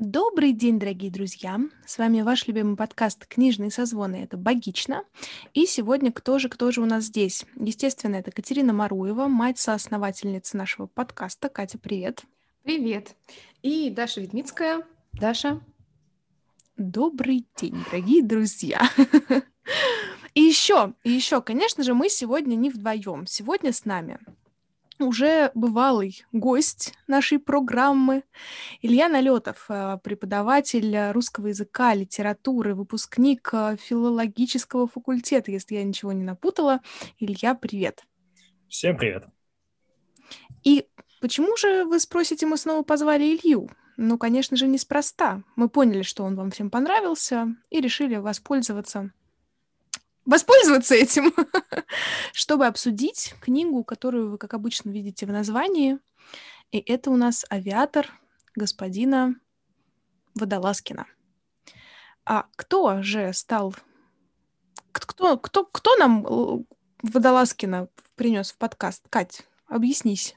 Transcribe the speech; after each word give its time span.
Добрый 0.00 0.54
день, 0.54 0.78
дорогие 0.78 1.10
друзья! 1.10 1.60
С 1.84 1.98
вами 1.98 2.22
ваш 2.22 2.46
любимый 2.46 2.74
подкаст 2.74 3.26
«Книжные 3.26 3.70
созвоны». 3.70 4.16
Это 4.16 4.38
«Богично». 4.38 5.04
И 5.52 5.66
сегодня 5.66 6.10
кто 6.10 6.38
же, 6.38 6.48
кто 6.48 6.70
же 6.70 6.80
у 6.80 6.86
нас 6.86 7.04
здесь? 7.04 7.44
Естественно, 7.54 8.16
это 8.16 8.30
Катерина 8.30 8.72
Маруева, 8.72 9.26
мать-соосновательница 9.26 10.56
нашего 10.56 10.86
подкаста. 10.86 11.50
Катя, 11.50 11.76
привет! 11.76 12.22
Привет! 12.62 13.14
И 13.60 13.90
Даша 13.90 14.22
Ведмицкая. 14.22 14.86
Даша. 15.12 15.60
Добрый 16.78 17.44
день, 17.56 17.76
дорогие 17.90 18.22
друзья! 18.22 18.80
И 20.34 20.40
еще, 20.40 20.94
и 21.02 21.10
еще, 21.10 21.42
конечно 21.42 21.82
же, 21.82 21.92
мы 21.92 22.08
сегодня 22.08 22.54
не 22.54 22.70
вдвоем. 22.70 23.26
Сегодня 23.26 23.72
с 23.72 23.84
нами 23.84 24.18
уже 25.02 25.50
бывалый 25.54 26.24
гость 26.32 26.94
нашей 27.06 27.38
программы. 27.38 28.24
Илья 28.82 29.08
Налетов, 29.08 29.66
э, 29.68 29.98
преподаватель 30.02 31.10
русского 31.12 31.48
языка, 31.48 31.94
литературы, 31.94 32.74
выпускник 32.74 33.50
э, 33.52 33.76
филологического 33.80 34.86
факультета, 34.86 35.50
если 35.50 35.76
я 35.76 35.84
ничего 35.84 36.12
не 36.12 36.24
напутала. 36.24 36.80
Илья, 37.18 37.54
привет. 37.54 38.04
Всем 38.68 38.96
привет. 38.96 39.26
И 40.62 40.86
почему 41.20 41.56
же, 41.56 41.84
вы 41.84 42.00
спросите, 42.00 42.46
мы 42.46 42.56
снова 42.56 42.82
позвали 42.82 43.24
Илью? 43.24 43.70
Ну, 43.96 44.16
конечно 44.16 44.56
же, 44.56 44.66
неспроста. 44.66 45.42
Мы 45.56 45.68
поняли, 45.68 46.02
что 46.02 46.24
он 46.24 46.36
вам 46.36 46.50
всем 46.50 46.70
понравился, 46.70 47.54
и 47.68 47.80
решили 47.80 48.16
воспользоваться 48.16 49.12
воспользоваться 50.30 50.94
этим, 50.94 51.34
чтобы 52.32 52.66
обсудить 52.66 53.34
книгу, 53.40 53.82
которую 53.82 54.30
вы, 54.30 54.38
как 54.38 54.54
обычно, 54.54 54.90
видите 54.90 55.26
в 55.26 55.30
названии. 55.30 55.98
И 56.70 56.78
это 56.78 57.10
у 57.10 57.16
нас 57.16 57.44
«Авиатор» 57.50 58.08
господина 58.54 59.34
Водолазкина. 60.36 61.06
А 62.24 62.46
кто 62.56 63.02
же 63.02 63.32
стал... 63.32 63.74
Кто, 64.92 65.36
кто, 65.36 65.64
кто 65.64 65.96
нам 65.96 66.24
э, 66.26 66.64
Водолазкина 67.02 67.88
принес 68.14 68.52
в 68.52 68.56
подкаст? 68.56 69.02
Кать, 69.10 69.42
объяснись. 69.66 70.36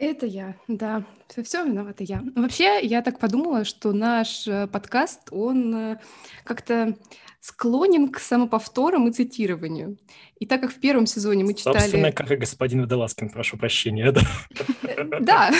Это 0.00 0.24
я, 0.24 0.56
да. 0.66 1.04
Все, 1.28 1.42
все 1.42 1.62
виновата 1.62 2.02
я. 2.02 2.24
Вообще, 2.34 2.80
я 2.80 3.02
так 3.02 3.18
подумала, 3.18 3.66
что 3.66 3.92
наш 3.92 4.48
э, 4.48 4.66
подкаст, 4.66 5.28
он 5.30 5.74
э, 5.74 6.00
как-то 6.42 6.96
склонен 7.40 8.08
к 8.08 8.18
самоповторам 8.18 9.08
и 9.08 9.12
цитированию. 9.12 9.98
И 10.38 10.46
так 10.46 10.62
как 10.62 10.72
в 10.72 10.80
первом 10.80 11.04
сезоне 11.04 11.44
мы 11.44 11.52
читали... 11.52 11.78
Собственно, 11.78 12.12
как 12.12 12.30
и 12.30 12.36
господин 12.36 12.80
Водолазкин, 12.80 13.28
прошу 13.28 13.58
прощения, 13.58 14.10
да? 14.10 14.22
Да. 15.20 15.50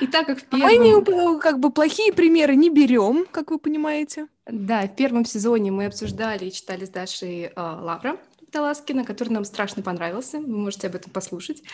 И 0.00 0.06
так 0.06 0.26
как 0.26 0.38
в 0.38 0.44
первом... 0.44 1.04
Мы 1.04 1.40
как 1.40 1.58
бы 1.58 1.72
плохие 1.72 2.12
примеры 2.12 2.54
не 2.54 2.70
берем, 2.70 3.26
как 3.28 3.50
вы 3.50 3.58
понимаете. 3.58 4.28
Да, 4.46 4.86
в 4.86 4.94
первом 4.94 5.24
сезоне 5.24 5.72
мы 5.72 5.86
обсуждали 5.86 6.44
и 6.44 6.52
читали 6.52 6.84
с 6.84 6.90
Дашей 6.90 7.46
э, 7.46 7.50
Лавра 7.56 8.18
Водолазкина, 8.46 9.04
который 9.04 9.30
нам 9.30 9.44
страшно 9.44 9.82
понравился. 9.82 10.38
Вы 10.38 10.56
можете 10.56 10.86
об 10.86 10.94
этом 10.94 11.10
послушать. 11.10 11.64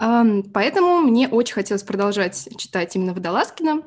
Поэтому 0.00 1.00
мне 1.00 1.28
очень 1.28 1.54
хотелось 1.54 1.82
продолжать 1.82 2.48
читать 2.56 2.96
именно 2.96 3.12
Водолазкина. 3.12 3.82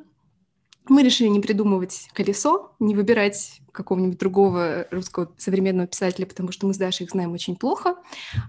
Мы 0.87 1.01
решили 1.01 1.27
не 1.27 1.39
придумывать 1.39 2.07
колесо, 2.13 2.75
не 2.79 2.93
выбирать 2.93 3.61
какого-нибудь 3.71 4.19
другого 4.19 4.85
русского 4.91 5.31
современного 5.37 5.87
писателя, 5.87 6.25
потому 6.25 6.51
что 6.51 6.67
мы 6.67 6.73
с 6.73 6.77
Дашей 6.77 7.05
их 7.05 7.11
знаем 7.11 7.31
очень 7.31 7.55
плохо, 7.55 7.95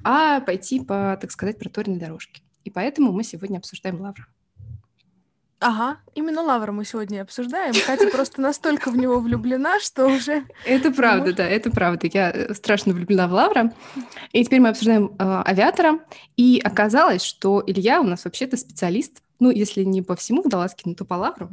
а 0.02 0.40
пойти 0.40 0.80
по, 0.80 1.16
так 1.18 1.30
сказать, 1.30 1.58
проторенной 1.58 1.98
дорожке. 1.98 2.42
И 2.64 2.70
поэтому 2.70 3.12
мы 3.12 3.24
сегодня 3.24 3.58
обсуждаем 3.58 4.00
Лавра. 4.00 4.26
Ага, 5.60 5.98
именно 6.14 6.42
Лавра 6.42 6.72
мы 6.72 6.84
сегодня 6.84 7.22
обсуждаем. 7.22 7.72
Катя 7.86 8.08
просто 8.08 8.42
настолько 8.42 8.90
в 8.90 8.96
него 8.96 9.18
влюблена, 9.20 9.80
что 9.80 10.06
уже... 10.06 10.44
Это 10.66 10.90
правда, 10.90 11.32
да, 11.32 11.48
это 11.48 11.70
правда. 11.70 12.08
Я 12.12 12.30
э, 12.30 12.54
страшно 12.54 12.92
влюблена 12.92 13.28
в 13.28 13.32
Лавра. 13.32 13.72
И 14.32 14.44
теперь 14.44 14.60
мы 14.60 14.68
обсуждаем 14.68 15.14
э, 15.18 15.42
авиатора. 15.46 16.00
И 16.36 16.60
оказалось, 16.62 17.24
что 17.24 17.62
Илья 17.66 18.00
у 18.00 18.04
нас 18.04 18.24
вообще-то 18.26 18.58
специалист, 18.58 19.22
ну, 19.40 19.50
если 19.50 19.84
не 19.84 20.02
по 20.02 20.16
всему 20.16 20.42
Водолазкину, 20.42 20.94
то 20.94 21.04
по 21.04 21.14
Лавру. 21.14 21.50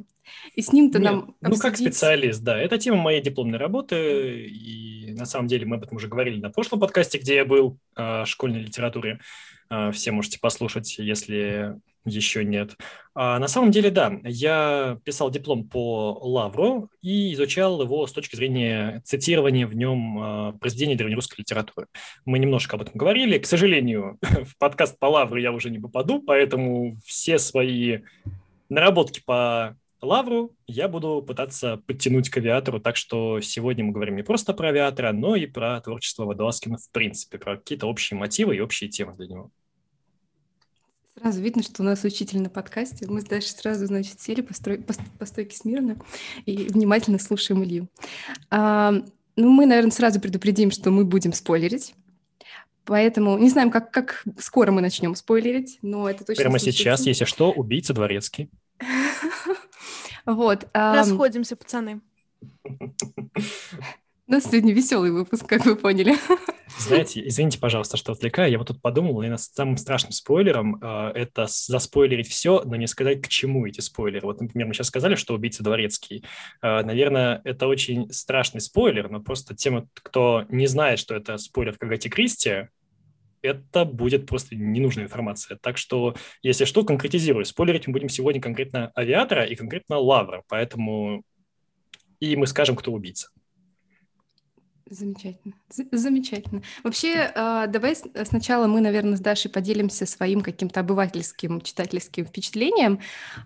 И 0.55 0.61
с 0.61 0.73
ним-то 0.73 0.99
нам 0.99 1.35
обсудить... 1.41 1.63
Ну, 1.63 1.69
как 1.69 1.77
специалист, 1.77 2.41
да. 2.41 2.57
Это 2.57 2.77
тема 2.77 2.97
моей 2.97 3.21
дипломной 3.21 3.59
работы. 3.59 4.45
И 4.45 5.13
на 5.13 5.25
самом 5.25 5.47
деле 5.47 5.65
мы 5.65 5.77
об 5.77 5.83
этом 5.83 5.97
уже 5.97 6.07
говорили 6.07 6.39
на 6.41 6.49
прошлом 6.49 6.79
подкасте, 6.79 7.17
где 7.17 7.35
я 7.35 7.45
был, 7.45 7.77
о 7.95 8.25
школьной 8.25 8.61
литературе. 8.61 9.19
Все 9.93 10.11
можете 10.11 10.37
послушать, 10.39 10.97
если 10.97 11.79
еще 12.05 12.43
нет. 12.43 12.75
А 13.13 13.39
на 13.39 13.47
самом 13.47 13.71
деле, 13.71 13.91
да, 13.91 14.19
я 14.23 14.97
писал 15.03 15.29
диплом 15.29 15.67
по 15.67 16.17
Лавру 16.21 16.89
и 17.01 17.33
изучал 17.33 17.81
его 17.81 18.07
с 18.07 18.13
точки 18.13 18.35
зрения 18.35 19.01
цитирования 19.05 19.67
в 19.67 19.75
нем 19.75 20.19
а, 20.19 20.51
произведений 20.53 20.95
древнерусской 20.95 21.37
литературы. 21.39 21.87
Мы 22.25 22.39
немножко 22.39 22.75
об 22.75 22.83
этом 22.83 22.93
говорили. 22.95 23.37
К 23.37 23.45
сожалению, 23.45 24.17
в 24.21 24.57
подкаст 24.57 24.97
по 24.97 25.07
Лавру 25.07 25.39
я 25.39 25.51
уже 25.51 25.69
не 25.69 25.79
попаду, 25.79 26.21
поэтому 26.21 26.97
все 27.05 27.37
свои 27.37 27.99
наработки 28.69 29.21
по 29.25 29.77
Лавру 30.01 30.55
я 30.65 30.87
буду 30.87 31.21
пытаться 31.21 31.77
подтянуть 31.85 32.29
к 32.29 32.37
авиатору, 32.37 32.79
так 32.79 32.95
что 32.95 33.39
сегодня 33.41 33.83
мы 33.83 33.91
говорим 33.91 34.15
не 34.15 34.23
просто 34.23 34.53
про 34.53 34.69
авиатора, 34.69 35.11
но 35.11 35.35
и 35.35 35.45
про 35.45 35.79
творчество 35.81 36.25
Водолазкина 36.25 36.77
в 36.77 36.89
принципе, 36.91 37.37
про 37.37 37.57
какие-то 37.57 37.85
общие 37.85 38.17
мотивы 38.17 38.55
и 38.55 38.59
общие 38.61 38.89
темы 38.89 39.13
для 39.15 39.27
него. 39.27 39.51
Сразу 41.19 41.41
видно, 41.41 41.61
что 41.61 41.83
у 41.83 41.85
нас 41.85 42.03
учитель 42.03 42.41
на 42.41 42.49
подкасте. 42.49 43.05
Мы 43.07 43.21
дальше 43.21 43.49
сразу, 43.49 43.85
значит, 43.85 44.21
сели 44.21 44.41
по, 44.41 44.53
строй, 44.53 44.77
по, 44.79 45.25
стойке 45.25 45.55
смирно 45.57 45.97
и 46.45 46.67
внимательно 46.69 47.19
слушаем 47.19 47.63
Илью. 47.63 47.89
А, 48.49 48.93
ну, 49.35 49.49
мы, 49.49 49.65
наверное, 49.65 49.91
сразу 49.91 50.21
предупредим, 50.21 50.71
что 50.71 50.89
мы 50.89 51.03
будем 51.03 51.33
спойлерить. 51.33 51.95
Поэтому 52.85 53.37
не 53.37 53.49
знаем, 53.49 53.71
как, 53.71 53.91
как 53.91 54.23
скоро 54.39 54.71
мы 54.71 54.81
начнем 54.81 55.15
спойлерить, 55.15 55.79
но 55.81 56.09
это 56.09 56.23
точно 56.23 56.43
Прямо 56.43 56.59
случится. 56.59 56.79
сейчас, 56.79 57.05
если 57.05 57.25
что, 57.25 57.51
убийца 57.51 57.93
дворецкий. 57.93 58.49
Вот. 60.23 60.69
Расходимся, 60.73 61.55
пацаны. 61.55 61.99
У 64.31 64.33
нас 64.33 64.45
сегодня 64.45 64.71
веселый 64.73 65.11
выпуск, 65.11 65.45
как 65.45 65.65
вы 65.65 65.75
поняли. 65.75 66.15
Знаете, 66.79 67.21
извините, 67.27 67.59
пожалуйста, 67.59 67.97
что 67.97 68.13
отвлекаю. 68.13 68.49
Я 68.49 68.59
вот 68.59 68.69
тут 68.69 68.81
подумал, 68.81 69.15
наверное, 69.15 69.37
самым 69.37 69.75
страшным 69.75 70.13
спойлером 70.13 70.81
э, 70.81 71.11
это 71.15 71.47
заспойлерить 71.49 72.29
все, 72.29 72.63
но 72.63 72.77
не 72.77 72.87
сказать, 72.87 73.21
к 73.21 73.27
чему 73.27 73.67
эти 73.67 73.81
спойлеры. 73.81 74.25
Вот, 74.25 74.39
например, 74.39 74.67
мы 74.69 74.73
сейчас 74.73 74.87
сказали, 74.87 75.15
что 75.15 75.33
убийца 75.33 75.63
дворецкий. 75.63 76.23
Э, 76.61 76.81
наверное, 76.81 77.41
это 77.43 77.67
очень 77.67 78.09
страшный 78.13 78.61
спойлер, 78.61 79.09
но 79.09 79.19
просто 79.19 79.53
тем, 79.53 79.89
кто 79.95 80.45
не 80.47 80.67
знает, 80.67 80.99
что 80.99 81.13
это 81.13 81.37
спойлер 81.37 81.73
в 81.73 81.83
Агате 81.83 82.07
Кристи, 82.07 82.69
это 83.41 83.83
будет 83.83 84.27
просто 84.27 84.55
ненужная 84.55 85.03
информация. 85.03 85.57
Так 85.61 85.77
что, 85.77 86.15
если 86.41 86.63
что, 86.63 86.85
конкретизирую. 86.85 87.43
Спойлерить 87.43 87.85
мы 87.85 87.91
будем 87.91 88.07
сегодня 88.07 88.39
конкретно 88.39 88.93
авиатора 88.95 89.43
и 89.43 89.55
конкретно 89.55 89.97
лавра, 89.97 90.43
поэтому 90.47 91.21
и 92.21 92.37
мы 92.37 92.47
скажем, 92.47 92.77
кто 92.77 92.93
убийца. 92.93 93.27
Замечательно. 94.91 95.53
Замечательно. 95.69 96.63
Вообще, 96.83 97.31
а, 97.33 97.67
давай 97.67 97.95
сначала 97.95 98.67
мы, 98.67 98.81
наверное, 98.81 99.15
с 99.15 99.21
Дашей 99.21 99.49
поделимся 99.49 100.05
своим 100.05 100.41
каким-то 100.41 100.81
обывательским 100.81 101.61
читательским 101.61 102.25
впечатлением, 102.25 102.99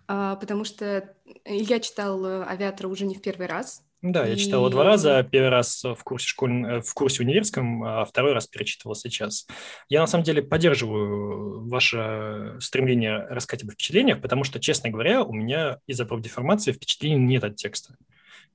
а, 0.07 0.37
потому 0.37 0.63
что 0.63 1.13
я 1.45 1.79
читал 1.79 2.25
«Авиатора» 2.25 2.87
уже 2.87 3.05
не 3.05 3.13
в 3.13 3.21
первый 3.21 3.45
раз. 3.45 3.83
Да, 4.01 4.25
и... 4.25 4.31
я 4.31 4.35
читал 4.37 4.61
его 4.61 4.69
два 4.69 4.85
раза. 4.85 5.21
Первый 5.21 5.49
раз 5.49 5.83
в 5.83 6.03
курсе, 6.03 6.27
школь... 6.27 6.81
В 6.81 6.93
курсе 6.95 7.21
универском, 7.21 7.83
а 7.83 8.05
второй 8.05 8.33
раз 8.33 8.47
перечитывал 8.47 8.95
сейчас. 8.95 9.45
Я, 9.87 10.01
на 10.01 10.07
самом 10.07 10.23
деле, 10.23 10.41
поддерживаю 10.41 11.67
ваше 11.67 12.57
стремление 12.59 13.19
рассказать 13.29 13.65
об 13.65 13.71
впечатлениях, 13.71 14.19
потому 14.19 14.43
что, 14.43 14.59
честно 14.59 14.89
говоря, 14.89 15.21
у 15.21 15.33
меня 15.33 15.77
из-за 15.85 16.05
профдеформации 16.05 16.71
впечатлений 16.71 17.17
нет 17.17 17.43
от 17.43 17.55
текста. 17.55 17.97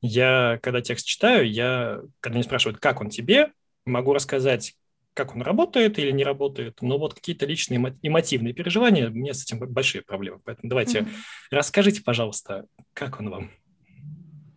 Я, 0.01 0.59
когда 0.63 0.81
текст 0.81 1.07
читаю, 1.07 1.51
я, 1.51 2.01
когда 2.21 2.37
меня 2.37 2.45
спрашивают, 2.45 2.81
как 2.81 3.01
он 3.01 3.11
тебе, 3.11 3.53
могу 3.85 4.15
рассказать, 4.15 4.75
как 5.15 5.35
он 5.35 5.43
работает 5.43 5.99
или 5.99 6.11
не 6.11 6.25
работает, 6.25 6.81
но 6.81 6.99
вот 6.99 7.15
какие-то 7.15 7.47
личные 7.47 7.79
эмотивные 8.03 8.55
переживания, 8.55 9.09
у 9.09 9.13
меня 9.13 9.35
с 9.35 9.43
этим 9.43 9.59
большие 9.59 10.03
проблемы. 10.03 10.41
Поэтому 10.45 10.71
давайте 10.71 11.01
mm-hmm. 11.01 11.15
расскажите, 11.51 12.03
пожалуйста, 12.03 12.67
как 12.95 13.21
он 13.21 13.31
вам? 13.31 13.51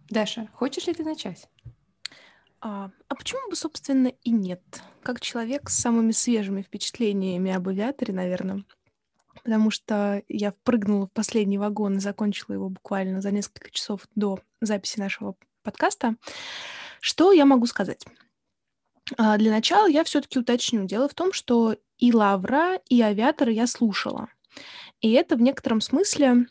Даша, 0.10 0.48
хочешь 0.54 0.88
ли 0.88 0.94
ты 0.94 1.04
начать? 1.04 1.50
А, 2.62 2.92
а 3.10 3.16
почему 3.16 3.50
бы, 3.50 3.56
собственно, 3.56 4.08
и 4.08 4.30
нет? 4.30 4.62
Как 5.02 5.20
человек 5.20 5.70
с 5.70 5.76
самыми 5.76 6.12
свежими 6.12 6.62
впечатлениями 6.62 7.52
об 7.52 7.68
авиаторе, 7.68 8.14
наверное, 8.14 8.64
потому 9.44 9.72
что 9.72 10.24
я 10.28 10.52
впрыгнула 10.52 11.08
в 11.08 11.12
последний 11.12 11.58
вагон 11.58 11.98
и 11.98 12.00
закончила 12.00 12.54
его 12.54 12.70
буквально 12.70 13.22
за 13.22 13.32
несколько 13.32 13.70
часов 13.72 14.08
до 14.16 14.40
записи 14.62 15.00
нашего 15.00 15.36
подкаста. 15.64 16.16
Что 17.00 17.32
я 17.34 17.46
могу 17.46 17.66
сказать? 17.66 18.06
А, 19.18 19.38
для 19.38 19.52
начала 19.52 19.88
я 19.88 20.04
все-таки 20.04 20.40
уточню. 20.40 20.86
Дело 20.86 21.10
в 21.10 21.14
том, 21.14 21.34
что 21.34 21.76
и 21.98 22.14
Лавра, 22.14 22.80
и 22.90 23.02
Авиатора 23.02 23.52
я 23.52 23.68
слушала. 23.68 24.30
И 25.02 25.12
это 25.12 25.36
в 25.36 25.42
некотором 25.42 25.82
смысле 25.82 26.48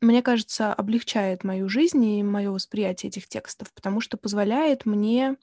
мне 0.00 0.22
кажется, 0.22 0.72
облегчает 0.72 1.42
мою 1.42 1.68
жизнь 1.68 2.04
и 2.04 2.22
мое 2.22 2.50
восприятие 2.50 3.08
этих 3.08 3.28
текстов, 3.28 3.72
потому 3.72 4.00
что 4.00 4.16
позволяет 4.16 4.84
мне 4.84 5.36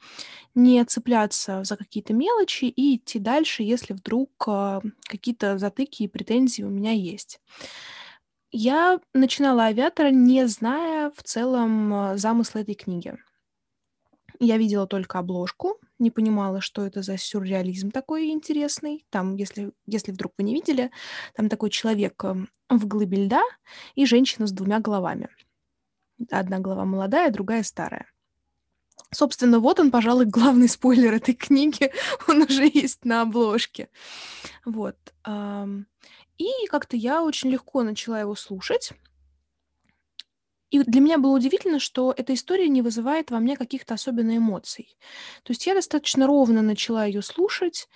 не 0.54 0.84
цепляться 0.86 1.64
за 1.64 1.76
какие-то 1.76 2.14
мелочи 2.14 2.66
и 2.66 2.98
идти 2.98 3.20
дальше, 3.20 3.64
если 3.64 3.94
вдруг 3.94 4.32
а, 4.48 4.82
какие-то 5.08 5.58
затыки 5.58 6.04
и 6.04 6.08
претензии 6.08 6.64
у 6.64 6.70
меня 6.70 6.92
есть. 6.92 7.40
Я 8.52 9.00
начинала 9.14 9.66
«Авиатора», 9.66 10.12
не 10.12 10.48
зная 10.48 11.12
в 11.16 11.24
целом 11.24 11.94
а, 11.94 12.18
замысла 12.18 12.60
этой 12.60 12.76
книги. 12.76 13.18
Я 14.40 14.58
видела 14.58 14.88
только 14.88 15.20
обложку, 15.20 15.80
не 16.00 16.12
понимала, 16.12 16.62
что 16.62 16.86
это 16.86 17.02
за 17.02 17.18
сюрреализм 17.18 17.92
такой 17.92 18.30
интересный. 18.30 19.06
Там, 19.10 19.36
если, 19.36 19.72
если 19.86 20.12
вдруг 20.12 20.34
вы 20.38 20.44
не 20.44 20.54
видели, 20.54 20.92
там 21.36 21.50
такой 21.50 21.70
человек 21.70 22.24
эм, 22.24 22.50
в 22.70 22.88
глыбе 22.88 23.26
льда 23.26 23.44
и 23.96 24.06
женщина 24.06 24.48
с 24.48 24.52
двумя 24.52 24.80
головами. 24.80 25.30
Одна 26.32 26.60
голова 26.60 26.86
молодая, 26.86 27.32
другая 27.32 27.64
старая. 27.64 28.08
Собственно, 29.12 29.60
вот 29.60 29.80
он, 29.80 29.92
пожалуй, 29.92 30.26
главный 30.28 30.68
спойлер 30.68 31.14
этой 31.14 31.36
книги. 31.36 31.92
он 32.28 32.44
уже 32.44 32.70
есть 32.72 33.06
на 33.06 33.22
обложке. 33.22 33.90
Вот. 34.66 34.98
И 36.38 36.68
как-то 36.70 36.98
я 36.98 37.24
очень 37.24 37.50
легко 37.50 37.84
начала 37.84 38.20
его 38.20 38.36
слушать. 38.36 38.92
И 40.74 40.80
для 40.80 41.02
меня 41.02 41.20
было 41.20 41.36
удивительно, 41.36 41.80
что 41.80 42.16
эта 42.18 42.34
история 42.34 42.68
не 42.68 42.82
вызывает 42.82 43.30
во 43.30 43.38
мне 43.38 43.56
каких-то 43.56 43.94
особенных 43.94 44.40
эмоций. 44.40 44.98
То 45.44 45.52
есть 45.52 45.68
я 45.68 45.76
достаточно 45.76 46.26
ровно 46.26 46.64
начала 46.64 47.06
ее 47.06 47.22
слушать. 47.22 47.88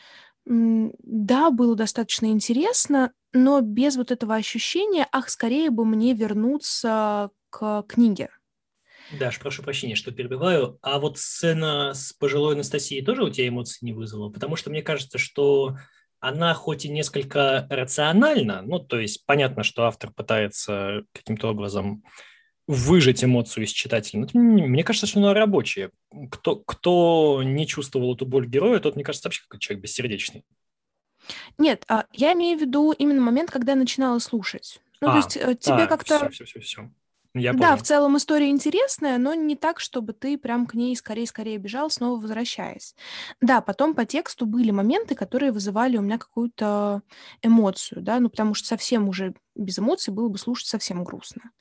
Да, 0.45 1.49
было 1.49 1.75
достаточно 1.75 2.27
интересно, 2.27 3.13
но 3.33 3.61
без 3.61 3.97
вот 3.97 4.11
этого 4.11 4.35
ощущения, 4.35 5.07
ах, 5.11 5.29
скорее 5.29 5.71
бы 5.71 5.85
мне 5.85 6.13
вернуться 6.13 7.31
к 7.49 7.83
книге. 7.87 8.29
Даш, 9.19 9.39
прошу 9.39 9.63
прощения, 9.63 9.95
что 9.95 10.11
перебиваю. 10.11 10.77
А 10.83 10.99
вот 10.99 11.17
сцена 11.17 11.95
с 11.95 12.13
пожилой 12.13 12.53
Анастасией 12.53 13.03
тоже 13.03 13.23
у 13.23 13.31
тебя 13.31 13.47
эмоций 13.47 13.79
не 13.81 13.93
вызвала? 13.93 14.29
Потому 14.29 14.55
что 14.55 14.69
мне 14.69 14.83
кажется, 14.83 15.17
что 15.17 15.77
она 16.19 16.53
хоть 16.53 16.85
и 16.85 16.89
несколько 16.89 17.65
рациональна, 17.71 18.61
ну, 18.61 18.77
то 18.77 18.99
есть 18.99 19.25
понятно, 19.25 19.63
что 19.63 19.85
автор 19.85 20.11
пытается 20.11 21.05
каким-то 21.11 21.49
образом 21.49 22.03
выжать 22.67 23.23
эмоцию 23.23 23.63
из 23.63 23.71
читателя. 23.71 24.27
Но, 24.33 24.41
мне 24.41 24.83
кажется, 24.83 25.07
что 25.07 25.19
она 25.19 25.33
рабочая. 25.33 25.91
Кто, 26.29 26.57
кто 26.57 27.41
не 27.43 27.65
чувствовал 27.65 28.15
эту 28.15 28.25
боль 28.25 28.47
героя, 28.47 28.79
тот, 28.79 28.95
мне 28.95 29.03
кажется, 29.03 29.27
вообще 29.27 29.43
какой-то 29.43 29.63
человек 29.63 29.83
бессердечный. 29.83 30.45
Нет, 31.57 31.83
а, 31.87 32.05
я 32.13 32.33
имею 32.33 32.57
в 32.57 32.61
виду 32.61 32.91
именно 32.91 33.21
момент, 33.21 33.51
когда 33.51 33.73
я 33.73 33.77
начинала 33.77 34.19
слушать. 34.19 34.81
Ну, 35.01 35.09
а, 35.09 35.11
то 35.11 35.17
есть 35.17 35.37
э, 35.37 35.55
тебе 35.55 35.83
а, 35.83 35.87
как-то... 35.87 36.29
Все, 36.29 36.45
все, 36.45 36.45
все, 36.45 36.59
все. 36.59 36.89
Я 37.33 37.53
да, 37.53 37.75
в 37.75 37.83
целом 37.83 38.17
история 38.17 38.49
интересная, 38.49 39.17
но 39.19 39.33
не 39.35 39.55
так, 39.55 39.79
чтобы 39.79 40.13
ты 40.13 40.37
прям 40.37 40.65
к 40.65 40.73
ней 40.73 40.95
скорее-скорее 40.95 41.57
бежал, 41.57 41.89
снова 41.89 42.19
возвращаясь. 42.19 42.95
Да, 43.41 43.61
потом 43.61 43.93
по 43.93 44.05
тексту 44.05 44.47
были 44.47 44.71
моменты, 44.71 45.13
которые 45.13 45.51
вызывали 45.51 45.97
у 45.97 46.01
меня 46.01 46.17
какую-то 46.17 47.03
эмоцию, 47.43 48.01
да, 48.01 48.19
ну 48.19 48.29
потому 48.29 48.55
что 48.55 48.67
совсем 48.67 49.07
уже 49.07 49.35
без 49.55 49.77
эмоций 49.77 50.11
было 50.11 50.29
бы 50.29 50.37
слушать 50.39 50.67
совсем 50.67 51.03
грустно. 51.03 51.51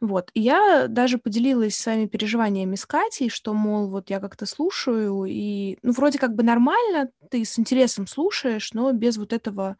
Вот. 0.00 0.30
И 0.34 0.40
я 0.40 0.86
даже 0.88 1.18
поделилась 1.18 1.76
своими 1.76 2.06
переживаниями 2.06 2.74
с 2.76 2.86
Катей, 2.86 3.28
что, 3.28 3.54
мол, 3.54 3.88
вот 3.88 4.10
я 4.10 4.20
как-то 4.20 4.46
слушаю, 4.46 5.24
и, 5.24 5.78
ну, 5.82 5.92
вроде 5.92 6.18
как 6.18 6.34
бы 6.34 6.42
нормально, 6.42 7.10
ты 7.30 7.44
с 7.44 7.58
интересом 7.58 8.06
слушаешь, 8.06 8.72
но 8.72 8.92
без 8.92 9.16
вот 9.16 9.32
этого 9.32 9.76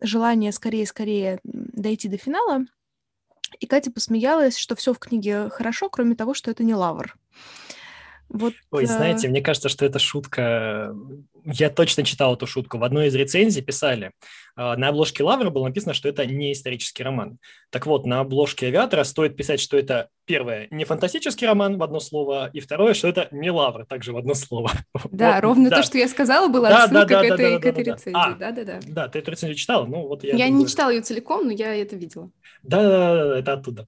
желания 0.00 0.52
скорее-скорее 0.52 1.40
дойти 1.44 2.08
до 2.08 2.16
финала. 2.18 2.66
И 3.60 3.66
Катя 3.66 3.90
посмеялась, 3.90 4.56
что 4.56 4.74
все 4.74 4.92
в 4.92 4.98
книге 4.98 5.48
хорошо, 5.50 5.88
кроме 5.88 6.16
того, 6.16 6.34
что 6.34 6.50
это 6.50 6.64
не 6.64 6.74
лавр. 6.74 7.16
Вот, 8.34 8.52
Ой, 8.72 8.84
знаете, 8.84 9.28
э... 9.28 9.30
мне 9.30 9.40
кажется, 9.40 9.68
что 9.68 9.86
эта 9.86 9.98
шутка 9.98 10.92
я 11.44 11.70
точно 11.70 12.04
читал 12.04 12.34
эту 12.34 12.46
шутку. 12.46 12.78
В 12.78 12.84
одной 12.84 13.08
из 13.08 13.14
рецензий 13.14 13.62
писали, 13.62 14.12
а, 14.56 14.76
на 14.76 14.88
обложке 14.88 15.22
Лавра 15.22 15.50
было 15.50 15.66
написано, 15.66 15.94
что 15.94 16.08
это 16.08 16.26
не 16.26 16.52
исторический 16.52 17.02
роман. 17.02 17.38
Так 17.70 17.86
вот, 17.86 18.06
на 18.06 18.20
обложке 18.20 18.66
Авиатора 18.66 19.04
стоит 19.04 19.36
писать, 19.36 19.60
что 19.60 19.76
это, 19.76 20.08
первое, 20.24 20.68
не 20.70 20.84
фантастический 20.84 21.46
роман 21.46 21.76
в 21.76 21.82
одно 21.82 22.00
слово, 22.00 22.50
и 22.52 22.60
второе, 22.60 22.94
что 22.94 23.08
это 23.08 23.28
не 23.30 23.50
Лавр, 23.50 23.84
также 23.86 24.12
в 24.12 24.16
одно 24.16 24.34
слово. 24.34 24.70
Да, 25.10 25.34
вот, 25.34 25.42
ровно 25.42 25.70
да. 25.70 25.76
то, 25.76 25.82
что 25.82 25.98
я 25.98 26.08
сказала, 26.08 26.48
была 26.48 26.70
да, 26.70 26.84
отсылка 26.84 27.06
да, 27.06 27.06
да, 27.06 27.20
к, 27.20 27.24
этой, 27.24 27.36
да, 27.36 27.50
да, 27.50 27.60
к 27.60 27.66
этой 27.66 27.84
да, 27.84 27.92
рецензии. 27.92 28.18
А, 28.18 28.34
Да-да-да. 28.34 28.80
Да, 28.86 29.08
ты 29.08 29.18
эту 29.18 29.30
рецензию 29.30 29.56
читала? 29.56 29.86
Ну, 29.86 30.08
вот 30.08 30.24
я... 30.24 30.30
Я 30.30 30.46
думаю... 30.46 30.62
не 30.62 30.66
читала 30.66 30.90
ее 30.90 31.02
целиком, 31.02 31.44
но 31.44 31.52
я 31.52 31.74
это 31.74 31.94
видела. 31.94 32.30
Да-да-да, 32.62 33.38
это 33.38 33.52
оттуда. 33.52 33.86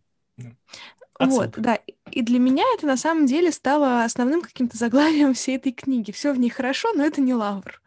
Отсылка. 1.19 1.45
Вот, 1.45 1.55
да. 1.59 1.79
И 2.11 2.23
для 2.23 2.39
меня 2.39 2.65
это 2.77 2.87
на 2.87 2.97
самом 2.97 3.27
деле 3.27 3.53
стало 3.53 4.05
основным 4.05 4.43
каким-то 4.43 4.77
заглавием 4.77 5.35
всей 5.35 5.57
этой 5.57 5.73
книги. 5.73 6.13
Все 6.13 6.33
в 6.33 6.39
ней 6.39 6.51
хорошо, 6.51 6.93
но 6.95 7.05
это 7.05 7.21
не 7.21 7.35
лавр. 7.35 7.81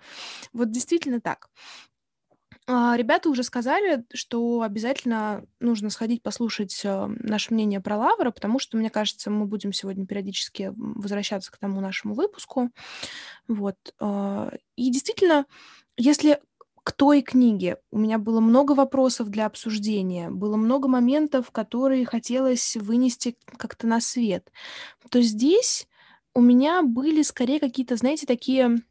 Вот 0.54 0.72
действительно 0.72 1.22
так. 1.22 1.50
А, 2.72 2.96
ребята 2.96 3.30
уже 3.30 3.42
сказали, 3.42 4.06
что 4.14 4.62
обязательно 4.62 5.44
нужно 5.60 5.90
сходить 5.90 6.22
послушать 6.22 6.80
э, 6.84 7.08
наше 7.20 7.52
мнение 7.52 7.80
про 7.80 7.98
Лавра, 7.98 8.30
потому 8.30 8.60
что, 8.60 8.78
мне 8.78 8.92
кажется, 8.92 9.32
мы 9.32 9.48
будем 9.48 9.74
сегодня 9.74 10.06
периодически 10.06 10.72
возвращаться 10.75 11.52
к 11.52 11.58
тому 11.58 11.82
нашему 11.82 12.14
выпуску. 12.14 12.70
Вот. 13.48 13.75
А, 14.00 14.52
и 14.75 14.92
действительно, 14.92 15.46
если 15.98 16.40
к 16.89 16.91
той 16.91 17.21
книге. 17.21 17.77
У 17.91 18.00
меня 18.00 18.18
было 18.18 18.39
много 18.39 18.71
вопросов 18.71 19.30
для 19.30 19.45
обсуждения, 19.45 20.31
было 20.31 20.56
много 20.56 20.88
моментов, 20.88 21.51
которые 21.51 22.03
хотелось 22.03 22.75
вынести 22.77 23.38
как-то 23.57 23.86
на 23.86 24.01
свет, 24.01 24.51
то 25.12 25.21
здесь 25.21 25.88
у 26.33 26.41
меня 26.41 26.81
были 26.81 27.21
скорее 27.21 27.59
какие-то, 27.59 27.95
знаете, 27.95 28.25
такие 28.25 28.81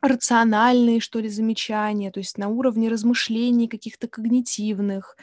рациональные, 0.00 1.00
что 1.00 1.18
ли, 1.18 1.28
замечания, 1.28 2.12
то 2.12 2.20
есть 2.20 2.38
на 2.38 2.46
уровне 2.48 2.88
размышлений 2.88 3.66
каких-то 3.66 4.06
когнитивных, 4.06 5.16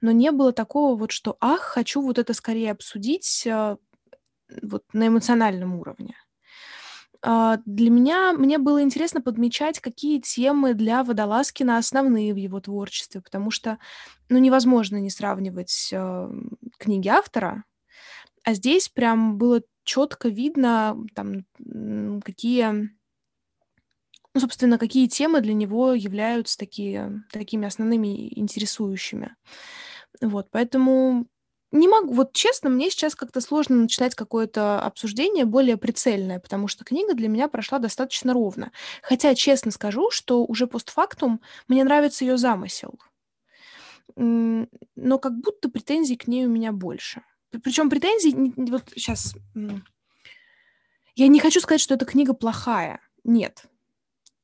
но 0.00 0.12
не 0.12 0.30
было 0.30 0.52
такого 0.52 0.96
вот, 0.96 1.10
что, 1.10 1.36
ах, 1.40 1.62
хочу 1.62 2.02
вот 2.02 2.18
это 2.18 2.34
скорее 2.34 2.70
обсудить 2.70 3.44
э, 3.46 3.76
вот 4.62 4.84
на 4.92 5.08
эмоциональном 5.08 5.74
уровне. 5.74 6.14
А, 7.22 7.58
для 7.66 7.90
меня 7.90 8.32
мне 8.32 8.58
было 8.58 8.82
интересно 8.82 9.20
подмечать, 9.20 9.80
какие 9.80 10.20
темы 10.20 10.74
для 10.74 11.02
Водолазкина 11.02 11.78
основные 11.78 12.32
в 12.32 12.36
его 12.36 12.60
творчестве, 12.60 13.20
потому 13.20 13.50
что, 13.50 13.78
ну, 14.28 14.38
невозможно 14.38 14.96
не 14.98 15.10
сравнивать, 15.10 15.90
а, 15.92 16.30
книги 16.78 17.08
автора. 17.08 17.64
А 18.44 18.54
здесь 18.54 18.88
прям 18.88 19.38
было 19.38 19.62
четко 19.84 20.28
видно, 20.28 20.96
там, 21.14 21.44
какие 22.24 22.90
ну, 24.34 24.40
собственно, 24.40 24.78
какие 24.78 25.08
темы 25.08 25.40
для 25.40 25.54
него 25.54 25.94
являются 25.94 26.58
такие 26.58 27.22
такими 27.32 27.66
основными 27.66 28.28
интересующими. 28.38 29.34
Вот, 30.20 30.48
поэтому 30.50 31.26
не 31.70 31.86
могу, 31.86 32.14
вот 32.14 32.32
честно, 32.32 32.70
мне 32.70 32.90
сейчас 32.90 33.14
как-то 33.14 33.40
сложно 33.40 33.76
начинать 33.76 34.14
какое-то 34.14 34.80
обсуждение 34.80 35.44
более 35.44 35.76
прицельное, 35.76 36.40
потому 36.40 36.66
что 36.66 36.84
книга 36.84 37.14
для 37.14 37.28
меня 37.28 37.48
прошла 37.48 37.78
достаточно 37.78 38.32
ровно. 38.32 38.72
Хотя, 39.02 39.34
честно 39.34 39.70
скажу, 39.70 40.10
что 40.10 40.44
уже 40.44 40.66
постфактум 40.66 41.42
мне 41.68 41.84
нравится 41.84 42.24
ее 42.24 42.38
замысел. 42.38 42.98
Но 44.16 45.18
как 45.18 45.38
будто 45.38 45.68
претензий 45.68 46.16
к 46.16 46.26
ней 46.26 46.46
у 46.46 46.50
меня 46.50 46.72
больше. 46.72 47.22
Причем 47.62 47.90
претензий, 47.90 48.34
вот 48.56 48.84
сейчас... 48.94 49.34
Я 51.14 51.28
не 51.28 51.40
хочу 51.40 51.60
сказать, 51.60 51.80
что 51.80 51.94
эта 51.94 52.06
книга 52.06 52.32
плохая. 52.32 53.00
Нет. 53.24 53.64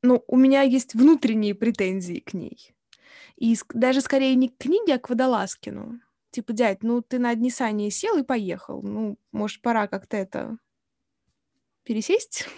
Но 0.02 0.22
у 0.26 0.36
меня 0.36 0.62
есть 0.62 0.94
внутренние 0.94 1.54
претензии 1.54 2.18
к 2.18 2.34
ней. 2.34 2.74
И 3.36 3.56
даже 3.72 4.00
скорее 4.00 4.34
не 4.34 4.48
к 4.48 4.58
книге, 4.58 4.94
а 4.94 4.98
к 4.98 5.08
Водолазкину. 5.08 6.00
Типа, 6.34 6.52
дядь, 6.52 6.82
ну 6.82 7.00
ты 7.00 7.20
на 7.20 7.30
одни 7.30 7.48
сани 7.48 7.90
сел 7.90 8.18
и 8.18 8.24
поехал. 8.24 8.82
Ну, 8.82 9.16
может, 9.30 9.62
пора 9.62 9.86
как-то 9.86 10.16
это 10.16 10.58
пересесть? 11.84 12.48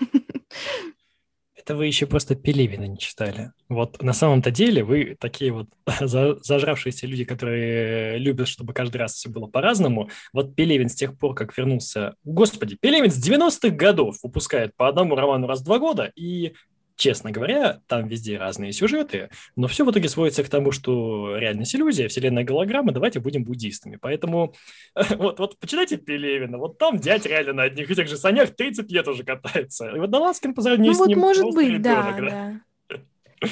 Это 1.55 1.77
вы 1.77 1.87
еще 1.87 2.07
просто 2.07 2.37
Пелевина 2.37 2.85
не 2.85 2.97
читали. 2.97 3.53
Вот 3.69 4.01
на 4.01 4.15
самом-то 4.15 4.51
деле 4.51 4.83
вы 4.83 5.15
такие 5.21 5.53
вот 5.53 5.69
зажравшиеся 6.01 7.07
люди, 7.07 7.25
которые 7.25 8.17
любят, 8.17 8.49
чтобы 8.49 8.73
каждый 8.73 8.97
раз 8.97 9.13
все 9.13 9.29
было 9.29 9.47
по-разному. 9.47 10.09
Вот 10.33 10.55
Пелевин 10.55 10.89
с 10.89 10.95
тех 10.95 11.19
пор, 11.19 11.35
как 11.35 11.55
вернулся... 11.59 12.15
Господи, 12.25 12.79
Пелевин 12.81 13.11
с 13.11 13.23
90-х 13.23 13.77
годов 13.77 14.17
выпускает 14.23 14.75
по 14.75 14.89
одному 14.89 15.17
роману 15.17 15.49
раз 15.49 15.61
в 15.61 15.65
два 15.65 15.79
года, 15.79 16.11
и 16.17 16.55
честно 16.97 17.31
говоря, 17.31 17.81
там 17.87 18.09
везде 18.09 18.39
разные 18.39 18.73
сюжеты, 18.73 19.29
но 19.55 19.69
все 19.69 19.85
в 19.85 19.91
итоге 19.91 20.09
сводится 20.09 20.43
к 20.43 20.49
тому, 20.49 20.73
что 20.73 21.37
реальность 21.37 21.75
иллюзия, 21.75 22.09
вселенная 22.09 22.45
голограмма, 22.45 22.93
давайте 22.93 23.21
будем 23.21 23.45
буддистами. 23.45 23.99
Поэтому 24.01 24.55
вот, 25.11 25.39
вот 25.39 25.59
почитайте 25.59 25.99
Пелевина, 25.99 26.59
вот 26.59 26.79
там 26.79 26.99
дядь 26.99 27.27
реально 27.27 27.53
на 27.53 27.63
одних 27.65 27.91
и 27.91 27.95
тех 27.95 28.09
же 28.09 28.17
санях 28.17 28.57
30 28.57 28.91
лет 28.91 29.07
уже 29.07 29.23
катается. 29.23 29.89
И 29.91 29.99
вот 29.99 30.11
Даласкин 30.11 30.55
по 30.55 30.63
сравнению 30.63 30.93
ну, 30.93 30.97
с 30.97 30.99
вот 30.99 31.09
ним 31.09 31.19
может 31.19 31.55
быть, 31.55 31.69
ребенок, 31.69 32.21
да, 32.21 32.61
да. 32.91 33.49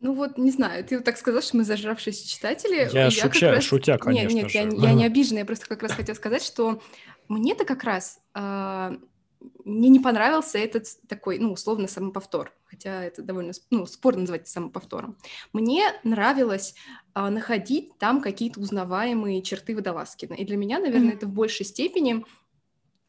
Ну 0.00 0.14
вот, 0.14 0.38
не 0.38 0.52
знаю, 0.52 0.84
ты 0.84 0.96
вот 0.96 1.04
так 1.04 1.16
сказал, 1.16 1.42
что 1.42 1.56
мы 1.56 1.64
зажравшиеся 1.64 2.28
читатели. 2.28 2.88
Я, 2.92 3.06
я 3.06 3.10
шуча, 3.10 3.50
раз... 3.50 3.64
шутя, 3.64 3.98
конечно 3.98 4.32
Нет, 4.32 4.44
нет, 4.44 4.52
же. 4.52 4.76
Я, 4.80 4.90
я 4.90 4.94
не 4.94 5.04
обижена, 5.06 5.40
я 5.40 5.44
просто 5.44 5.66
как 5.66 5.82
раз 5.82 5.90
хотела 5.90 6.14
сказать, 6.14 6.44
что 6.44 6.80
мне-то 7.26 7.64
как 7.64 7.82
раз 7.82 8.20
э, 8.32 8.96
мне 9.64 9.88
не 9.88 10.00
понравился 10.00 10.58
этот 10.58 10.86
такой, 11.08 11.38
ну, 11.38 11.52
условно, 11.52 11.88
самоповтор, 11.88 12.52
хотя 12.64 13.04
это 13.04 13.22
довольно, 13.22 13.52
ну, 13.70 13.86
спорно 13.86 14.20
называть 14.22 14.48
самоповтором. 14.48 15.16
Мне 15.52 15.84
нравилось 16.04 16.74
э, 17.14 17.28
находить 17.28 17.96
там 17.98 18.20
какие-то 18.20 18.60
узнаваемые 18.60 19.42
черты 19.42 19.74
Водолазкина, 19.74 20.34
и 20.34 20.44
для 20.44 20.56
меня, 20.56 20.78
наверное, 20.78 21.12
mm-hmm. 21.12 21.16
это 21.16 21.26
в 21.26 21.32
большей 21.32 21.66
степени 21.66 22.20
э, 22.20 22.24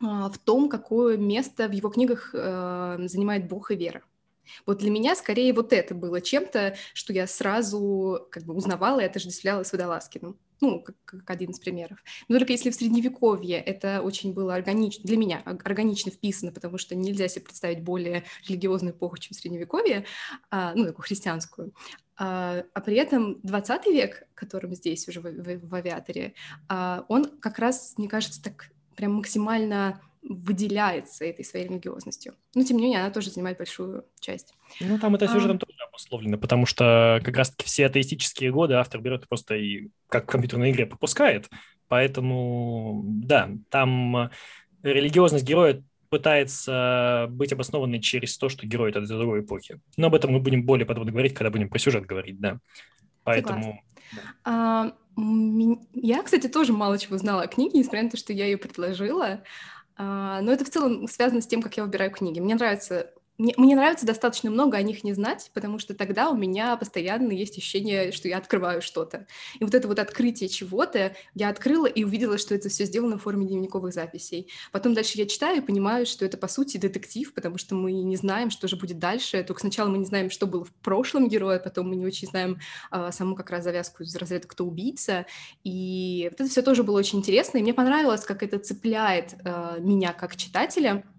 в 0.02 0.38
том, 0.44 0.70
какое 0.70 1.18
место 1.18 1.68
в 1.68 1.72
его 1.72 1.90
книгах 1.90 2.32
э, 2.34 2.98
занимает 3.08 3.48
Бог 3.48 3.72
и 3.72 3.76
вера. 3.76 4.04
Вот 4.66 4.80
для 4.80 4.90
меня 4.90 5.16
скорее 5.16 5.54
вот 5.54 5.74
это 5.74 5.94
было 5.94 6.22
чем-то, 6.22 6.76
что 6.94 7.14
я 7.14 7.28
сразу 7.28 8.28
как 8.32 8.44
бы 8.44 8.56
узнавала 8.56 9.00
и 9.00 9.06
отождествляла 9.06 9.64
с 9.64 9.72
Водолазкиным. 9.72 10.38
Ну, 10.62 10.82
как, 10.82 10.96
как 11.06 11.30
один 11.30 11.52
из 11.52 11.60
примеров. 11.60 12.04
Но 12.28 12.38
только 12.38 12.52
если 12.52 12.70
в 12.70 12.76
Средневековье 12.76 13.58
это 13.58 14.02
очень 14.02 14.34
было 14.34 14.56
органично, 14.56 15.04
для 15.06 15.18
меня 15.18 15.42
органично 15.46 16.12
вписано, 16.12 16.52
потому 16.52 16.78
что 16.78 16.96
нельзя 16.96 17.28
себе 17.28 17.46
представить 17.46 17.82
более 17.82 18.26
религиозную 18.48 18.94
эпоху, 18.94 19.18
чем 19.18 19.34
Средневековье, 19.34 20.06
а, 20.52 20.74
ну, 20.76 20.86
такую 20.86 21.04
христианскую. 21.04 21.74
А, 22.18 22.64
а 22.74 22.82
при 22.82 22.98
этом 22.98 23.40
20 23.44 23.86
век, 23.88 24.28
которым 24.36 24.76
здесь 24.76 25.08
уже 25.08 25.22
в, 25.22 25.24
в, 25.24 25.70
в 25.70 25.76
авиаторе, 25.76 26.34
а, 26.68 27.06
он 27.08 27.26
как 27.40 27.60
раз, 27.60 27.94
мне 27.98 28.10
кажется, 28.10 28.44
так 28.44 28.72
прям 28.96 29.14
максимально 29.14 30.02
выделяется 30.22 31.26
этой 31.26 31.46
своей 31.46 31.68
религиозностью. 31.68 32.36
Но, 32.54 32.64
тем 32.64 32.78
не 32.78 32.84
менее, 32.84 33.00
она 33.00 33.12
тоже 33.12 33.32
занимает 33.32 33.58
большую 33.58 34.06
часть. 34.20 34.54
Ну, 34.80 35.00
там 35.00 35.16
это 35.16 35.28
сюжетом 35.28 35.58
а... 35.58 35.66
тоже 35.66 35.78
обусловлено, 35.88 36.38
потому 36.38 36.66
что 36.66 37.22
как 37.24 37.36
раз-таки 37.38 37.66
все 37.66 37.86
атеистические 37.86 38.52
годы 38.52 38.76
автор 38.76 39.02
берет 39.02 39.28
просто 39.28 39.56
и 39.56 39.90
как 40.08 40.26
в 40.26 40.28
компьютерной 40.28 40.72
игре 40.72 40.86
пропускает. 40.86 41.50
Поэтому, 41.88 43.02
да, 43.06 43.50
там 43.70 44.30
религиозность 44.84 45.46
героя 45.46 45.84
пытается 46.10 47.28
быть 47.30 47.54
обоснованной 47.54 48.00
через 48.00 48.38
то, 48.38 48.50
что 48.50 48.66
герой 48.66 48.90
это 48.90 49.02
другой 49.02 49.42
эпохи. 49.42 49.80
Но 49.98 50.08
об 50.08 50.16
этом 50.16 50.32
мы 50.32 50.40
будем 50.40 50.66
более 50.66 50.86
подробно 50.86 51.12
говорить, 51.12 51.34
когда 51.34 51.50
будем 51.50 51.70
про 51.70 51.80
сюжет 51.80 52.06
говорить, 52.06 52.40
да. 52.40 52.60
Поэтому... 53.24 53.82
Да. 54.44 54.94
А, 54.94 54.94
я, 55.94 56.24
кстати, 56.24 56.48
тоже 56.48 56.74
мало 56.74 56.98
чего 56.98 57.18
знала 57.18 57.44
о 57.44 57.48
книге, 57.48 57.80
несмотря 57.80 58.04
на 58.04 58.10
то, 58.10 58.18
что 58.18 58.34
я 58.34 58.46
ее 58.46 58.58
предложила. 58.58 59.44
А, 60.00 60.40
но 60.42 60.54
это 60.54 60.64
в 60.64 60.70
целом 60.70 61.08
связано 61.10 61.42
с 61.42 61.48
тем, 61.48 61.62
как 61.62 61.76
я 61.76 61.84
выбираю 61.84 62.10
книги. 62.12 62.40
Мне 62.40 62.56
нравится 62.56 63.12
мне, 63.40 63.54
мне 63.56 63.76
нравится 63.76 64.06
достаточно 64.06 64.52
много 64.52 64.78
о 64.78 64.82
них 64.82 65.06
не 65.06 65.14
знать, 65.14 65.50
потому 65.54 65.80
что 65.80 65.96
тогда 65.96 66.30
у 66.30 66.36
меня 66.36 66.76
постоянно 66.76 67.32
есть 67.32 67.58
ощущение, 67.58 68.12
что 68.12 68.28
я 68.28 68.38
открываю 68.38 68.82
что-то. 68.82 69.28
И 69.60 69.64
вот 69.64 69.74
это 69.74 69.88
вот 69.88 69.98
открытие 69.98 70.50
чего-то 70.50 71.16
я 71.34 71.48
открыла 71.48 71.86
и 71.86 72.04
увидела, 72.04 72.38
что 72.38 72.54
это 72.54 72.68
все 72.68 72.84
сделано 72.84 73.18
в 73.18 73.22
форме 73.22 73.48
дневниковых 73.48 73.94
записей. 73.94 74.52
Потом 74.74 74.94
дальше 74.94 75.18
я 75.18 75.26
читаю 75.26 75.58
и 75.58 75.66
понимаю, 75.66 76.06
что 76.06 76.26
это, 76.26 76.38
по 76.38 76.50
сути, 76.50 76.78
детектив, 76.78 77.34
потому 77.34 77.58
что 77.58 77.76
мы 77.76 77.94
не 77.94 78.18
знаем, 78.18 78.50
что 78.50 78.68
же 78.68 78.76
будет 78.76 79.00
дальше. 79.00 79.42
Только 79.44 79.62
сначала 79.62 79.88
мы 79.88 80.00
не 80.00 80.06
знаем, 80.06 80.30
что 80.30 80.46
было 80.46 80.66
в 80.66 80.74
прошлом 80.74 81.30
герое, 81.30 81.60
потом 81.60 81.88
мы 81.88 81.96
не 81.96 82.06
очень 82.06 82.28
знаем 82.28 82.60
а, 82.92 83.14
саму 83.14 83.36
как 83.36 83.50
раз 83.52 83.64
завязку 83.64 84.04
из 84.04 84.14
разряда 84.18 84.50
«Кто 84.50 84.66
убийца?». 84.66 85.26
И 85.64 86.28
вот 86.30 86.42
это 86.42 86.50
все 86.50 86.62
тоже 86.62 86.84
было 86.84 86.98
очень 86.98 87.20
интересно, 87.20 87.58
и 87.58 87.62
мне 87.62 87.74
понравилось, 87.74 88.26
как 88.26 88.44
это 88.44 88.60
цепляет 88.60 89.36
а, 89.46 89.80
меня 89.80 90.12
как 90.12 90.36
читателя— 90.36 91.06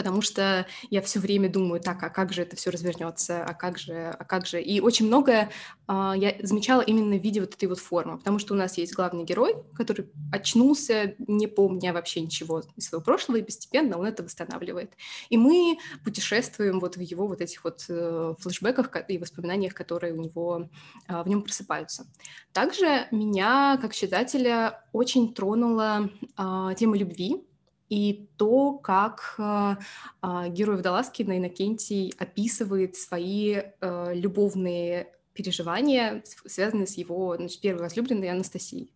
потому 0.00 0.22
что 0.22 0.66
я 0.88 1.02
все 1.02 1.20
время 1.20 1.50
думаю, 1.50 1.78
так, 1.78 2.02
а 2.02 2.08
как 2.08 2.32
же 2.32 2.40
это 2.40 2.56
все 2.56 2.70
развернется, 2.70 3.44
а 3.44 3.52
как 3.52 3.76
же, 3.76 4.16
а 4.18 4.24
как 4.24 4.46
же. 4.46 4.62
И 4.62 4.80
очень 4.80 5.06
многое 5.08 5.50
э, 5.88 6.12
я 6.16 6.36
замечала 6.40 6.80
именно 6.80 7.18
в 7.18 7.22
виде 7.22 7.40
вот 7.40 7.54
этой 7.54 7.66
вот 7.66 7.78
формы, 7.78 8.16
потому 8.16 8.38
что 8.38 8.54
у 8.54 8.56
нас 8.56 8.78
есть 8.78 8.94
главный 8.94 9.24
герой, 9.24 9.56
который 9.76 10.08
очнулся, 10.32 11.14
не 11.18 11.46
помня 11.46 11.92
вообще 11.92 12.22
ничего 12.22 12.62
из 12.76 12.86
своего 12.86 13.04
прошлого, 13.04 13.36
и 13.36 13.42
постепенно 13.42 13.98
он 13.98 14.06
это 14.06 14.22
восстанавливает. 14.22 14.94
И 15.28 15.36
мы 15.36 15.76
путешествуем 16.02 16.80
вот 16.80 16.96
в 16.96 17.00
его 17.00 17.26
вот 17.26 17.42
этих 17.42 17.62
вот 17.62 17.84
э, 17.90 18.34
флешбеках 18.38 18.90
и 19.06 19.18
воспоминаниях, 19.18 19.74
которые 19.74 20.14
у 20.14 20.16
него 20.16 20.70
э, 21.08 21.22
в 21.22 21.28
нем 21.28 21.42
просыпаются. 21.42 22.06
Также 22.54 23.06
меня, 23.10 23.78
как 23.82 23.92
читателя, 23.92 24.82
очень 24.94 25.34
тронула 25.34 26.08
э, 26.38 26.74
тема 26.78 26.96
любви, 26.96 27.44
и 27.90 28.28
то, 28.36 28.72
как 28.74 29.34
э, 29.38 29.76
э, 30.22 30.48
герой 30.48 30.76
Водолазкина 30.76 31.36
Иннокентий 31.36 32.14
описывает 32.18 32.96
свои 32.96 33.56
э, 33.56 34.14
любовные 34.14 35.12
переживания, 35.34 36.22
связанные 36.46 36.86
с 36.86 36.96
его 36.96 37.36
значит, 37.36 37.60
первой 37.60 37.82
возлюбленной 37.82 38.30
Анастасией. 38.30 38.92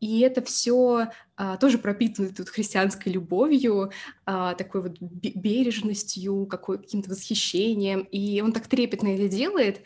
И 0.00 0.20
это 0.20 0.42
все 0.42 1.08
а, 1.36 1.56
тоже 1.56 1.76
пропитано 1.78 2.32
тут 2.32 2.50
христианской 2.50 3.10
любовью, 3.10 3.90
а, 4.26 4.54
такой 4.54 4.82
вот 4.82 4.96
бережностью, 5.00 6.46
какой, 6.46 6.78
каким-то 6.78 7.10
восхищением. 7.10 8.02
И 8.12 8.40
он 8.40 8.52
так 8.52 8.68
трепетно 8.68 9.08
это 9.08 9.28
делает, 9.28 9.82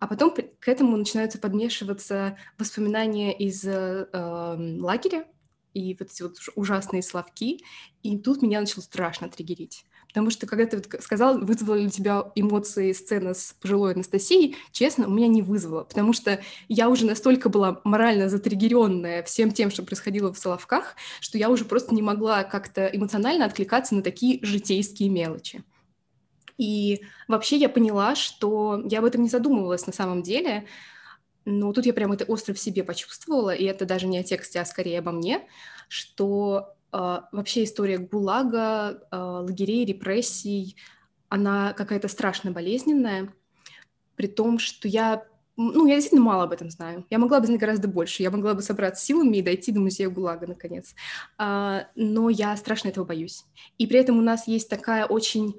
а 0.00 0.08
потом 0.08 0.34
к 0.34 0.66
этому 0.66 0.96
начинаются 0.96 1.38
подмешиваться 1.38 2.36
воспоминания 2.58 3.32
из 3.38 3.64
э, 3.64 4.08
лагеря, 4.12 5.26
и 5.74 5.96
вот 5.98 6.10
эти 6.10 6.22
вот 6.22 6.36
ужасные 6.54 7.02
словки, 7.02 7.60
и 8.02 8.18
тут 8.18 8.42
меня 8.42 8.60
начало 8.60 8.82
страшно 8.82 9.28
триггерить. 9.28 9.84
Потому 10.12 10.28
что, 10.28 10.46
когда 10.46 10.66
ты 10.66 10.76
вот 10.76 11.02
сказал, 11.02 11.38
вызвала 11.38 11.76
ли 11.76 11.86
у 11.86 11.90
тебя 11.90 12.30
эмоции 12.34 12.92
сцена 12.92 13.32
с 13.32 13.54
пожилой 13.58 13.94
Анастасией, 13.94 14.56
честно, 14.70 15.06
у 15.06 15.10
меня 15.10 15.26
не 15.26 15.40
вызвало. 15.40 15.84
Потому 15.84 16.12
что 16.12 16.42
я 16.68 16.90
уже 16.90 17.06
настолько 17.06 17.48
была 17.48 17.80
морально 17.84 18.28
затриггеренная 18.28 19.22
всем 19.22 19.52
тем, 19.52 19.70
что 19.70 19.82
происходило 19.82 20.30
в 20.30 20.38
Соловках, 20.38 20.96
что 21.20 21.38
я 21.38 21.48
уже 21.48 21.64
просто 21.64 21.94
не 21.94 22.02
могла 22.02 22.44
как-то 22.44 22.84
эмоционально 22.86 23.46
откликаться 23.46 23.94
на 23.94 24.02
такие 24.02 24.38
житейские 24.44 25.08
мелочи. 25.08 25.64
И 26.58 27.00
вообще 27.26 27.56
я 27.56 27.70
поняла, 27.70 28.14
что 28.14 28.82
я 28.90 28.98
об 28.98 29.06
этом 29.06 29.22
не 29.22 29.30
задумывалась 29.30 29.86
на 29.86 29.94
самом 29.94 30.22
деле, 30.22 30.66
но 31.44 31.72
тут 31.72 31.86
я 31.86 31.92
прям 31.92 32.12
это 32.12 32.24
остро 32.24 32.54
в 32.54 32.58
себе 32.58 32.84
почувствовала, 32.84 33.54
и 33.54 33.64
это 33.64 33.84
даже 33.84 34.06
не 34.06 34.18
о 34.18 34.22
тексте, 34.22 34.60
а 34.60 34.64
скорее 34.64 35.00
обо 35.00 35.12
мне, 35.12 35.46
что 35.88 36.74
э, 36.92 37.20
вообще 37.32 37.64
история 37.64 37.98
ГУЛАГа, 37.98 39.08
э, 39.10 39.16
лагерей, 39.16 39.84
репрессий, 39.84 40.76
она 41.28 41.72
какая-то 41.72 42.08
страшно 42.08 42.50
болезненная, 42.50 43.32
при 44.16 44.26
том, 44.26 44.58
что 44.58 44.88
я 44.88 45.24
ну, 45.56 45.86
я 45.86 45.96
действительно 45.96 46.24
мало 46.24 46.44
об 46.44 46.52
этом 46.52 46.70
знаю. 46.70 47.04
Я 47.10 47.18
могла 47.18 47.38
бы 47.38 47.46
знать 47.46 47.60
гораздо 47.60 47.86
больше. 47.86 48.22
Я 48.22 48.30
могла 48.30 48.54
бы 48.54 48.62
собраться 48.62 49.04
силами 49.04 49.36
и 49.36 49.42
дойти 49.42 49.70
до 49.70 49.80
музея 49.80 50.08
ГУЛАГа, 50.08 50.46
наконец. 50.46 50.94
А, 51.36 51.88
но 51.94 52.30
я 52.30 52.56
страшно 52.56 52.88
этого 52.88 53.04
боюсь. 53.04 53.44
И 53.76 53.86
при 53.86 53.98
этом 53.98 54.18
у 54.18 54.22
нас 54.22 54.48
есть 54.48 54.70
такая 54.70 55.04
очень 55.04 55.54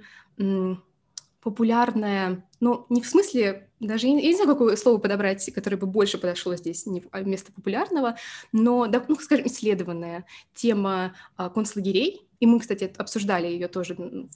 популярная, 1.44 2.46
ну, 2.62 2.86
не 2.90 3.02
в 3.02 3.08
смысле, 3.08 3.70
даже 3.80 4.08
я 4.08 4.14
не 4.14 4.34
знаю, 4.34 4.50
какое 4.50 4.76
слово 4.78 4.98
подобрать, 4.98 5.54
которое 5.54 5.76
бы 5.76 5.88
больше 5.88 6.18
подошло 6.18 6.56
здесь 6.56 6.86
не 6.86 7.04
вместо 7.12 7.52
популярного, 7.52 8.16
но, 8.54 8.86
ну, 8.86 9.16
скажем, 9.18 9.48
исследованная 9.48 10.26
тема 10.56 11.16
а, 11.36 11.50
концлагерей, 11.50 12.28
и 12.40 12.46
мы, 12.46 12.60
кстати, 12.60 12.92
обсуждали 12.98 13.48
ее 13.48 13.68
тоже 13.68 13.96
вот 13.98 14.32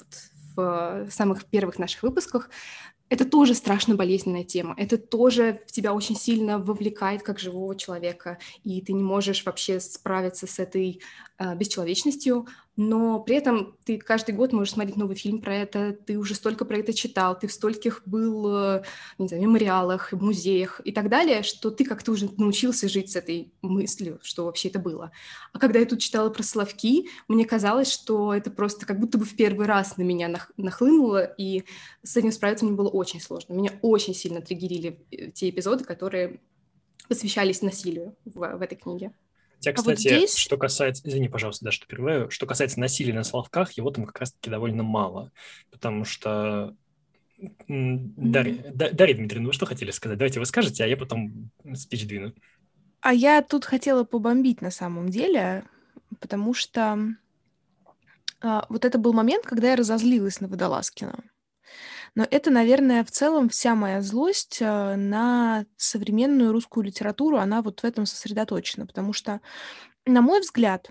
в 0.55 1.07
самых 1.11 1.45
первых 1.45 1.79
наших 1.79 2.03
выпусках, 2.03 2.49
это 3.09 3.23
тоже 3.23 3.53
страшно 3.53 3.95
болезненная 3.95 4.43
тема. 4.43 4.73
Это 4.77 4.97
тоже 4.97 5.61
тебя 5.67 5.93
очень 5.93 6.15
сильно 6.15 6.59
вовлекает 6.59 7.23
как 7.23 7.39
живого 7.39 7.75
человека, 7.75 8.37
и 8.65 8.81
ты 8.81 8.91
не 8.91 9.03
можешь 9.03 9.45
вообще 9.45 9.79
справиться 9.79 10.45
с 10.45 10.59
этой 10.59 11.01
э, 11.37 11.55
бесчеловечностью, 11.55 12.47
но 12.77 13.19
при 13.19 13.35
этом 13.35 13.75
ты 13.85 13.97
каждый 13.97 14.35
год 14.35 14.53
можешь 14.53 14.73
смотреть 14.73 14.97
новый 14.97 15.15
фильм 15.15 15.41
про 15.41 15.55
это, 15.55 15.93
ты 15.93 16.17
уже 16.17 16.35
столько 16.35 16.63
про 16.63 16.77
это 16.77 16.93
читал, 16.93 17.37
ты 17.37 17.47
в 17.47 17.51
стольких 17.51 18.03
был, 18.05 18.55
э, 18.55 18.83
не 19.17 19.27
знаю, 19.27 19.43
мемориалах, 19.43 20.13
музеях 20.13 20.79
и 20.85 20.91
так 20.91 21.09
далее, 21.09 21.41
что 21.41 21.71
ты 21.71 21.83
как-то 21.83 22.11
уже 22.11 22.29
научился 22.37 22.87
жить 22.87 23.11
с 23.11 23.15
этой 23.15 23.51
мыслью, 23.63 24.19
что 24.21 24.45
вообще 24.45 24.69
это 24.69 24.77
было. 24.77 25.11
А 25.53 25.59
когда 25.59 25.79
я 25.79 25.85
тут 25.87 25.99
читала 25.99 26.29
про 26.29 26.43
Соловки, 26.43 27.09
мне 27.27 27.45
казалось, 27.45 27.91
что 27.91 28.31
это 28.31 28.51
просто 28.51 28.85
как 28.85 28.99
будто 28.99 29.17
бы 29.17 29.25
в 29.25 29.35
первый 29.35 29.65
раз 29.65 29.97
на 29.97 30.03
меня 30.03 30.29
нах- 30.29 30.53
нахлынуло, 30.55 31.23
и 31.23 31.63
с 32.03 32.15
этим 32.15 32.31
справиться 32.31 32.63
мне 32.65 32.75
было 32.75 32.89
очень 32.89 33.19
сложно. 33.19 33.53
Меня 33.53 33.71
очень 33.81 34.13
сильно 34.13 34.39
триггерили 34.39 35.03
э, 35.11 35.31
те 35.31 35.49
эпизоды, 35.49 35.83
которые 35.83 36.41
посвящались 37.07 37.63
насилию 37.63 38.15
в, 38.23 38.57
в 38.57 38.61
этой 38.61 38.75
книге. 38.75 39.13
Хотя, 39.57 39.73
кстати, 39.73 40.07
а 40.07 40.15
вот 40.15 40.19
здесь... 40.19 40.35
что 40.35 40.57
касается... 40.57 41.07
Извини, 41.07 41.27
пожалуйста, 41.27 41.65
да, 41.65 41.71
что 41.71 41.87
перебиваю. 41.87 42.29
Что 42.29 42.45
касается 42.45 42.79
насилия 42.79 43.13
на 43.13 43.23
словках, 43.23 43.73
его 43.73 43.89
там 43.91 44.05
как 44.05 44.19
раз-таки 44.19 44.49
довольно 44.49 44.83
мало. 44.83 45.31
Потому 45.71 46.05
что... 46.05 46.75
Дарья, 47.37 48.53
mm-hmm. 48.53 48.93
Дарья 48.93 49.15
Дмитриевна, 49.15 49.47
вы 49.47 49.53
что 49.53 49.65
хотели 49.65 49.91
сказать? 49.91 50.17
Давайте 50.17 50.39
вы 50.39 50.45
скажете, 50.45 50.83
а 50.83 50.87
я 50.87 50.97
потом 50.97 51.51
спич 51.75 52.07
двину. 52.07 52.33
А 53.01 53.13
я 53.13 53.41
тут 53.43 53.65
хотела 53.65 54.03
побомбить 54.03 54.61
на 54.61 54.71
самом 54.71 55.09
деле, 55.09 55.63
потому 56.19 56.53
что 56.55 56.97
а, 58.41 58.65
вот 58.69 58.85
это 58.85 58.97
был 58.97 59.13
момент, 59.13 59.45
когда 59.45 59.69
я 59.69 59.75
разозлилась 59.75 60.39
на 60.39 60.47
Водолазкина. 60.47 61.23
Но 62.15 62.25
это, 62.29 62.51
наверное, 62.51 63.03
в 63.03 63.11
целом 63.11 63.49
вся 63.49 63.75
моя 63.75 64.01
злость 64.01 64.57
э, 64.61 64.95
на 64.95 65.65
современную 65.77 66.51
русскую 66.51 66.83
литературу, 66.83 67.37
она 67.37 67.61
вот 67.61 67.81
в 67.81 67.83
этом 67.83 68.05
сосредоточена, 68.05 68.85
потому 68.85 69.13
что, 69.13 69.41
на 70.05 70.21
мой 70.21 70.41
взгляд, 70.41 70.89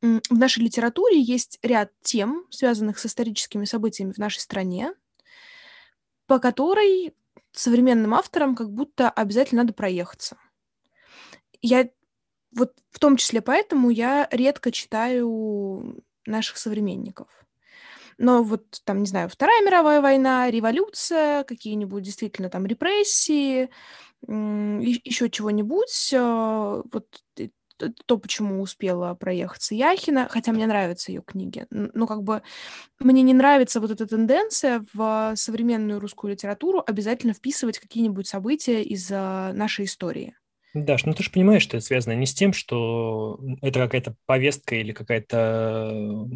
в 0.00 0.38
нашей 0.38 0.62
литературе 0.62 1.20
есть 1.20 1.58
ряд 1.62 1.90
тем, 2.02 2.46
связанных 2.50 2.98
с 2.98 3.06
историческими 3.06 3.64
событиями 3.64 4.12
в 4.12 4.18
нашей 4.18 4.38
стране, 4.38 4.94
по 6.26 6.38
которой 6.38 7.14
современным 7.52 8.14
авторам 8.14 8.54
как 8.54 8.70
будто 8.70 9.10
обязательно 9.10 9.62
надо 9.62 9.74
проехаться. 9.74 10.36
Я 11.60 11.90
вот 12.52 12.74
в 12.90 12.98
том 12.98 13.16
числе 13.16 13.42
поэтому 13.42 13.90
я 13.90 14.28
редко 14.30 14.72
читаю 14.72 16.02
наших 16.26 16.56
современников. 16.56 17.28
Но 18.20 18.42
вот 18.42 18.82
там, 18.84 19.00
не 19.00 19.06
знаю, 19.06 19.30
Вторая 19.30 19.64
мировая 19.64 20.02
война, 20.02 20.50
революция, 20.50 21.42
какие-нибудь 21.44 22.02
действительно 22.02 22.50
там 22.50 22.66
репрессии, 22.66 23.70
еще 24.28 25.30
чего-нибудь, 25.30 26.10
э, 26.12 26.82
вот 26.92 27.06
то, 28.04 28.18
почему 28.18 28.60
успела 28.60 29.14
проехаться 29.14 29.74
Яхина, 29.74 30.28
хотя 30.28 30.52
мне 30.52 30.66
нравятся 30.66 31.12
ее 31.12 31.22
книги. 31.22 31.66
Но 31.70 32.06
как 32.06 32.22
бы 32.22 32.42
мне 32.98 33.22
не 33.22 33.32
нравится 33.32 33.80
вот 33.80 33.90
эта 33.90 34.06
тенденция 34.06 34.84
в 34.92 35.32
современную 35.34 35.98
русскую 35.98 36.32
литературу 36.32 36.84
обязательно 36.86 37.32
вписывать 37.32 37.78
какие-нибудь 37.78 38.26
события 38.26 38.82
из 38.82 39.08
нашей 39.08 39.86
истории. 39.86 40.36
Даш, 40.74 41.06
ну 41.06 41.14
ты 41.14 41.22
же 41.22 41.30
понимаешь, 41.30 41.62
что 41.62 41.78
это 41.78 41.86
связано 41.86 42.12
не 42.12 42.26
с 42.26 42.34
тем, 42.34 42.52
что 42.52 43.40
это 43.62 43.80
какая-то 43.80 44.14
повестка 44.26 44.76
или 44.76 44.92
какая-то 44.92 46.28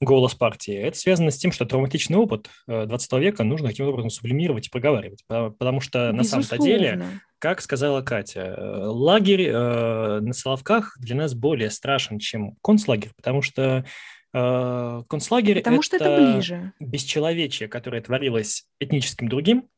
голос 0.00 0.34
партии. 0.34 0.74
Это 0.74 0.96
связано 0.96 1.30
с 1.30 1.36
тем, 1.36 1.52
что 1.52 1.66
травматичный 1.66 2.16
опыт 2.16 2.48
20 2.66 3.12
э, 3.12 3.20
века 3.20 3.44
нужно 3.44 3.68
каким-то 3.68 3.90
образом 3.90 4.10
сублимировать 4.10 4.66
и 4.66 4.70
проговаривать. 4.70 5.24
Потому 5.26 5.80
что 5.80 6.12
на 6.12 6.24
самом-то 6.24 6.58
деле, 6.58 7.20
как 7.38 7.60
сказала 7.60 8.00
Катя, 8.02 8.54
э, 8.56 8.84
лагерь 8.86 9.48
э, 9.48 10.20
на 10.20 10.32
Соловках 10.32 10.96
для 10.98 11.16
нас 11.16 11.34
более 11.34 11.70
страшен, 11.70 12.18
чем 12.18 12.56
концлагерь, 12.62 13.12
потому 13.16 13.42
что 13.42 13.84
концлагерь 14.32 15.56
потому 15.56 15.78
это, 15.78 15.84
что 15.84 15.96
это 15.96 16.32
ближе. 16.34 16.72
бесчеловечие, 16.78 17.68
которое 17.68 18.00
творилось 18.00 18.64
этническим 18.78 19.28
другим, 19.28 19.68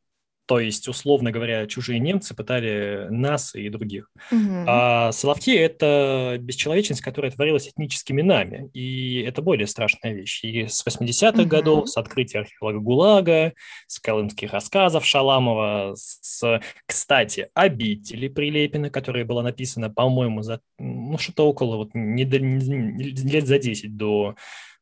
то 0.45 0.59
есть, 0.59 0.87
условно 0.87 1.31
говоря, 1.31 1.65
чужие 1.67 1.99
немцы 1.99 2.35
пытали 2.35 3.07
нас 3.09 3.55
и 3.55 3.69
других. 3.69 4.09
Угу. 4.31 4.65
А 4.67 5.11
Соловки– 5.13 5.51
это 5.55 6.37
бесчеловечность, 6.39 7.01
которая 7.01 7.31
творилась 7.31 7.69
этническими 7.69 8.21
нами. 8.21 8.69
И 8.73 9.21
это 9.21 9.41
более 9.41 9.67
страшная 9.67 10.13
вещь. 10.13 10.43
И 10.43 10.67
с 10.67 10.85
80-х 10.85 11.41
угу. 11.41 11.47
годов, 11.47 11.89
с 11.89 11.97
открытия 11.97 12.39
архипелага 12.39 12.79
ГУЛАГа, 12.79 13.53
с 13.87 13.99
колымских 13.99 14.51
рассказов 14.51 15.05
Шаламова, 15.05 15.93
с, 15.95 16.61
кстати, 16.85 17.47
«Обители» 17.53 18.27
Прилепина, 18.27 18.89
которая 18.89 19.23
была 19.23 19.43
написана, 19.43 19.89
по-моему, 19.89 20.41
за 20.41 20.59
ну, 20.77 21.17
что-то 21.17 21.47
около 21.47 21.77
вот, 21.77 21.91
не, 21.93 22.25
не, 22.25 23.03
лет 23.03 23.47
за 23.47 23.59
10 23.59 23.95
до 23.95 24.35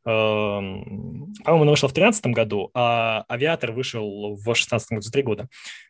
по-моему, 0.03 1.27
она 1.45 1.71
вышла 1.71 1.87
в 1.87 1.93
2013 1.93 2.27
году, 2.27 2.71
а 2.73 3.23
«Авиатор» 3.29 3.71
вышел 3.71 4.33
в 4.35 4.43
2016 4.43 4.89
году, 4.89 5.01
за 5.01 5.11
три 5.11 5.23
года. 5.23 5.47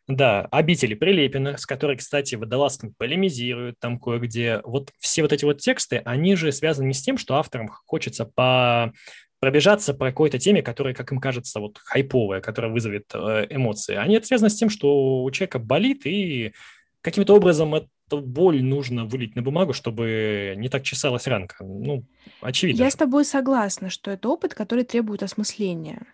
Да, 0.07 0.47
«Обители» 0.51 0.95
Прилепина, 0.95 1.57
с 1.57 1.65
которой, 1.65 1.97
кстати, 1.97 2.35
Водолазкин 2.35 2.93
полемизирует 2.97 3.79
там 3.79 3.99
кое-где. 3.99 4.61
Вот 4.65 4.91
все 4.99 5.21
вот 5.21 5.31
эти 5.31 5.45
вот 5.45 5.59
тексты, 5.59 6.01
они 6.03 6.35
же 6.35 6.51
связаны 6.51 6.87
не 6.87 6.93
с 6.93 7.01
тем, 7.01 7.17
что 7.17 7.35
авторам 7.35 7.69
хочется 7.85 8.25
по 8.25 8.91
пробежаться 9.39 9.95
по 9.95 10.05
какой-то 10.05 10.37
теме, 10.37 10.61
которая, 10.61 10.93
как 10.93 11.11
им 11.11 11.19
кажется, 11.19 11.59
вот 11.59 11.79
хайповая, 11.79 12.41
которая 12.41 12.71
вызовет 12.71 13.05
э, 13.15 13.47
эмоции. 13.49 13.95
Они 13.95 14.15
это 14.15 14.27
связано 14.27 14.49
с 14.49 14.55
тем, 14.55 14.69
что 14.69 15.23
у 15.23 15.31
человека 15.31 15.57
болит, 15.57 16.05
и 16.05 16.53
каким-то 17.01 17.35
образом 17.35 17.73
эту 18.11 18.21
боль 18.21 18.61
нужно 18.63 19.05
вылить 19.05 19.35
на 19.35 19.41
бумагу, 19.41 19.73
чтобы 19.73 20.55
не 20.57 20.69
так 20.69 20.83
чесалась 20.83 21.27
ранка. 21.27 21.63
Ну, 21.63 22.05
очевидно. 22.41 22.79
Я 22.79 22.89
же. 22.89 22.91
с 22.91 22.95
тобой 22.95 23.25
согласна, 23.25 23.89
что 23.89 24.11
это 24.11 24.29
опыт, 24.29 24.53
который 24.53 24.83
требует 24.83 25.23
осмысления. 25.23 26.05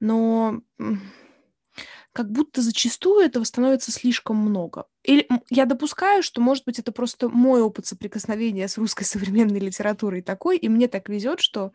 Но 0.00 0.60
как 2.12 2.30
будто 2.30 2.60
зачастую 2.60 3.24
этого 3.24 3.44
становится 3.44 3.90
слишком 3.90 4.36
много. 4.36 4.84
Или 5.02 5.26
я 5.48 5.64
допускаю, 5.64 6.22
что, 6.22 6.42
может 6.42 6.64
быть, 6.66 6.78
это 6.78 6.92
просто 6.92 7.30
мой 7.30 7.62
опыт 7.62 7.86
соприкосновения 7.86 8.68
с 8.68 8.76
русской 8.76 9.04
современной 9.04 9.60
литературой 9.60 10.20
такой, 10.20 10.58
и 10.58 10.68
мне 10.68 10.88
так 10.88 11.08
везет, 11.08 11.40
что 11.40 11.72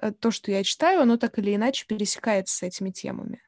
э, 0.00 0.10
то, 0.10 0.32
что 0.32 0.50
я 0.50 0.64
читаю, 0.64 1.02
оно 1.02 1.16
так 1.16 1.38
или 1.38 1.54
иначе 1.54 1.86
пересекается 1.86 2.56
с 2.56 2.62
этими 2.62 2.90
темами. 2.90 3.40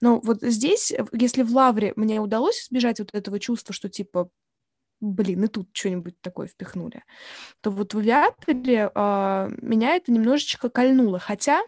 Но 0.00 0.20
вот 0.20 0.42
здесь, 0.42 0.92
если 1.12 1.42
в 1.42 1.54
Лавре 1.54 1.92
мне 1.96 2.20
удалось 2.20 2.62
избежать 2.62 2.98
вот 2.98 3.10
этого 3.14 3.38
чувства, 3.38 3.74
что 3.74 3.88
типа 3.88 4.30
блин, 5.00 5.44
и 5.44 5.48
тут 5.48 5.68
что-нибудь 5.72 6.20
такое 6.20 6.46
впихнули, 6.46 7.04
то 7.60 7.70
вот 7.70 7.94
в 7.94 7.98
авиаторе 7.98 8.90
э, 8.94 9.48
меня 9.62 9.96
это 9.96 10.12
немножечко 10.12 10.68
кольнуло. 10.68 11.18
Хотя 11.18 11.62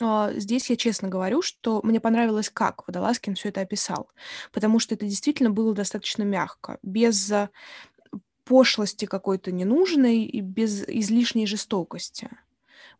э, 0.00 0.32
здесь 0.36 0.70
я 0.70 0.76
честно 0.76 1.08
говорю, 1.08 1.42
что 1.42 1.80
мне 1.82 2.00
понравилось, 2.00 2.50
как 2.50 2.86
Водолазкин 2.86 3.34
все 3.34 3.48
это 3.48 3.60
описал, 3.60 4.10
потому 4.52 4.78
что 4.78 4.94
это 4.94 5.06
действительно 5.06 5.50
было 5.50 5.74
достаточно 5.74 6.22
мягко, 6.22 6.78
без 6.82 7.32
пошлости 8.44 9.04
какой-то 9.04 9.52
ненужной 9.52 10.22
и 10.22 10.40
без 10.40 10.82
излишней 10.88 11.46
жестокости 11.46 12.28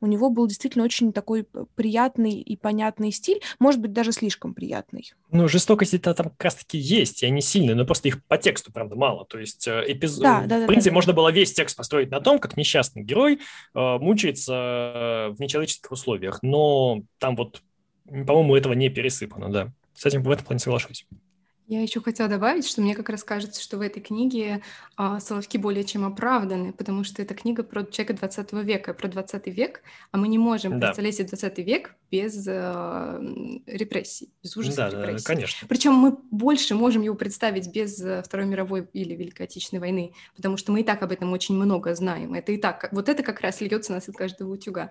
у 0.00 0.06
него 0.06 0.30
был 0.30 0.46
действительно 0.46 0.84
очень 0.84 1.12
такой 1.12 1.46
приятный 1.74 2.40
и 2.40 2.56
понятный 2.56 3.12
стиль, 3.12 3.40
может 3.58 3.80
быть, 3.80 3.92
даже 3.92 4.12
слишком 4.12 4.54
приятный. 4.54 5.12
Ну, 5.30 5.48
жестокости-то 5.48 6.14
там 6.14 6.30
как 6.30 6.44
раз-таки 6.44 6.78
есть, 6.78 7.22
и 7.22 7.26
они 7.26 7.40
сильные, 7.40 7.74
но 7.74 7.84
просто 7.84 8.08
их 8.08 8.24
по 8.24 8.38
тексту, 8.38 8.72
правда, 8.72 8.96
мало. 8.96 9.24
То 9.26 9.38
есть 9.38 9.68
э, 9.68 9.84
эпизод... 9.86 10.22
Да, 10.22 10.44
да, 10.46 10.64
в 10.64 10.66
принципе, 10.66 10.90
да, 10.90 10.94
да, 10.94 10.94
можно 10.94 11.12
было 11.12 11.30
весь 11.30 11.52
текст 11.52 11.76
построить 11.76 12.10
на 12.10 12.20
том, 12.20 12.38
как 12.38 12.56
несчастный 12.56 13.02
герой 13.02 13.40
э, 13.74 13.98
мучается 13.98 14.54
э, 14.54 15.28
в 15.30 15.40
нечеловеческих 15.40 15.90
условиях, 15.90 16.42
но 16.42 17.02
там 17.18 17.36
вот, 17.36 17.62
по-моему, 18.04 18.56
этого 18.56 18.72
не 18.72 18.88
пересыпано, 18.88 19.50
да. 19.50 19.72
С 19.94 20.06
этим 20.06 20.22
в 20.22 20.30
этом 20.30 20.46
плане 20.46 20.60
соглашусь. 20.60 21.06
Я 21.70 21.83
еще 21.83 22.00
хотела 22.00 22.28
добавить, 22.28 22.66
что 22.66 22.83
мне 22.83 22.96
как 22.96 23.11
раз 23.11 23.22
кажется, 23.22 23.62
что 23.62 23.78
в 23.78 23.80
этой 23.80 24.00
книге 24.00 24.61
а, 24.96 25.20
Соловки 25.20 25.56
более 25.56 25.85
чем 25.85 26.04
оправданы, 26.04 26.72
потому 26.72 27.04
что 27.04 27.22
это 27.22 27.33
книга 27.33 27.62
про 27.62 27.85
человека 27.85 28.14
20 28.14 28.52
века, 28.64 28.92
про 28.92 29.06
20 29.06 29.46
век, 29.46 29.83
а 30.11 30.18
мы 30.18 30.26
не 30.26 30.37
можем 30.37 30.80
да. 30.80 30.88
представлять 30.88 31.14
себе 31.14 31.28
20 31.28 31.59
век 31.59 31.94
без 32.11 32.44
а, 32.48 33.20
репрессий, 33.68 34.30
без 34.42 34.56
ужасов 34.56 34.78
да, 34.78 34.90
репрессий. 34.90 35.24
Да, 35.24 35.33
конечно. 35.33 35.68
Причем 35.68 35.92
мы 35.92 36.18
больше 36.33 36.74
можем 36.74 37.02
его 37.02 37.14
представить 37.14 37.72
без 37.72 38.02
э, 38.02 38.20
Второй 38.24 38.46
мировой 38.46 38.88
или 38.92 39.14
Великой 39.14 39.42
Отечественной 39.42 39.78
войны, 39.80 40.12
потому 40.35 40.56
что 40.56 40.72
мы 40.72 40.80
и 40.80 40.85
так 40.85 41.00
об 41.04 41.12
этом 41.12 41.33
очень 41.33 41.54
много 41.54 41.94
знаем. 41.94 42.35
Это 42.35 42.50
и 42.50 42.56
так, 42.56 42.88
вот 42.90 43.09
это 43.09 43.22
как 43.22 43.42
раз 43.42 43.61
льется 43.61 43.92
нас 43.92 44.09
из 44.09 44.14
каждого 44.16 44.52
утюга. 44.52 44.90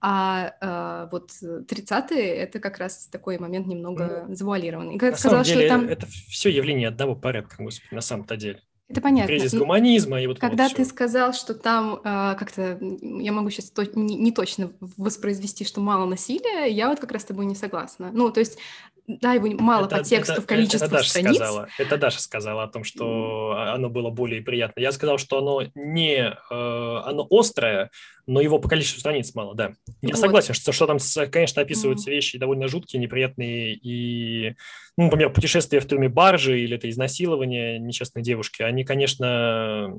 А, 0.00 0.54
а 0.62 1.08
вот 1.12 1.32
30-е— 1.42 2.24
это 2.36 2.58
как 2.58 2.78
раз 2.78 3.06
такой 3.08 3.38
момент 3.38 3.66
немного 3.66 4.24
ну, 4.28 4.34
завуалированный. 4.34 4.94
И 4.94 4.98
как 4.98 5.18
сказала, 5.18 5.44
деле, 5.44 5.66
что 5.66 5.68
там... 5.68 5.86
это 5.86 6.05
все 6.06 6.50
явление 6.50 6.88
одного 6.88 7.14
порядка, 7.14 7.62
господи, 7.62 7.94
на 7.94 8.00
самом-то 8.00 8.36
деле. 8.36 8.62
Это 8.88 9.00
понятно. 9.00 9.26
Кризис 9.26 9.52
гуманизма 9.52 10.20
и 10.20 10.28
вот 10.28 10.38
Когда 10.38 10.64
вот 10.64 10.76
ты 10.76 10.84
все. 10.84 10.92
сказал, 10.92 11.32
что 11.32 11.54
там 11.54 11.94
э, 11.96 12.36
как-то, 12.38 12.78
я 12.80 13.32
могу 13.32 13.50
сейчас 13.50 13.70
то, 13.70 13.84
не, 13.84 14.14
не 14.14 14.30
точно 14.30 14.70
воспроизвести, 14.80 15.64
что 15.64 15.80
мало 15.80 16.06
насилия, 16.06 16.66
я 16.66 16.88
вот 16.88 17.00
как 17.00 17.10
раз 17.10 17.22
с 17.22 17.26
тобой 17.26 17.46
не 17.46 17.56
согласна. 17.56 18.10
Ну, 18.12 18.30
то 18.30 18.38
есть 18.38 18.58
да, 19.06 19.34
его 19.34 19.48
мало 19.62 19.86
это, 19.86 19.98
по 19.98 20.02
тексту 20.02 20.34
это, 20.34 20.42
в 20.42 20.46
количестве 20.46 20.86
это 20.86 20.96
Даша 20.96 21.10
страниц. 21.10 21.36
Сказала, 21.36 21.68
это 21.78 21.96
Даша 21.96 22.20
сказала 22.20 22.62
о 22.64 22.68
том, 22.68 22.82
что 22.82 23.56
оно 23.56 23.88
было 23.88 24.10
более 24.10 24.42
приятно. 24.42 24.80
Я 24.80 24.90
сказал, 24.90 25.18
что 25.18 25.38
оно 25.38 25.62
не, 25.74 26.18
э, 26.20 26.34
оно 26.50 27.26
острое, 27.30 27.90
но 28.26 28.40
его 28.40 28.58
по 28.58 28.68
количеству 28.68 28.98
страниц 28.98 29.32
мало, 29.34 29.54
да. 29.54 29.74
Я 30.02 30.14
вот. 30.14 30.18
согласен, 30.18 30.54
что, 30.54 30.72
что 30.72 30.86
там, 30.86 30.98
конечно, 31.30 31.62
описываются 31.62 32.10
mm. 32.10 32.14
вещи 32.14 32.38
довольно 32.38 32.66
жуткие, 32.66 33.00
неприятные, 33.00 33.74
и, 33.74 34.56
ну, 34.96 35.04
например, 35.04 35.32
путешествие 35.32 35.80
в 35.80 35.86
трюме 35.86 36.08
баржи 36.08 36.60
или 36.60 36.76
это 36.76 36.90
изнасилование 36.90 37.78
несчастной 37.78 38.22
девушки, 38.22 38.62
они, 38.62 38.84
конечно, 38.84 39.94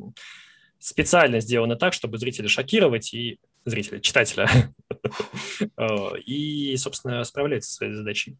специально 0.80 1.40
сделаны 1.40 1.78
так, 1.78 1.94
чтобы 1.94 2.18
зрителя 2.18 2.50
шокировать 2.50 3.14
и 3.14 3.40
зрителя, 3.64 4.00
читателя, 4.00 4.50
э, 5.78 6.20
и, 6.26 6.76
собственно, 6.78 7.24
справляются 7.24 7.70
со 7.72 7.76
своей 7.78 7.94
задачей. 7.94 8.38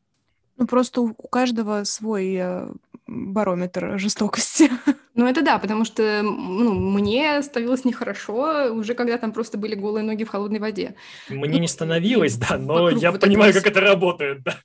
Ну, 0.58 0.66
просто 0.66 1.02
у 1.02 1.14
каждого 1.14 1.84
свой 1.84 2.36
э, 2.36 2.68
барометр 3.08 3.98
жестокости. 3.98 4.70
Ну, 5.18 5.26
это 5.26 5.42
да, 5.42 5.58
потому 5.58 5.84
что 5.84 6.22
ну, 6.22 6.76
мне 6.76 7.42
становилось 7.42 7.86
нехорошо 7.86 8.72
уже, 8.72 8.94
когда 8.94 9.18
там 9.18 9.32
просто 9.32 9.58
были 9.58 9.74
голые 9.74 10.04
ноги 10.04 10.24
в 10.24 10.30
холодной 10.30 10.60
воде. 10.60 10.94
Мне 11.28 11.50
ну, 11.50 11.58
не 11.58 11.68
становилось, 11.68 12.36
да, 12.36 12.60
но 12.60 12.92
я 12.92 13.12
вот 13.12 13.22
понимаю, 13.22 13.52
как 13.52 13.66
это 13.66 13.82
работает, 13.82 14.44
да. 14.44 14.60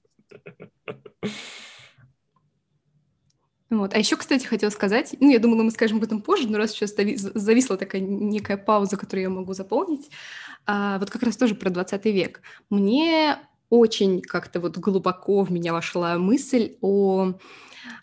Вот. 3.70 3.94
А 3.94 3.98
еще, 3.98 4.16
кстати, 4.16 4.44
хотела 4.44 4.68
сказать, 4.68 5.16
ну, 5.20 5.31
я 5.31 5.38
думала, 5.38 5.62
мы 5.62 5.70
скажем 5.70 5.96
об 5.96 6.05
этом 6.05 6.20
позже, 6.20 6.46
но 6.48 6.59
раз 6.59 6.72
сейчас 6.72 6.94
зависла 6.94 7.78
такая 7.78 8.02
некая 8.02 8.59
пауза, 8.59 8.98
которую 8.98 9.22
я 9.22 9.31
могу 9.31 9.55
заполнить, 9.55 10.11
а, 10.66 10.98
вот 10.98 11.09
как 11.09 11.22
раз 11.22 11.38
тоже 11.38 11.55
про 11.55 11.70
20 11.70 12.05
век. 12.05 12.42
Мне 12.68 13.38
очень 13.72 14.20
как-то 14.20 14.61
вот 14.61 14.76
глубоко 14.76 15.44
в 15.44 15.50
меня 15.50 15.72
вошла 15.72 16.18
мысль 16.18 16.76
о 16.82 17.32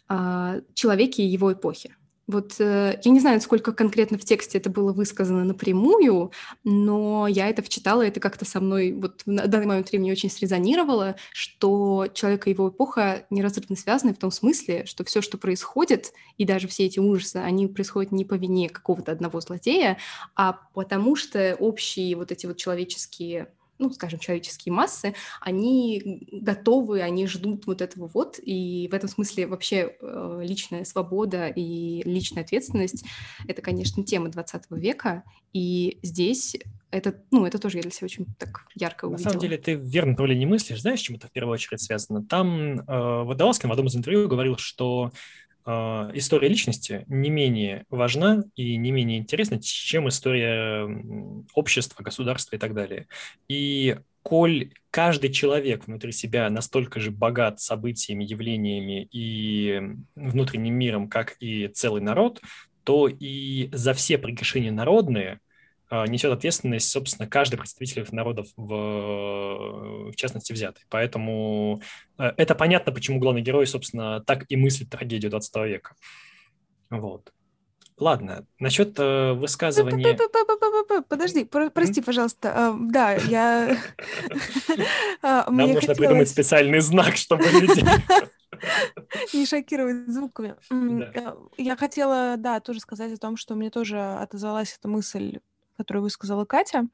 а, 0.08 0.62
человеке 0.74 1.22
и 1.22 1.28
его 1.28 1.54
эпохе. 1.54 1.96
Вот 2.26 2.56
э, 2.60 3.00
я 3.04 3.12
не 3.12 3.20
знаю, 3.20 3.40
сколько 3.40 3.72
конкретно 3.72 4.18
в 4.18 4.26
тексте 4.26 4.58
это 4.58 4.72
было 4.72 4.94
высказано 4.94 5.44
напрямую, 5.44 6.32
но 6.64 7.28
я 7.28 7.50
это 7.50 7.62
вчитала, 7.62 8.04
это 8.04 8.20
как-то 8.20 8.46
со 8.46 8.60
мной 8.60 8.94
вот 8.94 9.22
на 9.28 9.46
данный 9.46 9.68
момент 9.68 9.90
времени 9.92 10.12
очень 10.12 10.32
срезонировало, 10.32 11.16
что 11.34 12.08
человек 12.14 12.48
и 12.48 12.52
его 12.52 12.70
эпоха 12.70 13.26
неразрывно 13.30 13.76
связаны 13.76 14.16
в 14.16 14.20
том 14.20 14.32
смысле, 14.32 14.86
что 14.86 15.04
все, 15.04 15.22
что 15.22 15.38
происходит, 15.38 16.14
и 16.38 16.46
даже 16.46 16.68
все 16.68 16.86
эти 16.86 17.00
ужасы, 17.00 17.38
они 17.38 17.68
происходят 17.68 18.12
не 18.12 18.26
по 18.26 18.34
вине 18.36 18.70
какого-то 18.70 19.12
одного 19.12 19.40
злодея, 19.40 20.00
а 20.36 20.54
потому 20.74 21.16
что 21.16 21.56
общие 21.60 22.16
вот 22.16 22.32
эти 22.32 22.48
вот 22.48 22.58
человеческие 22.58 23.50
ну, 23.80 23.90
скажем, 23.92 24.20
человеческие 24.20 24.74
массы, 24.74 25.16
они 25.42 26.28
готовы, 26.32 27.02
они 27.02 27.26
ждут 27.28 27.66
вот 27.66 27.82
этого 27.82 28.08
вот, 28.14 28.40
и 28.42 28.88
в 28.92 28.94
этом 28.94 29.10
смысле 29.10 29.48
вообще 29.48 29.96
э, 30.00 30.42
личная 30.44 30.84
свобода 30.84 31.48
и 31.48 32.04
личная 32.04 32.44
ответственность— 32.44 33.06
это, 33.48 33.62
конечно, 33.62 34.04
тема 34.04 34.30
20 34.30 34.64
века, 34.72 35.24
и 35.54 35.98
здесь 36.04 36.58
это, 36.92 37.16
ну, 37.32 37.46
это 37.46 37.60
тоже 37.60 37.78
я 37.78 37.84
для 37.84 37.92
себя 37.92 38.06
очень 38.06 38.26
так 38.38 38.66
ярко 38.76 39.06
увидела. 39.06 39.26
На 39.26 39.30
самом 39.32 39.42
деле 39.42 39.58
ты 39.58 39.78
в 39.78 39.84
верном 39.84 40.12
направлении 40.12 40.46
мыслишь, 40.46 40.82
знаешь, 40.82 41.00
чем 41.00 41.18
это 41.18 41.28
в 41.28 41.32
первую 41.32 41.54
очередь 41.54 41.82
связано? 41.82 42.24
Там 42.24 42.80
э, 42.80 42.84
Водолазкин 42.88 43.70
в 43.70 43.72
одном 43.72 43.88
из 43.88 43.96
интервью 43.96 44.28
говорил, 44.28 44.58
что 44.58 45.12
история 45.66 46.48
личности 46.48 47.06
не 47.08 47.30
менее 47.30 47.86
важна 47.90 48.44
и 48.56 48.76
не 48.78 48.92
менее 48.92 49.20
интересна, 49.20 49.60
чем 49.62 50.08
история 50.10 50.88
общества, 51.54 52.04
государства 52.04 52.56
и 52.56 52.60
так 52.60 52.74
далее. 52.74 53.08
И 53.48 53.98
коль 54.24 54.72
каждый 54.92 55.32
человек 55.32 55.88
внутри 55.88 56.12
себя 56.12 56.50
настолько 56.50 57.00
же 57.00 57.12
богат 57.12 57.60
событиями, 57.60 58.24
явлениями 58.24 59.08
и 59.12 59.82
внутренним 60.16 60.76
миром, 60.76 61.10
как 61.10 61.36
и 61.40 61.68
целый 61.68 62.02
народ, 62.02 62.42
то 62.84 63.08
и 63.08 63.70
за 63.72 63.94
все 63.94 64.18
прегрешения 64.18 64.72
народные 64.72 65.34
а, 65.34 65.38
несет 65.92 66.32
ответственность, 66.32 66.90
собственно, 66.90 67.28
каждый 67.28 67.58
представитель 67.58 68.06
народов, 68.12 68.48
в, 68.56 70.12
в 70.12 70.16
частности, 70.16 70.54
взятый. 70.54 70.84
Поэтому 70.90 71.82
э, 72.18 72.32
это 72.38 72.56
понятно, 72.56 72.92
почему 72.92 73.20
главный 73.20 73.42
герой, 73.42 73.66
собственно, 73.66 74.22
так 74.22 74.46
и 74.50 74.56
мыслит 74.56 74.90
трагедию 74.90 75.32
20 75.32 75.56
века. 75.66 75.96
Вот. 76.90 77.32
Ладно, 77.98 78.46
насчет 78.60 78.98
э, 78.98 79.34
высказывания... 79.34 80.18
Подожди, 81.08 81.44
прости, 81.44 82.02
пожалуйста. 82.02 82.54
А, 82.56 82.78
да, 82.80 83.14
я... 83.14 83.78
А, 85.22 85.50
Нам 85.52 85.74
нужно 85.74 85.96
придумать 85.96 86.30
специальный 86.30 86.80
знак, 86.80 87.18
чтобы 87.18 87.44
люди... 87.46 87.84
Не 89.34 89.46
шокировать 89.46 90.08
звуками. 90.08 90.56
Э, 90.72 91.34
я 91.58 91.76
хотела, 91.76 92.36
да, 92.38 92.60
тоже 92.60 92.80
сказать 92.80 93.12
о 93.14 93.18
том, 93.18 93.38
что 93.38 93.56
мне 93.56 93.70
тоже 93.70 94.00
отозвалась 94.00 94.76
эта 94.78 94.88
мысль 94.88 95.40
которую 95.80 96.04
высказала 96.04 96.44
Катя. 96.44 96.88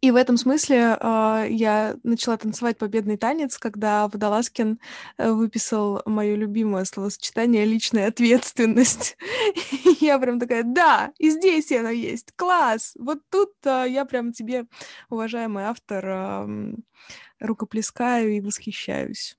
И 0.00 0.10
в 0.10 0.16
этом 0.16 0.36
смысле 0.36 0.96
э, 1.00 1.46
я 1.50 1.96
начала 2.02 2.36
танцевать 2.36 2.78
победный 2.78 3.16
танец, 3.16 3.58
когда 3.58 4.08
Водолазкин 4.08 4.78
э, 5.18 5.30
выписал 5.32 6.02
мое 6.06 6.36
любимое 6.36 6.84
словосочетание 6.84 7.64
«личная 7.64 8.08
ответственность». 8.08 9.16
И 9.72 9.96
я 10.04 10.18
прям 10.18 10.38
такая, 10.38 10.62
да, 10.62 11.12
и 11.18 11.30
здесь 11.30 11.72
она 11.72 11.90
есть, 11.90 12.32
класс! 12.36 12.94
Вот 12.98 13.20
тут 13.30 13.52
э, 13.64 13.86
я 13.88 14.04
прям 14.04 14.32
тебе, 14.32 14.66
уважаемый 15.08 15.64
автор, 15.64 16.04
э, 16.06 16.74
рукоплескаю 17.40 18.36
и 18.36 18.40
восхищаюсь. 18.40 19.36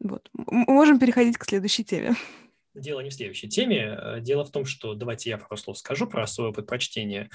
Вот. 0.00 0.30
М- 0.36 0.64
можем 0.68 0.98
переходить 0.98 1.38
к 1.38 1.44
следующей 1.44 1.84
теме. 1.84 2.14
Дело 2.74 3.00
не 3.00 3.10
в 3.10 3.14
следующей 3.14 3.48
теме. 3.48 3.98
Э, 4.00 4.20
дело 4.20 4.44
в 4.44 4.50
том, 4.50 4.64
что 4.64 4.94
давайте 4.94 5.30
я 5.30 5.38
пару 5.38 5.56
слов 5.56 5.78
скажу 5.78 6.06
про 6.06 6.26
свой 6.26 6.48
опыт 6.48 6.66
прочтения. 6.66 7.28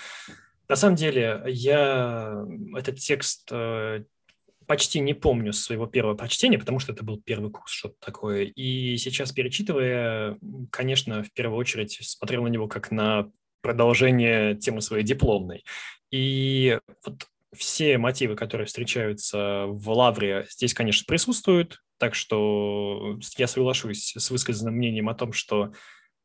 На 0.67 0.75
самом 0.75 0.95
деле, 0.95 1.43
я 1.47 2.43
этот 2.75 2.97
текст 2.97 3.47
э, 3.51 4.03
почти 4.65 4.99
не 4.99 5.13
помню 5.13 5.53
своего 5.53 5.85
первого 5.87 6.15
прочтения, 6.15 6.59
потому 6.59 6.79
что 6.79 6.91
это 6.91 7.03
был 7.03 7.21
первый 7.21 7.51
курс, 7.51 7.71
что-то 7.71 7.95
такое. 7.99 8.43
И 8.43 8.97
сейчас, 8.97 9.31
перечитывая, 9.31 10.37
конечно, 10.71 11.23
в 11.23 11.31
первую 11.31 11.57
очередь 11.57 11.97
смотрел 12.01 12.43
на 12.43 12.49
него 12.49 12.67
как 12.67 12.91
на 12.91 13.31
продолжение 13.61 14.55
темы 14.55 14.81
своей 14.81 15.03
дипломной. 15.03 15.63
И 16.11 16.79
вот 17.05 17.27
все 17.55 17.97
мотивы, 17.97 18.35
которые 18.35 18.67
встречаются 18.67 19.65
в 19.67 19.89
Лавре, 19.89 20.47
здесь, 20.49 20.73
конечно, 20.73 21.05
присутствуют. 21.07 21.81
Так 21.99 22.15
что 22.15 23.17
я 23.37 23.47
соглашусь 23.47 24.13
с 24.15 24.31
высказанным 24.31 24.75
мнением 24.75 25.09
о 25.09 25.15
том, 25.15 25.33
что 25.33 25.65
э, 25.65 25.69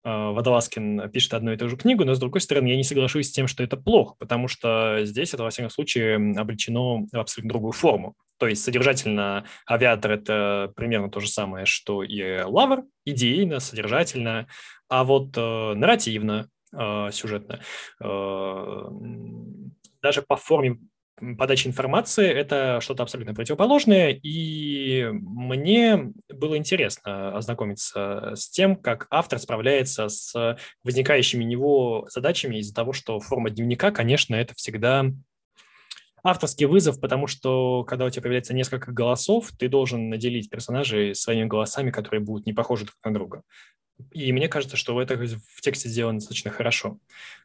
Водолазкин 0.05 1.11
пишет 1.11 1.35
одну 1.35 1.53
и 1.53 1.57
ту 1.57 1.69
же 1.69 1.77
книгу, 1.77 2.05
но, 2.05 2.15
с 2.15 2.19
другой 2.19 2.41
стороны, 2.41 2.69
я 2.69 2.77
не 2.77 2.85
соглашусь 2.85 3.29
с 3.29 3.33
тем, 3.33 3.47
что 3.47 3.63
это 3.63 3.77
плохо, 3.77 4.15
потому 4.19 4.49
что 4.49 5.05
здесь 5.05 5.33
это, 5.33 5.43
во 5.43 5.51
всяком 5.51 5.71
случае, 5.71 6.17
обречено 6.37 7.07
в 7.11 7.17
абсолютно 7.17 7.49
другую 7.49 7.73
форму. 7.73 8.15
То 8.39 8.49
есть 8.49 8.65
содержательно 8.65 9.45
авиатор– 9.71 10.11
это 10.13 10.73
примерно 10.75 11.09
то 11.09 11.21
же 11.21 11.29
самое, 11.29 11.65
что 11.65 12.03
и 12.03 12.43
лавр, 12.43 12.83
идейно, 13.05 13.61
содержательно, 13.61 14.49
а 14.89 15.05
вот 15.05 15.37
э, 15.37 15.75
нарративно, 15.75 16.49
э, 16.77 17.11
сюжетно, 17.13 17.61
э, 18.03 18.85
даже 20.03 20.23
по 20.23 20.37
форме 20.37 20.79
подачи 21.39 21.67
информации– 21.67 22.29
это 22.29 22.81
что-то 22.81 23.03
абсолютно 23.03 23.35
противоположное, 23.35 24.11
и 24.11 25.09
мне 25.13 26.13
было 26.29 26.57
интересно 26.57 27.37
ознакомиться 27.37 28.33
с 28.35 28.49
тем, 28.49 28.77
как 28.77 29.07
автор 29.11 29.39
справляется 29.39 30.09
с 30.09 30.57
возникающими 30.83 31.45
у 31.45 31.49
него 31.49 32.07
задачами 32.11 32.57
из-за 32.57 32.75
того, 32.75 32.93
что 32.93 33.21
форма 33.21 33.51
дневника, 33.51 33.91
конечно, 33.91 34.35
это 34.35 34.55
всегда 34.55 35.07
авторский 36.25 36.67
вызов, 36.67 37.01
потому 37.01 37.27
что 37.27 37.85
когда 37.85 38.05
у 38.05 38.11
тебя 38.11 38.23
появляется 38.23 38.55
несколько 38.55 38.93
голосов, 38.93 39.51
ты 39.59 39.69
должен 39.69 40.09
наделить 40.09 40.51
персонажей 40.51 41.15
своими 41.15 41.47
голосами, 41.47 41.91
которые 41.91 42.21
будут 42.21 42.47
не 42.47 42.53
похожи 42.53 42.85
друг 42.85 42.97
на 43.05 43.13
друга. 43.13 43.43
И 44.11 44.33
мне 44.33 44.49
кажется, 44.49 44.77
что 44.77 45.01
это 45.01 45.17
в 45.17 45.61
тексте 45.61 45.89
сделано 45.89 46.19
достаточно 46.19 46.51
хорошо. 46.51 46.99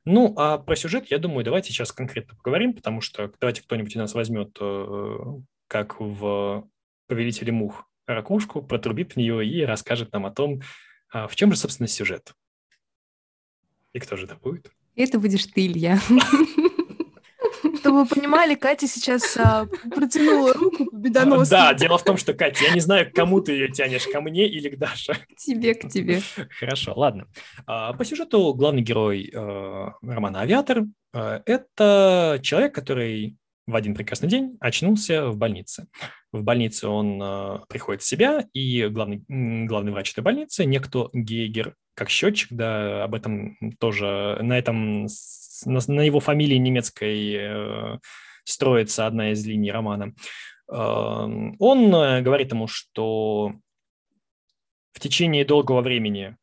Ну, 0.06 0.34
а 0.38 0.58
про 0.58 0.76
сюжет, 0.76 1.12
я 1.12 1.18
думаю, 1.18 1.46
давайте 1.46 1.70
сейчас 1.70 1.92
конкретно 1.92 2.36
поговорим, 2.36 2.74
потому 2.74 3.02
что 3.02 3.32
давайте 3.40 3.62
кто-нибудь 3.62 3.96
у 3.96 4.00
нас 4.00 4.14
возьмет, 4.14 4.58
э, 4.60 5.18
как 5.68 6.00
в 6.00 6.68
«Повелителе 7.08 7.52
мух», 7.52 7.88
ракушку, 8.08 8.62
протрубит 8.62 9.14
в 9.14 9.18
нее 9.18 9.46
и 9.46 9.64
расскажет 9.64 10.12
нам 10.14 10.26
о 10.26 10.32
том, 10.32 10.62
а, 11.12 11.28
в 11.28 11.36
чем 11.36 11.52
же, 11.52 11.58
собственно, 11.58 11.88
сюжет. 11.88 12.34
И 13.94 14.00
кто 14.00 14.16
же 14.16 14.26
это 14.26 14.36
будет? 14.36 14.72
Это 14.96 15.20
будешь 15.20 15.46
ты, 15.46 15.68
Илья. 15.68 16.00
Чтобы 17.88 18.04
вы 18.04 18.06
понимали, 18.06 18.56
Катя 18.56 18.86
сейчас 18.86 19.38
а, 19.38 19.66
протянула 19.90 20.52
руку 20.52 20.88
победоносно. 20.92 21.58
Да, 21.58 21.74
дело 21.74 21.98
в 21.98 22.04
том, 22.04 22.18
что, 22.18 22.34
Катя, 22.34 22.66
я 22.66 22.74
не 22.74 22.82
знаю, 22.82 23.10
к 23.10 23.16
кому 23.16 23.40
ты 23.40 23.54
ее 23.54 23.72
тянешь, 23.72 24.06
ко 24.12 24.20
мне 24.20 24.46
или 24.46 24.68
к 24.68 24.78
Даше. 24.78 25.14
К 25.14 25.36
тебе, 25.38 25.74
к 25.74 25.88
тебе. 25.88 26.22
Хорошо, 26.60 26.94
ладно. 26.98 27.28
А, 27.66 27.94
по 27.94 28.04
сюжету 28.04 28.54
главный 28.54 28.82
герой 28.82 29.32
э, 29.34 29.88
романа 30.02 30.42
«Авиатор» 30.42 30.84
это 31.14 32.40
человек, 32.44 32.76
который 32.76 33.38
в 33.66 33.76
один 33.76 33.96
прекрасный 33.96 34.28
день 34.28 34.58
очнулся 34.60 35.30
в 35.30 35.38
больнице. 35.38 35.88
В 36.34 36.44
больнице 36.44 36.90
он 36.90 37.22
э, 37.22 37.60
приходит 37.70 38.02
в 38.02 38.06
себя, 38.06 38.46
и 38.52 38.88
главный, 38.88 39.24
главный 39.30 39.94
врач 39.94 40.12
этой 40.12 40.26
больницы, 40.26 40.66
некто 40.66 41.10
Гейгер, 41.14 41.74
как 41.96 42.10
счетчик, 42.10 42.50
да, 42.52 43.06
об 43.06 43.16
этом 43.16 43.58
тоже, 43.80 44.38
на 44.42 44.58
этом 44.58 45.08
на, 45.66 45.80
на 45.88 46.02
его 46.02 46.20
фамилии 46.20 46.56
немецкой 46.56 47.36
э, 47.36 48.00
строится 48.44 49.08
одна 49.08 49.32
из 49.32 49.46
линий 49.46 49.72
романа. 49.72 50.14
Э, 50.72 50.76
он 50.76 51.92
говорит 51.92 52.52
ему, 52.52 52.68
что 52.68 53.54
в 54.94 55.00
течение 55.00 55.46
долгого 55.46 55.82
времени 55.82 56.38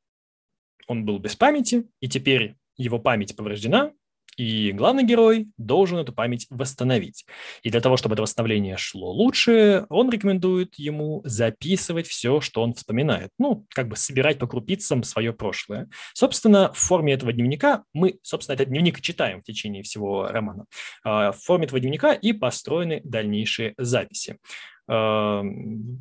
он 0.86 1.04
был 1.04 1.18
без 1.18 1.36
памяти, 1.36 1.88
и 2.00 2.08
теперь 2.08 2.56
его 2.76 2.98
память 2.98 3.36
повреждена, 3.36 3.92
и 4.36 4.72
главный 4.72 5.04
герой 5.04 5.48
должен 5.56 5.98
эту 5.98 6.12
память 6.12 6.46
восстановить. 6.50 7.24
И 7.62 7.70
для 7.70 7.80
того, 7.80 7.96
чтобы 7.96 8.14
это 8.14 8.22
восстановление 8.22 8.76
шло 8.76 9.10
лучше, 9.10 9.86
он 9.88 10.10
рекомендует 10.10 10.74
ему 10.76 11.22
записывать 11.24 12.06
все, 12.06 12.40
что 12.40 12.62
он 12.62 12.74
вспоминает. 12.74 13.30
Ну, 13.38 13.66
как 13.70 13.88
бы 13.88 13.96
собирать 13.96 14.38
по 14.38 14.46
крупицам 14.46 15.02
свое 15.02 15.32
прошлое. 15.32 15.88
Собственно, 16.14 16.72
в 16.72 16.78
форме 16.78 17.12
этого 17.12 17.32
дневника 17.32 17.84
мы, 17.92 18.18
собственно, 18.22 18.54
этот 18.54 18.68
дневник 18.68 19.00
читаем 19.00 19.40
в 19.40 19.44
течение 19.44 19.82
всего 19.82 20.26
романа. 20.28 20.66
А, 21.04 21.32
в 21.32 21.38
форме 21.38 21.66
этого 21.66 21.80
дневника 21.80 22.12
и 22.12 22.32
построены 22.32 23.00
дальнейшие 23.04 23.74
записи. 23.78 24.38
А, 24.86 25.42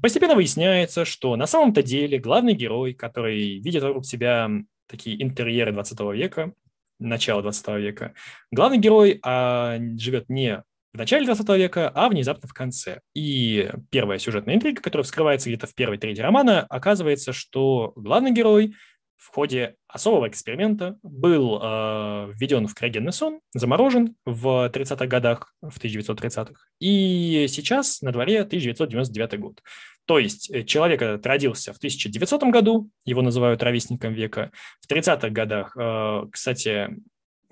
постепенно 0.02 0.36
выясняется, 0.36 1.06
что 1.06 1.36
на 1.36 1.48
самом-то 1.48 1.84
деле 1.84 2.19
главный 2.19 2.54
герой, 2.54 2.93
который 2.93 3.60
видит 3.60 3.84
вокруг 3.84 4.06
себя 4.06 4.50
такие 4.88 5.22
интерьеры 5.22 5.72
20 5.72 6.00
века, 6.13 6.54
начала 6.99 7.41
20 7.41 7.67
века. 7.79 8.13
Главный 8.51 8.77
герой 8.77 9.19
а, 9.23 9.77
живет 9.97 10.29
не 10.29 10.63
в 10.93 10.97
начале 10.97 11.25
20 11.25 11.49
века, 11.49 11.89
а 11.89 12.08
внезапно 12.08 12.47
в 12.47 12.53
конце. 12.53 13.01
И 13.15 13.69
первая 13.89 14.19
сюжетная 14.19 14.56
интрига, 14.56 14.82
которая 14.82 15.03
вскрывается 15.03 15.49
где-то 15.49 15.65
в 15.65 15.73
первой 15.73 15.97
трети 15.97 16.21
романа, 16.21 16.65
оказывается, 16.69 17.34
что 17.34 17.93
главный 17.95 18.32
герой 18.32 18.75
в 19.23 19.33
ходе 19.33 19.75
особого 19.88 20.27
эксперимента 20.27 20.97
был 21.01 21.57
э, 21.62 22.31
введен 22.36 22.67
в 22.67 22.75
криогенный 22.75 23.13
сон, 23.13 23.39
заморожен 23.53 24.15
в 24.25 24.69
30-х 24.69 25.05
годах, 25.07 25.53
в 25.62 25.79
1930-х, 25.79 26.53
и 26.79 27.45
сейчас 27.47 28.01
на 28.01 28.12
дворе 28.12 28.41
1999 28.41 29.39
год. 29.39 29.62
То 30.05 30.19
есть 30.19 30.51
э, 30.51 30.63
человек 30.63 31.01
этот 31.01 31.25
родился 31.25 31.71
в 31.71 31.77
1900 31.77 32.43
году, 32.43 32.89
его 33.05 33.21
называют 33.21 33.63
ровесником 33.63 34.13
века. 34.13 34.51
В 34.81 34.91
30-х 34.91 35.29
годах, 35.29 35.77
э, 35.77 36.23
кстати, 36.29 36.89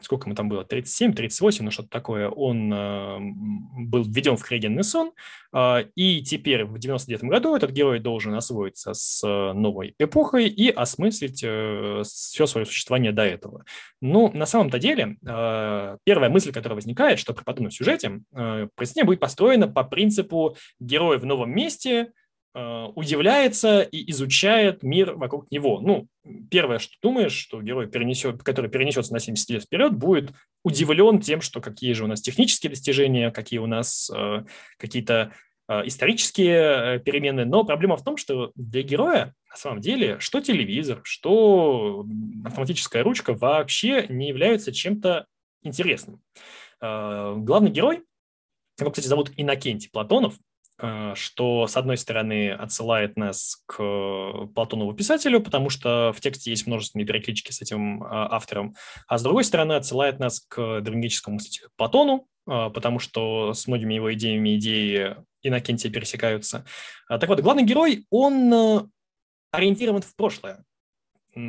сколько 0.01 0.27
ему 0.27 0.35
там 0.35 0.49
было, 0.49 0.63
37, 0.63 1.13
38, 1.13 1.65
ну 1.65 1.71
что-то 1.71 1.89
такое, 1.89 2.29
он 2.29 2.71
э, 2.73 3.17
был 3.19 4.03
введен 4.03 4.37
в 4.37 4.43
криогенный 4.43 4.83
сон, 4.83 5.11
э, 5.53 5.85
и 5.95 6.21
теперь 6.21 6.65
в 6.65 6.77
99 6.79 7.23
году 7.25 7.55
этот 7.55 7.71
герой 7.71 7.99
должен 7.99 8.33
освоиться 8.33 8.93
с 8.93 9.25
э, 9.25 9.53
новой 9.53 9.95
эпохой 9.99 10.47
и 10.47 10.69
осмыслить 10.69 11.43
э, 11.43 12.01
все 12.05 12.45
свое 12.45 12.65
существование 12.65 13.11
до 13.11 13.23
этого. 13.23 13.65
Ну, 14.01 14.31
на 14.33 14.45
самом-то 14.45 14.79
деле, 14.79 15.17
э, 15.25 15.97
первая 16.03 16.29
мысль, 16.29 16.51
которая 16.51 16.75
возникает, 16.75 17.19
что 17.19 17.33
при 17.33 17.43
подобном 17.43 17.71
сюжете 17.71 18.21
э, 18.33 18.67
произведение 18.75 19.05
будет 19.05 19.19
построено 19.19 19.67
по 19.67 19.83
принципу 19.83 20.55
героя 20.79 21.17
в 21.17 21.25
новом 21.25 21.51
месте, 21.51 22.11
удивляется 22.53 23.81
и 23.81 24.11
изучает 24.11 24.83
мир 24.83 25.15
вокруг 25.15 25.49
него. 25.51 25.79
Ну, 25.79 26.07
первое, 26.49 26.79
что 26.79 26.93
думаешь, 27.01 27.33
что 27.33 27.61
герой, 27.61 27.87
перенесет, 27.87 28.43
который 28.43 28.69
перенесется 28.69 29.13
на 29.13 29.19
70 29.19 29.49
лет 29.49 29.63
вперед, 29.63 29.93
будет 29.93 30.31
удивлен 30.63 31.19
тем, 31.19 31.41
что 31.41 31.61
какие 31.61 31.93
же 31.93 32.03
у 32.03 32.07
нас 32.07 32.21
технические 32.21 32.69
достижения, 32.69 33.31
какие 33.31 33.59
у 33.59 33.67
нас 33.67 34.11
э, 34.13 34.43
какие-то 34.77 35.33
э, 35.67 35.81
исторические 35.85 36.95
э, 36.95 36.99
перемены. 36.99 37.45
Но 37.45 37.63
проблема 37.63 37.95
в 37.97 38.03
том, 38.03 38.17
что 38.17 38.51
для 38.55 38.81
героя 38.83 39.33
на 39.49 39.55
самом 39.55 39.81
деле 39.81 40.19
что 40.19 40.41
телевизор, 40.41 41.01
что 41.03 42.05
автоматическая 42.45 43.03
ручка 43.03 43.33
вообще 43.33 44.07
не 44.09 44.27
являются 44.27 44.71
чем-то 44.71 45.25
интересным. 45.63 46.21
Э, 46.81 47.35
главный 47.37 47.71
герой, 47.71 48.03
его, 48.79 48.91
кстати, 48.91 49.07
зовут 49.07 49.31
Иннокентий 49.37 49.89
Платонов, 49.89 50.35
Э, 50.35 50.50
что, 51.15 51.67
с 51.67 51.77
одной 51.77 51.97
стороны, 51.97 52.51
отсылает 52.51 53.17
нас 53.17 53.63
к 53.65 53.77
Платонову 54.55 54.93
писателю, 54.93 55.41
потому 55.41 55.69
что 55.69 56.11
в 56.15 56.21
тексте 56.21 56.49
есть 56.49 56.67
множественные 56.67 57.05
переклички 57.05 57.51
с 57.51 57.61
этим 57.61 58.03
э, 58.03 58.07
автором, 58.09 58.75
а 59.07 59.17
с 59.17 59.23
другой 59.23 59.43
стороны, 59.43 59.73
отсылает 59.73 60.19
нас 60.19 60.39
к 60.39 60.81
драматическому 60.81 61.35
мыслителю 61.35 61.69
Платону, 61.75 62.27
э, 62.47 62.69
потому 62.73 62.99
что 62.99 63.53
с 63.53 63.67
многими 63.67 63.93
его 63.93 64.13
идеями 64.13 64.55
идеи 64.57 65.15
Иннокентия 65.43 65.91
пересекаются. 65.91 66.65
Так 67.07 67.27
вот, 67.27 67.39
главный 67.39 67.63
герой, 67.63 68.05
он 68.09 68.91
ориентирован 69.51 70.01
в 70.01 70.15
прошлое. 70.15 70.63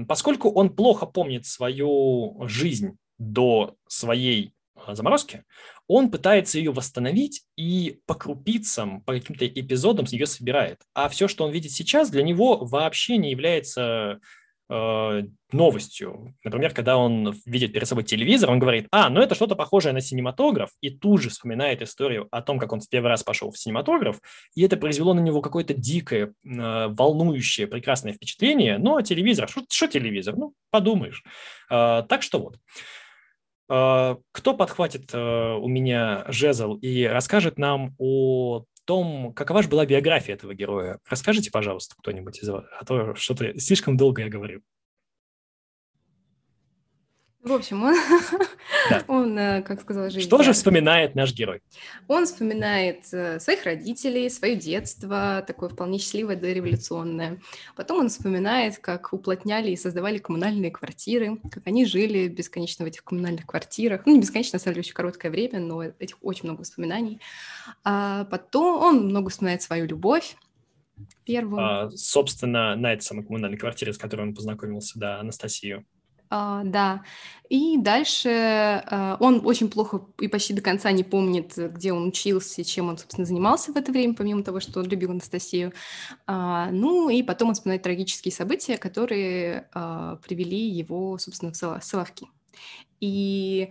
Поскольку 0.09 0.51
он 0.51 0.71
плохо 0.71 1.07
помнит 1.07 1.45
свою 1.47 2.37
жизнь 2.49 2.97
до 3.19 3.77
своей 3.89 4.55
заморозки, 4.89 5.45
он 5.87 6.11
пытается 6.11 6.59
ее 6.59 6.73
восстановить 6.73 7.45
и 7.57 8.01
по 8.07 8.15
крупицам, 8.15 9.03
по 9.03 9.15
каким-то 9.15 9.47
эпизодам 9.47 10.07
ее 10.07 10.27
собирает. 10.27 10.81
А 10.95 11.09
все, 11.09 11.29
что 11.29 11.45
он 11.45 11.53
видит 11.53 11.73
сейчас, 11.73 12.11
для 12.11 12.23
него 12.23 12.57
вообще 12.65 13.17
не 13.17 13.31
является 13.31 14.21
э, 14.69 15.23
новостью. 15.53 16.35
Например, 16.45 16.73
когда 16.73 16.97
он 16.97 17.35
видит 17.45 17.73
перед 17.73 17.87
собой 17.87 18.05
телевизор, 18.05 18.51
он 18.51 18.59
говорит, 18.59 18.87
а, 18.91 19.11
ну 19.11 19.21
это 19.21 19.35
что-то 19.35 19.55
похожее 19.55 19.93
на 19.93 20.01
синематограф, 20.01 20.71
и 20.81 20.91
тут 20.91 21.21
же 21.21 21.31
вспоминает 21.31 21.83
историю 21.83 22.29
о 22.31 22.43
том, 22.43 22.59
как 22.59 22.73
он 22.73 22.81
в 22.81 22.89
первый 22.89 23.09
раз 23.09 23.23
пошел 23.23 23.51
в 23.51 23.59
синематограф, 23.59 24.21
и 24.55 24.63
это 24.63 24.77
произвело 24.77 25.15
на 25.15 25.21
него 25.21 25.43
какое-то 25.43 25.75
дикое, 25.75 26.33
э, 26.45 26.87
волнующее, 26.89 27.67
прекрасное 27.67 28.15
впечатление. 28.15 28.79
Ну, 28.79 28.97
а 28.97 29.03
телевизор, 29.03 29.49
что 29.49 29.87
телевизор? 29.87 30.37
Ну, 30.37 30.55
подумаешь. 30.71 31.23
Э, 31.71 32.03
так 32.09 32.23
что 32.23 32.39
вот. 32.39 32.57
Э, 33.73 34.17
кто 34.33 34.55
подхватит 34.55 35.15
э, 35.15 35.19
у 35.19 35.67
меня 35.67 36.25
жезл 36.29 36.75
и 36.75 37.05
расскажет 37.05 37.59
нам 37.59 37.95
о 37.99 38.65
том, 38.85 39.33
какова 39.33 39.63
же 39.63 39.71
была 39.71 39.87
биография 39.87 40.35
этого 40.35 40.53
героя? 40.55 40.99
Расскажите, 41.09 41.51
пожалуйста, 41.51 41.95
кто-нибудь 41.99 42.43
из 42.43 42.49
вас, 42.51 42.67
а 42.79 42.85
то 42.85 43.15
что-то 43.15 43.59
слишком 43.59 43.97
долго 43.97 44.23
я 44.23 44.29
говорю. 44.29 44.61
В 47.43 47.53
общем, 47.53 47.83
он, 47.83 47.97
да. 48.91 49.05
он 49.09 49.39
э, 49.39 49.63
как 49.63 49.81
сказала 49.81 50.11
жизнь. 50.11 50.27
Что 50.27 50.43
же 50.43 50.53
вспоминает 50.53 51.15
наш 51.15 51.33
герой? 51.33 51.63
Он 52.09 52.27
вспоминает 52.27 53.05
э, 53.13 53.39
своих 53.41 53.65
родителей, 53.65 54.29
свое 54.31 54.57
детство, 54.57 55.45
такое 55.47 55.69
вполне 55.69 55.99
счастливое, 55.99 56.37
дореволюционное. 56.37 57.41
Потом 57.77 58.01
он 58.01 58.09
вспоминает, 58.09 58.79
как 58.79 59.13
уплотняли 59.13 59.71
и 59.71 59.77
создавали 59.77 60.19
коммунальные 60.19 60.71
квартиры, 60.71 61.39
как 61.51 61.67
они 61.67 61.85
жили 61.85 62.29
бесконечно 62.29 62.85
в 62.85 62.89
этих 62.89 63.05
коммунальных 63.05 63.47
квартирах. 63.47 64.03
Ну, 64.07 64.15
не 64.15 64.21
бесконечно, 64.21 64.57
на 64.57 64.61
самом 64.61 64.75
деле, 64.75 64.83
очень 64.83 64.95
короткое 64.95 65.31
время, 65.31 65.61
но 65.61 65.83
этих 65.83 66.17
очень 66.23 66.45
много 66.45 66.61
воспоминаний. 66.61 67.21
А 67.85 68.25
потом 68.25 68.83
он 68.83 69.09
много 69.09 69.31
вспоминает 69.31 69.63
свою 69.63 69.87
любовь, 69.87 70.37
первую. 71.25 71.61
А, 71.61 71.91
собственно, 71.91 72.77
на 72.77 72.93
этой 72.93 73.03
самой 73.03 73.25
коммунальной 73.25 73.59
квартире, 73.59 73.93
с 73.93 73.99
которой 73.99 74.23
он 74.23 74.35
познакомился, 74.35 74.99
да, 74.99 75.21
Анастасию. 75.21 75.85
А, 76.35 76.63
да. 76.65 77.05
И 77.51 77.77
дальше 77.77 78.31
а, 78.31 79.19
он 79.21 79.43
очень 79.45 79.69
плохо 79.69 80.01
и 80.19 80.29
почти 80.29 80.55
до 80.55 80.63
конца 80.63 80.91
не 80.91 81.05
помнит, 81.05 81.53
где 81.59 81.93
он 81.93 82.09
учился, 82.09 82.65
чем 82.65 82.89
он, 82.89 82.97
собственно, 82.97 83.27
занимался 83.27 83.71
в 83.71 83.77
это 83.77 83.93
время, 83.93 84.15
помимо 84.15 84.43
того, 84.43 84.59
что 84.59 84.81
он 84.81 84.87
любил 84.87 85.11
Анастасию. 85.11 85.75
А, 86.27 86.71
ну 86.71 87.11
и 87.11 87.23
потом 87.23 87.51
он 87.51 87.55
вспоминает 87.55 87.83
трагические 87.83 88.33
события, 88.33 88.79
которые 88.79 89.69
а, 89.75 90.17
привели 90.27 90.71
его, 90.71 91.19
собственно, 91.19 91.53
в 91.53 91.85
Соловки. 91.85 92.27
И 93.01 93.69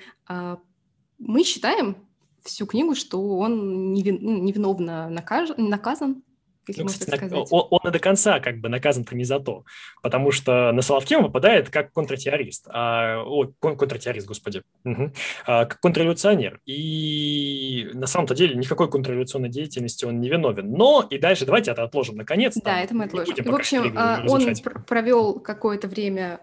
мы 1.18 1.44
считаем 1.44 1.96
всю 2.44 2.68
книгу, 2.68 2.94
что 2.94 3.38
он 3.38 3.94
ну, 3.94 3.96
невиновно 3.96 5.10
накаж, 5.10 5.50
наказан 5.58 6.24
ну, 6.68 6.86
кстати, 6.86 7.34
он, 7.34 7.68
он 7.70 7.80
и 7.90 7.92
до 7.92 8.00
конца 8.00 8.40
как 8.40 8.60
бы 8.60 8.70
наказан-то 8.70 9.16
не 9.16 9.24
за 9.24 9.40
то, 9.40 9.66
потому 10.02 10.32
что 10.32 10.72
на 10.72 10.82
Соловке 10.82 11.18
он 11.18 11.24
попадает 11.24 11.70
как 11.70 11.92
контртеррорист, 11.92 12.68
а, 12.70 13.24
о, 13.24 13.48
контртеррорист, 13.60 14.28
господи, 14.28 14.62
угу, 14.84 15.12
а, 15.46 15.66
как 15.66 15.80
контрреволюционер. 15.80 16.60
И 16.66 17.90
на 17.94 18.08
самом-то 18.08 18.36
деле 18.36 18.56
никакой 18.56 18.90
контрреволюционной 18.90 19.50
деятельности 19.50 20.06
он 20.06 20.20
не 20.22 20.30
виновен. 20.30 20.72
Но 20.72 21.06
и 21.10 21.18
дальше 21.18 21.46
давайте 21.46 21.72
это 21.72 21.84
отложим 21.84 22.16
наконец. 22.16 22.56
Да, 22.64 22.82
это 22.82 22.96
мы 22.96 23.06
отложим. 23.06 23.36
В 23.36 23.56
общем, 23.56 23.94
а, 23.98 24.24
он 24.28 24.54
провел 24.88 25.40
какое-то 25.40 25.88
время 25.88 26.42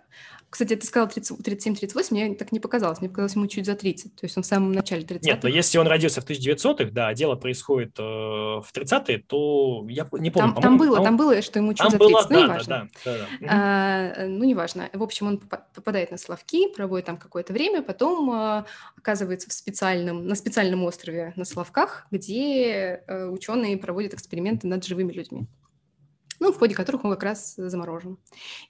кстати, 0.51 0.77
ты 0.77 0.87
сказал 0.87 1.09
37-38, 1.09 2.07
мне 2.11 2.35
так 2.35 2.53
не 2.53 2.61
показалось. 2.61 3.01
Мне 3.01 3.11
показалось 3.11 3.35
ему 3.35 3.47
чуть 3.49 3.67
за 3.67 3.75
30. 3.75 4.15
То 4.15 4.25
есть 4.25 4.37
он 4.37 4.43
в 4.43 4.47
самом 4.47 4.73
начале 4.73 5.05
30 5.05 5.27
Нет, 5.27 5.43
но 5.43 5.49
если 5.49 5.77
он 5.77 5.87
родился 5.87 6.23
в 6.23 6.27
1900-х, 6.27 6.91
да, 6.91 7.13
дело 7.13 7.35
происходит 7.35 7.99
э, 7.99 8.03
в 8.03 8.67
30-е, 8.73 9.19
то 9.27 9.85
я 9.89 10.09
не 10.13 10.31
помню. 10.31 10.55
Там, 10.55 10.63
там 10.63 10.79
было, 10.79 11.03
там 11.03 11.19
было, 11.19 11.43
что 11.43 11.59
ему 11.59 11.75
чуть 11.75 11.91
за 11.91 11.99
30. 11.99 11.99
Было, 11.99 12.27
ну, 12.29 12.29
да, 12.29 12.45
неважно. 12.45 12.89
Да, 13.05 13.19
да, 13.19 13.27
да. 13.41 13.47
А, 13.51 14.27
ну, 14.27 14.45
неважно. 14.45 14.89
В 14.95 15.03
общем, 15.03 15.27
он 15.27 15.39
попадает 15.39 16.11
на 16.11 16.17
Соловки, 16.17 16.73
проводит 16.73 17.07
там 17.07 17.19
какое-то 17.19 17.53
время, 17.53 17.83
потом 17.83 18.31
а, 18.31 18.65
оказывается 18.97 19.51
в 19.51 19.53
специальном, 19.53 20.27
на 20.27 20.35
специальном 20.35 20.83
острове 20.85 21.35
на 21.37 21.45
Соловках, 21.45 22.07
где 22.11 23.03
а, 23.07 23.29
ученые 23.29 23.77
проводят 23.77 24.15
эксперименты 24.15 24.67
над 24.67 24.83
живыми 24.85 25.13
людьми 25.13 25.47
ну, 26.41 26.53
в 26.53 26.59
ходе 26.59 26.75
которых 26.75 27.05
он 27.05 27.11
как 27.11 27.23
раз 27.23 27.55
заморожен. 27.57 28.19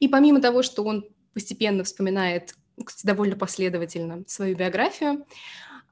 И 0.01 0.09
помимо 0.09 0.41
того, 0.41 0.63
что 0.63 0.85
он 0.85 1.05
постепенно 1.39 1.85
вспоминает, 1.85 2.57
кстати, 2.85 3.07
довольно 3.07 3.37
последовательно 3.37 4.25
свою 4.27 4.57
биографию, 4.57 5.25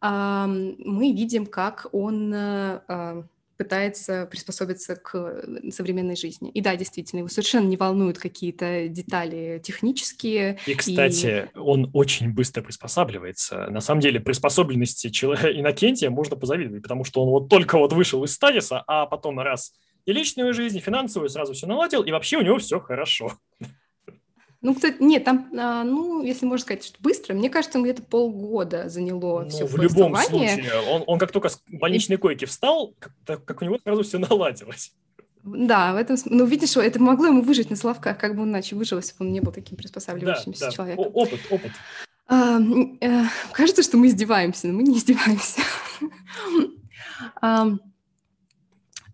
мы 0.02 1.12
видим, 1.12 1.46
как 1.46 1.86
он 1.92 2.32
э, 2.34 3.22
пытается 3.56 4.26
приспособиться 4.26 4.96
к 4.96 5.44
современной 5.70 6.16
жизни. 6.16 6.50
И 6.50 6.60
да, 6.60 6.74
действительно, 6.74 7.20
его 7.20 7.28
совершенно 7.28 7.68
не 7.68 7.76
волнуют 7.76 8.18
какие-то 8.18 8.88
детали 8.88 9.60
технические. 9.62 10.58
И, 10.66 10.74
кстати, 10.74 11.48
и... 11.54 11.58
он 11.58 11.90
очень 11.92 12.34
быстро 12.34 12.62
приспосабливается. 12.62 13.68
На 13.70 13.80
самом 13.80 14.00
деле, 14.00 14.18
приспособленности 14.18 15.10
человека 15.10 15.48
Иннокентия 15.48 16.10
можно 16.10 16.36
позавидовать, 16.36 16.82
потому 16.82 17.04
что 17.04 17.22
он 17.22 17.30
вот 17.30 17.48
только 17.48 17.78
вот 17.78 17.92
вышел 17.92 18.24
из 18.24 18.34
стадиса, 18.34 18.82
а 18.88 19.06
потом 19.06 19.38
раз 19.38 19.72
и 20.06 20.12
личную 20.12 20.54
жизнь, 20.54 20.78
и 20.78 20.80
финансовую 20.80 21.28
сразу 21.28 21.52
все 21.52 21.66
наладил, 21.66 22.02
и 22.02 22.10
вообще 22.10 22.38
у 22.38 22.42
него 22.42 22.58
все 22.58 22.80
хорошо. 22.80 23.32
Ну, 24.66 24.74
кстати, 24.74 24.96
нет, 24.98 25.22
там, 25.22 25.48
а, 25.56 25.84
ну, 25.84 26.24
если 26.24 26.44
можно 26.44 26.64
сказать, 26.64 26.84
что 26.84 26.98
быстро, 27.00 27.34
мне 27.34 27.48
кажется, 27.48 27.80
где-то 27.80 28.02
полгода 28.02 28.88
заняло 28.88 29.42
ну, 29.42 29.48
все 29.48 29.64
в 29.64 29.76
любом 29.76 30.16
случае, 30.16 30.72
он, 30.90 31.04
он 31.06 31.20
как 31.20 31.30
только 31.30 31.50
с 31.50 31.62
больничной 31.68 32.16
койки 32.16 32.46
встал, 32.46 32.92
как, 32.98 33.44
как 33.44 33.62
у 33.62 33.64
него 33.64 33.78
сразу 33.80 34.02
все 34.02 34.18
наладилось. 34.28 34.92
Да, 35.44 35.92
в 35.92 35.96
этом 35.96 36.16
Ну, 36.24 36.46
видишь, 36.46 36.76
это 36.76 37.00
могло 37.00 37.26
ему 37.26 37.42
выжить 37.42 37.70
на 37.70 37.76
Славках, 37.76 38.18
как 38.18 38.34
бы 38.34 38.42
он 38.42 38.48
иначе 38.48 38.74
выжил, 38.74 38.98
если 38.98 39.16
бы 39.16 39.24
он 39.24 39.32
не 39.32 39.40
был 39.40 39.52
таким 39.52 39.76
приспосабливающимся 39.76 40.58
да, 40.58 40.66
да. 40.66 40.72
человеком. 40.72 41.04
О 41.04 41.08
опыт, 41.10 41.40
опыт. 41.48 41.70
А, 42.26 42.58
э, 43.02 43.22
кажется, 43.52 43.84
что 43.84 43.98
мы 43.98 44.08
издеваемся, 44.08 44.66
но 44.66 44.72
мы 44.72 44.82
не 44.82 44.98
издеваемся. 44.98 45.60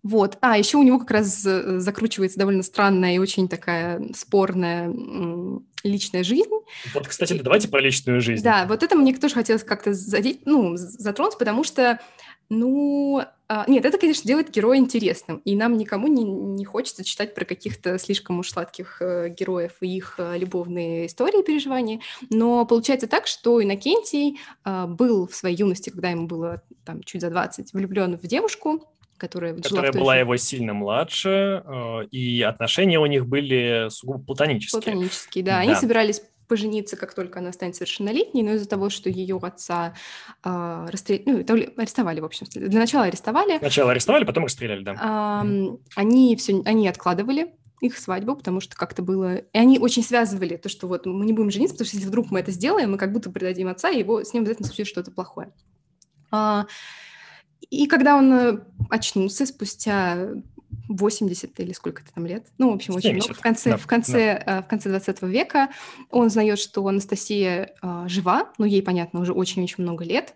Вот. 0.02 0.38
А, 0.40 0.58
еще 0.58 0.78
у 0.78 0.82
него 0.82 0.98
как 0.98 1.12
раз 1.12 1.40
закручивается 1.42 2.38
довольно 2.38 2.62
странная 2.62 3.14
и 3.14 3.18
очень 3.18 3.48
такая 3.48 4.02
спорная 4.14 4.92
личная 5.84 6.22
жизнь. 6.22 6.50
Вот, 6.94 7.08
кстати, 7.08 7.34
давайте 7.34 7.68
про 7.68 7.80
личную 7.80 8.20
жизнь. 8.20 8.42
Да, 8.42 8.66
вот 8.66 8.82
это 8.82 8.96
мне 8.96 9.14
тоже 9.16 9.34
хотелось 9.34 9.64
как-то 9.64 9.92
задеть, 9.92 10.40
ну, 10.44 10.76
затронуть, 10.76 11.38
потому 11.38 11.64
что, 11.64 12.00
ну, 12.48 13.22
а, 13.48 13.64
нет, 13.68 13.84
это, 13.84 13.98
конечно, 13.98 14.26
делает 14.26 14.50
героя 14.50 14.78
интересным, 14.78 15.38
и 15.44 15.56
нам 15.56 15.76
никому 15.76 16.08
не, 16.08 16.24
не 16.24 16.64
хочется 16.64 17.04
читать 17.04 17.34
про 17.34 17.44
каких-то 17.44 17.98
слишком 17.98 18.38
уж 18.38 18.50
сладких 18.50 19.02
э, 19.02 19.28
героев 19.28 19.72
и 19.80 19.88
их 19.88 20.14
э, 20.18 20.38
любовные 20.38 21.06
истории, 21.06 21.42
переживания, 21.42 22.00
но 22.30 22.64
получается 22.64 23.08
так, 23.08 23.26
что 23.26 23.62
Иннокентий 23.62 24.38
э, 24.64 24.86
был 24.86 25.26
в 25.26 25.34
своей 25.34 25.56
юности, 25.56 25.90
когда 25.90 26.10
ему 26.10 26.26
было 26.26 26.62
там 26.84 27.02
чуть 27.02 27.20
за 27.20 27.30
20, 27.30 27.72
влюблен 27.72 28.16
в 28.16 28.26
девушку, 28.26 28.88
которая, 29.16 29.54
которая 29.54 29.92
была 29.92 30.16
его 30.16 30.36
сильно 30.36 30.74
младше, 30.74 31.62
э, 31.64 32.06
и 32.10 32.42
отношения 32.42 32.98
у 32.98 33.06
них 33.06 33.26
были 33.26 33.88
сугубо 33.90 34.24
платонические. 34.24 34.82
Платонические, 34.82 35.44
да. 35.44 35.52
да. 35.52 35.58
Они 35.60 35.74
собирались 35.74 36.22
пожениться, 36.48 36.96
как 36.96 37.14
только 37.14 37.38
она 37.38 37.50
станет 37.52 37.76
совершеннолетней, 37.76 38.42
но 38.42 38.52
из-за 38.52 38.68
того, 38.68 38.90
что 38.90 39.08
ее 39.08 39.38
отца 39.40 39.94
э, 40.44 40.86
расстреляли, 40.90 41.44
ну, 41.48 41.72
арестовали, 41.78 42.20
в 42.20 42.24
общем. 42.26 42.46
Для 42.54 42.78
начала 42.78 43.04
арестовали. 43.04 43.56
Сначала 43.58 43.92
арестовали, 43.92 44.24
потом 44.24 44.44
расстреляли, 44.44 44.82
да. 44.82 45.42
Э, 45.44 45.76
они 45.96 46.36
все, 46.36 46.60
они 46.66 46.88
откладывали 46.88 47.54
их 47.80 47.98
свадьбу, 47.98 48.36
потому 48.36 48.60
что 48.60 48.76
как-то 48.76 49.02
было... 49.02 49.36
И 49.36 49.58
они 49.58 49.78
очень 49.78 50.04
связывали 50.04 50.56
то, 50.56 50.68
что 50.68 50.86
вот 50.86 51.06
мы 51.06 51.24
не 51.24 51.32
будем 51.32 51.50
жениться, 51.50 51.74
потому 51.74 51.86
что 51.86 51.96
если 51.96 52.08
вдруг 52.08 52.30
мы 52.30 52.40
это 52.40 52.52
сделаем, 52.52 52.92
мы 52.92 52.98
как 52.98 53.12
будто 53.12 53.30
предадим 53.30 53.68
отца, 53.68 53.90
и 53.90 53.98
его, 53.98 54.22
с 54.22 54.32
ним 54.32 54.42
обязательно 54.42 54.68
случится 54.68 54.92
что-то 54.92 55.10
плохое. 55.10 55.52
А, 56.30 56.66
и 57.72 57.86
когда 57.86 58.16
он 58.16 58.32
э, 58.34 58.58
очнулся 58.90 59.46
спустя 59.46 60.28
80 60.88 61.58
или 61.58 61.72
сколько-то 61.72 62.12
там 62.12 62.26
лет, 62.26 62.44
ну, 62.58 62.70
в 62.70 62.74
общем, 62.74 62.94
очень 62.94 63.10
70. 63.10 63.28
много, 63.28 63.38
в 63.38 63.42
конце, 63.42 63.70
да, 63.70 63.76
в, 63.78 63.86
конце, 63.86 64.42
да. 64.44 64.58
Э, 64.58 64.62
в 64.62 64.66
конце 64.66 64.90
20 64.90 65.22
века, 65.22 65.70
он 66.10 66.26
узнает, 66.26 66.58
что 66.58 66.86
Анастасия 66.86 67.72
э, 67.82 68.04
жива, 68.08 68.52
ну, 68.58 68.66
ей, 68.66 68.82
понятно, 68.82 69.20
уже 69.20 69.32
очень-очень 69.32 69.82
много 69.84 70.04
лет. 70.04 70.34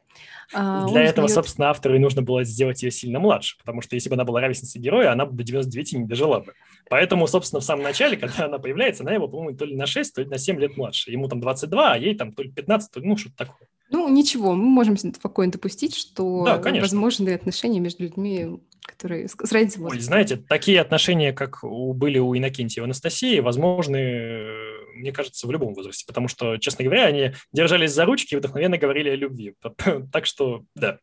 Э, 0.54 0.86
Для 0.88 1.02
этого, 1.02 1.26
узнает... 1.26 1.30
собственно, 1.30 1.68
автору 1.68 1.96
и 1.96 1.98
нужно 1.98 2.22
было 2.22 2.42
сделать 2.42 2.82
ее 2.82 2.90
сильно 2.90 3.20
младше, 3.20 3.58
потому 3.58 3.82
что 3.82 3.96
если 3.96 4.08
бы 4.08 4.14
она 4.14 4.24
была 4.24 4.40
ровесницей 4.40 4.80
героя, 4.80 5.12
она 5.12 5.26
бы 5.26 5.36
до 5.36 5.42
99 5.42 5.92
не 5.92 6.04
дожила 6.06 6.40
бы. 6.40 6.54
Поэтому, 6.88 7.26
собственно, 7.26 7.60
в 7.60 7.64
самом 7.64 7.82
начале, 7.82 8.16
когда 8.16 8.46
она 8.46 8.58
появляется, 8.58 9.02
она 9.02 9.12
его, 9.12 9.28
по-моему, 9.28 9.58
то 9.58 9.66
ли 9.66 9.76
на 9.76 9.84
6, 9.84 10.14
то 10.14 10.22
ли 10.22 10.28
на 10.28 10.38
7 10.38 10.58
лет 10.58 10.78
младше. 10.78 11.10
Ему 11.10 11.28
там 11.28 11.40
22, 11.42 11.92
а 11.92 11.98
ей 11.98 12.14
там 12.16 12.32
то 12.32 12.42
ли 12.42 12.50
15, 12.50 12.90
то 12.90 13.00
ли, 13.00 13.06
ну, 13.06 13.18
что-то 13.18 13.36
такое. 13.36 13.68
Ну, 13.90 14.08
ничего, 14.08 14.54
мы 14.54 14.64
можем 14.64 14.96
спокойно 14.96 15.52
допустить, 15.52 15.94
что 15.94 16.44
да, 16.44 16.58
возможны 16.58 17.30
отношения 17.30 17.80
между 17.80 18.02
людьми, 18.04 18.60
которые 18.84 19.28
с 19.28 19.52
разницей 19.52 19.82
Ой, 19.84 20.00
знаете, 20.00 20.36
такие 20.36 20.80
отношения, 20.80 21.32
как 21.32 21.62
у, 21.62 21.92
были 21.92 22.18
у 22.18 22.36
Иннокентия 22.36 22.82
и 22.82 22.84
Анастасии, 22.84 23.40
возможны, 23.40 24.52
мне 24.94 25.12
кажется, 25.12 25.46
в 25.46 25.50
любом 25.50 25.74
возрасте, 25.74 26.04
потому 26.06 26.28
что, 26.28 26.56
честно 26.56 26.84
говоря, 26.84 27.06
они 27.06 27.32
держались 27.52 27.92
за 27.92 28.04
ручки 28.04 28.34
и 28.34 28.36
вдохновенно 28.36 28.78
говорили 28.78 29.10
о 29.10 29.16
любви. 29.16 29.54
Так 30.12 30.26
что, 30.26 30.64
да. 30.74 30.98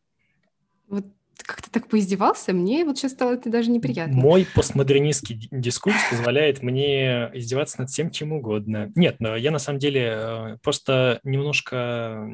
Вот 0.88 1.06
как 1.42 1.62
ты 1.62 1.70
так 1.70 1.88
поиздевался, 1.88 2.52
мне 2.52 2.84
вот 2.84 2.98
сейчас 2.98 3.12
стало 3.12 3.32
это 3.32 3.50
даже 3.50 3.70
неприятно. 3.70 4.14
Мой 4.14 4.46
постмодернистский 4.54 5.48
дискурс 5.50 5.96
позволяет 6.10 6.62
мне 6.62 7.30
издеваться 7.34 7.80
над 7.80 7.90
всем, 7.90 8.10
чем 8.10 8.32
угодно. 8.32 8.92
Нет, 8.94 9.16
но 9.18 9.36
я 9.36 9.50
на 9.50 9.58
самом 9.58 9.78
деле 9.78 10.12
э, 10.14 10.56
просто 10.62 11.20
немножко... 11.24 12.28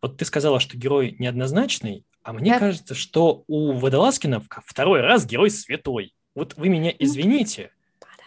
Вот 0.00 0.16
ты 0.16 0.24
сказала, 0.24 0.60
что 0.60 0.76
герой 0.76 1.16
неоднозначный, 1.18 2.04
а 2.22 2.32
мне 2.32 2.58
кажется, 2.58 2.94
что 2.94 3.44
у 3.46 3.72
Водолазкина 3.72 4.42
второй 4.64 5.00
раз 5.00 5.26
герой 5.26 5.50
святой. 5.50 6.14
Вот 6.34 6.54
вы 6.56 6.68
меня 6.68 6.90
ну, 6.90 6.96
извините, 6.98 7.70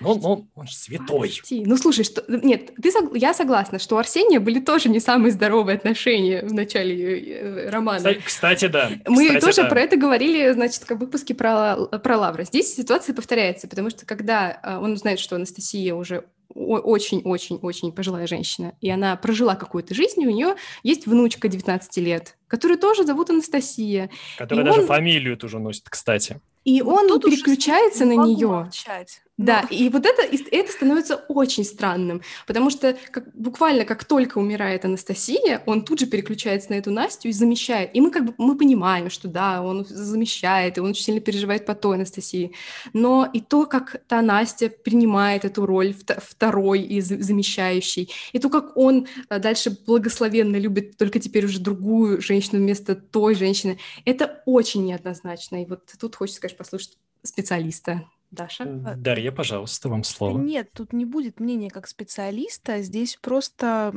но, 0.02 0.16
но 0.16 0.48
он 0.56 0.68
же 0.68 0.76
святой. 0.76 1.30
Подожди. 1.30 1.64
Ну, 1.66 1.78
слушай, 1.78 2.04
что... 2.04 2.24
нет, 2.28 2.72
ты 2.82 2.92
сог... 2.92 3.16
я 3.16 3.34
согласна, 3.34 3.80
что 3.80 3.96
у 3.96 3.98
Арсения 4.00 4.40
были 4.40 4.60
тоже 4.60 4.90
не 4.90 5.00
самые 5.00 5.32
здоровые 5.32 5.78
отношения 5.78 6.44
в 6.44 6.54
начале 6.54 7.20
э, 7.20 7.70
романа. 7.70 8.16
Кстати, 8.26 8.68
да. 8.68 8.92
Мы 9.08 9.28
Кстати, 9.28 9.46
тоже 9.46 9.62
да. 9.64 9.70
про 9.70 9.82
это 9.82 9.98
говорили, 9.98 10.52
значит, 10.52 10.84
в 10.84 10.96
выпуске 10.96 11.34
про, 11.34 11.76
про 11.76 12.18
Лавра. 12.18 12.44
Здесь 12.44 12.76
ситуация 12.76 13.16
повторяется, 13.16 13.68
потому 13.68 13.90
что 13.90 14.06
когда 14.06 14.60
а, 14.64 14.80
он 14.80 14.94
узнает, 14.94 15.20
что 15.20 15.36
Анастасия 15.36 15.94
уже 15.94 16.26
очень-очень-очень 16.54 17.92
пожилая 17.92 18.28
женщина, 18.28 18.74
и 18.82 18.90
она 18.90 19.16
прожила 19.16 19.56
какую-то 19.56 19.94
жизнь, 19.94 20.22
и 20.22 20.28
у 20.28 20.32
нее 20.32 20.56
есть 20.84 21.06
внучка 21.06 21.48
19 21.48 21.98
лет, 21.98 22.36
которую 22.52 22.78
тоже 22.78 23.06
зовут 23.06 23.30
Анастасия. 23.30 24.10
Которая 24.38 24.66
и 24.66 24.68
даже 24.68 24.82
он... 24.82 24.88
фамилию 24.88 25.38
тоже 25.38 25.58
носит, 25.58 25.90
кстати. 25.90 26.42
И 26.66 26.82
вот 26.82 27.10
он 27.10 27.20
переключается 27.22 28.06
на 28.06 28.12
нее. 28.12 28.48
Молчать. 28.48 29.22
Да, 29.38 29.66
и 29.72 29.90
вот 29.90 30.06
это, 30.06 30.22
это 30.52 30.72
становится 30.72 31.16
очень 31.16 31.64
странным, 31.64 32.22
потому 32.46 32.70
что 32.70 32.96
как, 33.10 33.34
буквально 33.36 33.86
как 33.86 34.06
только 34.06 34.38
умирает 34.38 34.86
Анастасия, 34.86 35.64
он 35.66 35.84
тут 35.84 36.00
же 36.00 36.06
переключается 36.06 36.70
на 36.72 36.76
эту 36.76 36.92
Настю 36.92 37.30
и 37.30 37.32
замещает. 37.32 37.90
И 37.96 38.02
мы 38.02 38.12
как 38.12 38.26
бы 38.26 38.34
мы 38.38 38.56
понимаем, 38.56 39.10
что 39.10 39.28
да, 39.28 39.64
он 39.64 39.86
замещает, 39.90 40.78
и 40.78 40.82
он 40.82 40.92
очень 40.92 41.06
сильно 41.06 41.22
переживает 41.22 41.66
по 41.66 41.74
той 41.74 41.96
Анастасии. 41.96 42.54
Но 42.94 43.28
и 43.34 43.42
то, 43.42 43.66
как 43.66 44.02
та 44.08 44.22
Настя 44.22 44.70
принимает 44.70 45.44
эту 45.44 45.66
роль 45.66 45.96
второй 46.20 46.82
и 46.82 47.02
замещающей, 47.02 48.12
и 48.34 48.38
то, 48.38 48.50
как 48.50 48.78
он 48.78 49.08
э, 49.30 49.40
дальше 49.40 49.76
благословенно 49.88 50.58
любит 50.58 50.98
только 50.98 51.20
теперь 51.20 51.46
уже 51.46 51.60
другую 51.60 52.22
женщину 52.22 52.41
вместо 52.50 52.96
той 52.96 53.36
женщины, 53.36 53.80
это 54.06 54.42
очень 54.46 54.86
неоднозначно. 54.86 55.62
И 55.62 55.66
вот 55.66 55.92
тут 56.00 56.16
хочется, 56.16 56.42
конечно, 56.42 56.58
послушать 56.58 56.98
специалиста. 57.24 58.06
Даша? 58.32 58.64
А, 58.64 58.96
Дарья, 58.96 59.34
пожалуйста, 59.34 59.90
вам 59.90 60.06
слово. 60.06 60.40
Нет, 60.40 60.70
тут 60.74 60.94
не 60.94 61.04
будет 61.04 61.42
мнения 61.42 61.70
как 61.70 61.86
специалиста, 61.86 62.82
здесь 62.82 63.18
просто 63.22 63.94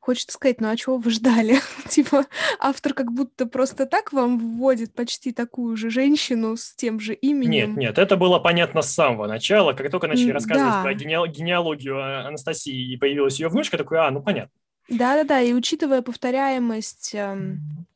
хочется 0.00 0.32
сказать, 0.32 0.62
ну 0.62 0.70
а 0.70 0.76
чего 0.76 0.96
вы 0.96 1.10
ждали? 1.10 1.58
типа 1.88 2.24
автор 2.58 2.94
как 2.94 3.12
будто 3.12 3.44
просто 3.44 3.84
так 3.84 4.14
вам 4.14 4.38
вводит 4.38 4.94
почти 4.94 5.30
такую 5.30 5.76
же 5.76 5.90
женщину 5.90 6.56
с 6.56 6.74
тем 6.74 6.98
же 6.98 7.12
именем. 7.12 7.70
Нет, 7.70 7.76
нет, 7.76 7.98
это 7.98 8.16
было 8.16 8.38
понятно 8.38 8.80
с 8.80 8.90
самого 8.90 9.26
начала, 9.26 9.74
как 9.74 9.90
только 9.90 10.06
начали 10.06 10.30
рассказывать 10.30 10.72
да. 10.72 10.82
про 10.82 10.94
генеал- 10.94 11.28
генеалогию 11.28 11.98
а, 11.98 12.26
Анастасии 12.26 12.94
и 12.94 12.96
появилась 12.96 13.38
ее 13.38 13.48
внучка, 13.48 13.76
такой, 13.76 13.98
а, 13.98 14.10
ну 14.10 14.22
понятно. 14.22 14.52
Да-да-да, 14.88 15.40
и 15.40 15.52
учитывая 15.52 16.02
повторяемость, 16.02 17.14
эм, 17.14 17.86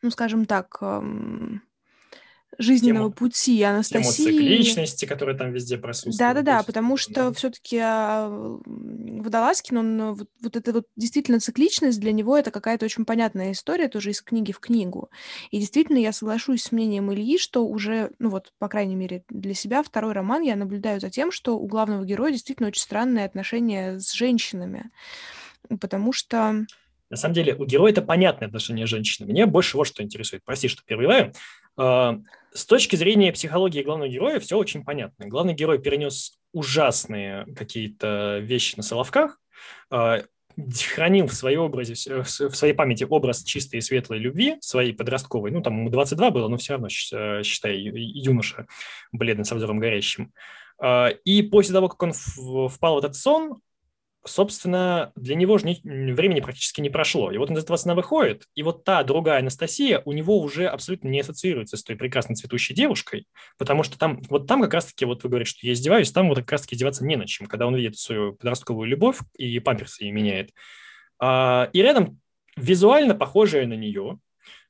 ну 0.00 0.10
скажем 0.10 0.46
так, 0.46 0.78
эм, 0.80 1.62
жизненного 2.58 3.06
тему, 3.06 3.12
пути 3.12 3.62
Анастасии. 3.62 4.24
Тему 4.24 4.38
цикличности, 4.38 5.04
которая 5.06 5.36
там 5.36 5.52
везде 5.52 5.78
присутствует. 5.78 6.18
Да-да-да, 6.18 6.62
потому 6.62 6.96
что 6.96 7.32
все-таки 7.32 7.78
а, 7.78 8.28
Водолазкин, 8.66 9.76
он 9.76 10.14
вот, 10.14 10.28
вот 10.40 10.56
эта 10.56 10.72
вот 10.72 10.86
действительно 10.96 11.40
цикличность 11.40 12.00
для 12.00 12.12
него 12.12 12.36
это 12.36 12.50
какая-то 12.50 12.84
очень 12.84 13.04
понятная 13.04 13.52
история, 13.52 13.88
тоже 13.88 14.10
из 14.10 14.20
книги 14.20 14.52
в 14.52 14.60
книгу. 14.60 15.10
И 15.50 15.58
действительно 15.58 15.98
я 15.98 16.12
соглашусь 16.12 16.64
с 16.64 16.72
мнением 16.72 17.12
Ильи, 17.12 17.38
что 17.38 17.66
уже, 17.66 18.12
ну 18.18 18.28
вот, 18.28 18.52
по 18.58 18.68
крайней 18.68 18.96
мере, 18.96 19.24
для 19.28 19.54
себя 19.54 19.82
второй 19.82 20.12
роман 20.12 20.42
я 20.42 20.56
наблюдаю 20.56 21.00
за 21.00 21.10
тем, 21.10 21.32
что 21.32 21.58
у 21.58 21.66
главного 21.66 22.04
героя 22.04 22.32
действительно 22.32 22.68
очень 22.68 22.82
странные 22.82 23.24
отношения 23.24 23.98
с 23.98 24.12
женщинами. 24.12 24.90
Потому 25.80 26.12
что 26.12 26.66
на 27.12 27.18
самом 27.18 27.34
деле, 27.34 27.54
у 27.54 27.66
героя 27.66 27.92
это 27.92 28.00
понятное 28.00 28.48
отношение 28.48 28.86
с 28.86 28.90
женщинами. 28.90 29.32
Мне 29.32 29.44
больше 29.44 29.76
вот 29.76 29.86
что 29.86 30.02
интересует. 30.02 30.42
Прости, 30.46 30.66
что 30.68 30.82
перебиваю. 30.82 31.34
А, 31.76 32.18
с 32.54 32.64
точки 32.64 32.96
зрения 32.96 33.34
психологии 33.34 33.82
главного 33.82 34.08
героя 34.08 34.40
все 34.40 34.56
очень 34.56 34.82
понятно. 34.82 35.26
Главный 35.26 35.52
герой 35.52 35.78
перенес 35.78 36.38
ужасные 36.54 37.46
какие-то 37.54 38.38
вещи 38.38 38.76
на 38.76 38.82
Соловках, 38.82 39.38
а, 39.90 40.22
хранил 40.94 41.26
в 41.26 41.34
своей 41.34 41.58
образе, 41.58 41.94
в 42.22 42.26
своей 42.26 42.72
памяти 42.72 43.04
образ 43.08 43.42
чистой 43.42 43.76
и 43.76 43.80
светлой 43.82 44.18
любви, 44.18 44.56
своей 44.60 44.94
подростковой, 44.94 45.50
ну, 45.50 45.62
там 45.62 45.78
ему 45.80 45.90
22 45.90 46.30
было, 46.30 46.48
но 46.48 46.56
все 46.56 46.74
равно, 46.74 46.88
э, 46.88 47.42
считай, 47.42 47.76
юноша, 47.76 48.66
бледный, 49.12 49.44
со 49.44 49.54
взором 49.54 49.78
горящим. 49.78 50.32
А, 50.78 51.08
и 51.08 51.42
после 51.42 51.74
того, 51.74 51.88
как 51.88 52.02
он 52.02 52.12
впал 52.12 52.96
в 52.96 52.98
этот 52.98 53.16
сон, 53.16 53.60
собственно, 54.24 55.12
для 55.16 55.34
него 55.34 55.58
же 55.58 55.66
не, 55.66 56.12
времени 56.12 56.40
практически 56.40 56.80
не 56.80 56.90
прошло. 56.90 57.32
И 57.32 57.38
вот 57.38 57.50
он 57.50 57.58
из 57.58 57.64
этого 57.64 57.76
сна 57.76 57.94
выходит, 57.94 58.46
и 58.54 58.62
вот 58.62 58.84
та 58.84 59.02
другая 59.02 59.40
Анастасия 59.40 60.02
у 60.04 60.12
него 60.12 60.40
уже 60.40 60.66
абсолютно 60.66 61.08
не 61.08 61.20
ассоциируется 61.20 61.76
с 61.76 61.82
той 61.82 61.96
прекрасной 61.96 62.36
цветущей 62.36 62.74
девушкой, 62.74 63.26
потому 63.58 63.82
что 63.82 63.98
там, 63.98 64.22
вот 64.28 64.46
там 64.46 64.62
как 64.62 64.74
раз-таки, 64.74 65.04
вот 65.04 65.22
вы 65.24 65.30
говорите, 65.30 65.50
что 65.50 65.66
я 65.66 65.72
издеваюсь, 65.72 66.12
там 66.12 66.28
вот 66.28 66.38
как 66.38 66.52
раз-таки 66.52 66.76
издеваться 66.76 67.04
не 67.04 67.16
на 67.16 67.26
чем, 67.26 67.46
когда 67.46 67.66
он 67.66 67.74
видит 67.74 67.98
свою 67.98 68.34
подростковую 68.34 68.88
любовь 68.88 69.18
и 69.36 69.58
памперсы 69.58 70.04
ей 70.04 70.12
меняет. 70.12 70.50
А, 71.18 71.68
и 71.72 71.82
рядом 71.82 72.20
визуально 72.56 73.14
похожая 73.14 73.66
на 73.66 73.74
нее, 73.74 74.18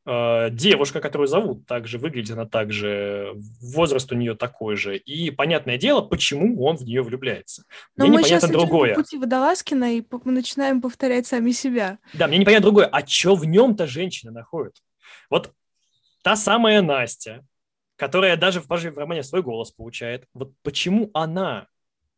девушка, 0.04 1.00
которую 1.00 1.28
зовут, 1.28 1.66
также 1.66 1.98
выглядит 1.98 2.32
она 2.32 2.46
также, 2.46 3.32
возраст 3.60 4.10
у 4.10 4.16
нее 4.16 4.34
такой 4.34 4.76
же. 4.76 4.96
И 4.96 5.30
понятное 5.30 5.78
дело, 5.78 6.00
почему 6.00 6.60
он 6.64 6.76
в 6.76 6.82
нее 6.82 7.02
влюбляется. 7.02 7.64
Но 7.96 8.04
мне 8.04 8.14
мы 8.14 8.18
непонятно 8.20 8.48
сейчас 8.48 8.50
другое. 8.50 8.94
по 8.94 9.02
пути 9.02 9.16
Водолазкина, 9.18 9.96
и 9.96 10.04
мы 10.24 10.32
начинаем 10.32 10.80
повторять 10.80 11.26
сами 11.26 11.52
себя. 11.52 11.98
Да, 12.14 12.26
мне 12.26 12.38
непонятно 12.38 12.64
другое. 12.64 12.86
А 12.86 13.06
что 13.06 13.36
в 13.36 13.44
нем-то 13.44 13.86
женщина 13.86 14.32
находит? 14.32 14.74
Вот 15.30 15.52
та 16.22 16.34
самая 16.34 16.82
Настя, 16.82 17.46
которая 17.96 18.36
даже 18.36 18.60
в 18.60 18.66
«Поживе 18.66 18.92
в 18.92 18.98
романе» 18.98 19.22
свой 19.22 19.42
голос 19.42 19.70
получает, 19.70 20.26
вот 20.34 20.52
почему 20.62 21.10
она 21.14 21.68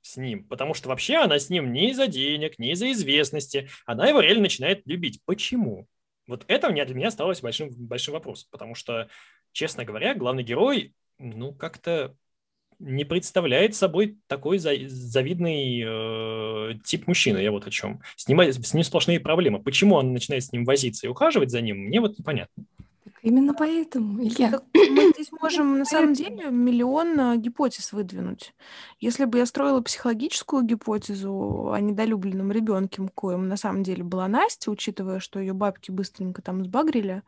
с 0.01 0.16
ним? 0.16 0.45
Потому 0.49 0.72
что 0.72 0.89
вообще 0.89 1.16
она 1.16 1.39
с 1.39 1.51
ним 1.51 1.72
не 1.72 1.91
из-за 1.91 2.07
денег, 2.07 2.59
не 2.59 2.72
из-за 2.72 2.91
известности. 2.93 3.68
Она 3.85 4.07
его 4.07 4.20
реально 4.20 4.43
начинает 4.43 4.87
любить. 4.87 5.20
Почему? 5.26 5.87
Вот 6.27 6.45
это 6.49 6.70
для 6.70 6.95
меня 6.95 7.09
осталось 7.09 7.41
большим, 7.41 7.70
большим 7.70 8.14
вопросом, 8.14 8.49
потому 8.51 8.75
что, 8.75 9.09
честно 9.53 9.85
говоря, 9.85 10.14
главный 10.14 10.43
герой, 10.43 10.95
ну, 11.18 11.53
как-то 11.53 12.16
не 12.79 13.05
представляет 13.05 13.75
собой 13.75 14.18
такой 14.27 14.59
завидный 14.59 15.83
э, 15.85 16.75
тип 16.85 17.07
мужчины, 17.07 17.39
я 17.39 17.51
вот 17.51 17.66
о 17.66 17.70
чем. 17.70 18.01
С 18.16 18.27
ним, 18.29 18.41
с 18.41 18.75
ним 18.75 18.85
сплошные 18.85 19.20
проблемы. 19.20 19.62
Почему 19.62 19.95
он 19.95 20.12
начинает 20.12 20.45
с 20.45 20.53
ним 20.53 20.64
возиться 20.64 21.07
и 21.07 21.11
ухаживать 21.11 21.51
за 21.51 21.61
ним, 21.61 21.79
мне 21.79 22.01
вот 22.01 22.18
непонятно. 22.18 22.64
Именно 23.25 23.55
поэтому, 23.55 24.22
Илья. 24.22 24.61
мы 24.75 25.12
здесь 25.14 25.33
можем 25.33 25.79
на 25.79 25.87
самом 25.87 26.12
деле 26.12 26.51
миллион 26.51 27.18
а, 27.18 27.37
гипотез 27.37 27.95
выдвинуть. 27.95 28.55
Если 29.01 29.25
бы 29.25 29.39
я 29.39 29.47
строила 29.47 29.81
психологическую 29.81 30.62
гипотезу 30.62 31.72
о 31.72 31.81
недолюбленном 31.81 32.53
ребенке, 32.53 33.01
коим 33.14 33.49
на 33.49 33.57
самом 33.57 33.83
деле 33.83 34.05
была 34.05 34.29
Настя, 34.29 34.70
учитывая, 34.70 35.20
что 35.20 35.41
ее 35.41 35.55
бабки 35.55 35.91
быстренько 35.91 36.43
там 36.43 36.62
сбагрили, 36.66 37.22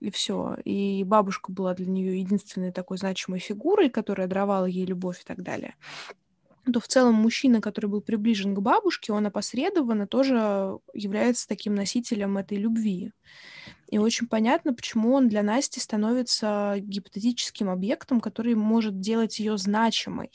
и 0.00 0.10
все. 0.10 0.56
И 0.64 1.04
бабушка 1.04 1.52
была 1.52 1.74
для 1.74 1.86
нее 1.86 2.18
единственной 2.18 2.72
такой 2.72 2.96
значимой 2.96 3.40
фигурой, 3.40 3.90
которая 3.90 4.26
даровала 4.26 4.64
ей 4.64 4.86
любовь 4.86 5.20
и 5.20 5.26
так 5.26 5.42
далее 5.42 5.74
то 6.72 6.80
в 6.80 6.88
целом 6.88 7.14
мужчина, 7.14 7.60
который 7.60 7.86
был 7.86 8.00
приближен 8.00 8.54
к 8.54 8.60
бабушке, 8.60 9.12
он 9.12 9.26
опосредованно 9.26 10.06
тоже 10.06 10.78
является 10.94 11.48
таким 11.48 11.74
носителем 11.74 12.38
этой 12.38 12.58
любви. 12.58 13.12
И 13.90 13.98
очень 13.98 14.28
понятно, 14.28 14.72
почему 14.72 15.14
он 15.14 15.28
для 15.28 15.42
Насти 15.42 15.80
становится 15.80 16.76
гипотетическим 16.78 17.68
объектом, 17.68 18.20
который 18.20 18.54
может 18.54 19.00
делать 19.00 19.40
ее 19.40 19.58
значимой. 19.58 20.30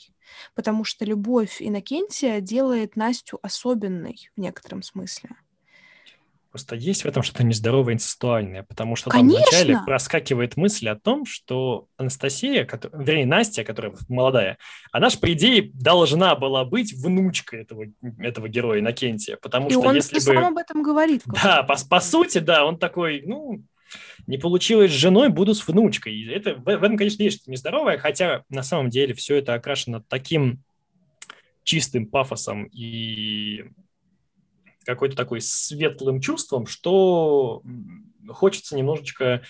Потому 0.54 0.84
что 0.84 1.06
любовь 1.06 1.56
Иннокентия 1.60 2.40
делает 2.40 2.96
Настю 2.96 3.38
особенной 3.40 4.28
в 4.36 4.40
некотором 4.40 4.82
смысле. 4.82 5.30
Просто 6.56 6.74
есть 6.74 7.02
в 7.02 7.06
этом 7.06 7.22
что-то 7.22 7.44
нездоровое 7.44 7.92
инцестуальное, 7.92 8.62
потому 8.62 8.96
что 8.96 9.10
Конечно. 9.10 9.42
там 9.42 9.50
вначале 9.50 9.78
проскакивает 9.84 10.56
мысль 10.56 10.88
о 10.88 10.96
том, 10.96 11.26
что 11.26 11.86
Анастасия, 11.98 12.64
которая, 12.64 13.04
вернее, 13.04 13.26
Настя, 13.26 13.62
которая 13.62 13.92
молодая, 14.08 14.56
она 14.90 15.10
же, 15.10 15.18
по 15.18 15.30
идее, 15.34 15.70
должна 15.74 16.34
была 16.34 16.64
быть 16.64 16.94
внучкой 16.94 17.60
этого, 17.60 17.84
этого 18.18 18.48
героя 18.48 18.80
Иннокентия, 18.80 19.36
потому 19.36 19.68
и 19.68 19.72
что 19.72 19.80
он 19.80 19.96
если 19.96 20.14
бы... 20.14 20.20
сам 20.22 20.44
об 20.46 20.56
этом 20.56 20.82
говорит. 20.82 21.24
Да, 21.26 21.62
по, 21.62 21.76
по 21.90 22.00
сути, 22.00 22.38
да, 22.38 22.64
он 22.64 22.78
такой, 22.78 23.22
ну, 23.26 23.62
не 24.26 24.38
получилось 24.38 24.92
с 24.92 24.94
женой, 24.94 25.28
буду 25.28 25.52
с 25.52 25.68
внучкой. 25.68 26.14
И 26.14 26.26
это, 26.26 26.54
в, 26.54 26.62
в 26.62 26.68
этом, 26.68 26.96
конечно, 26.96 27.22
есть 27.22 27.36
что-то 27.36 27.50
нездоровое, 27.50 27.98
хотя 27.98 28.44
на 28.48 28.62
самом 28.62 28.88
деле 28.88 29.12
все 29.12 29.36
это 29.36 29.52
окрашено 29.52 30.02
таким 30.08 30.62
чистым 31.64 32.06
пафосом 32.06 32.64
и 32.72 33.66
какой-то 34.86 35.16
такой 35.16 35.40
светлым 35.40 36.20
чувством, 36.20 36.66
что 36.66 37.62
хочется 38.28 38.76
немножечко... 38.76 39.42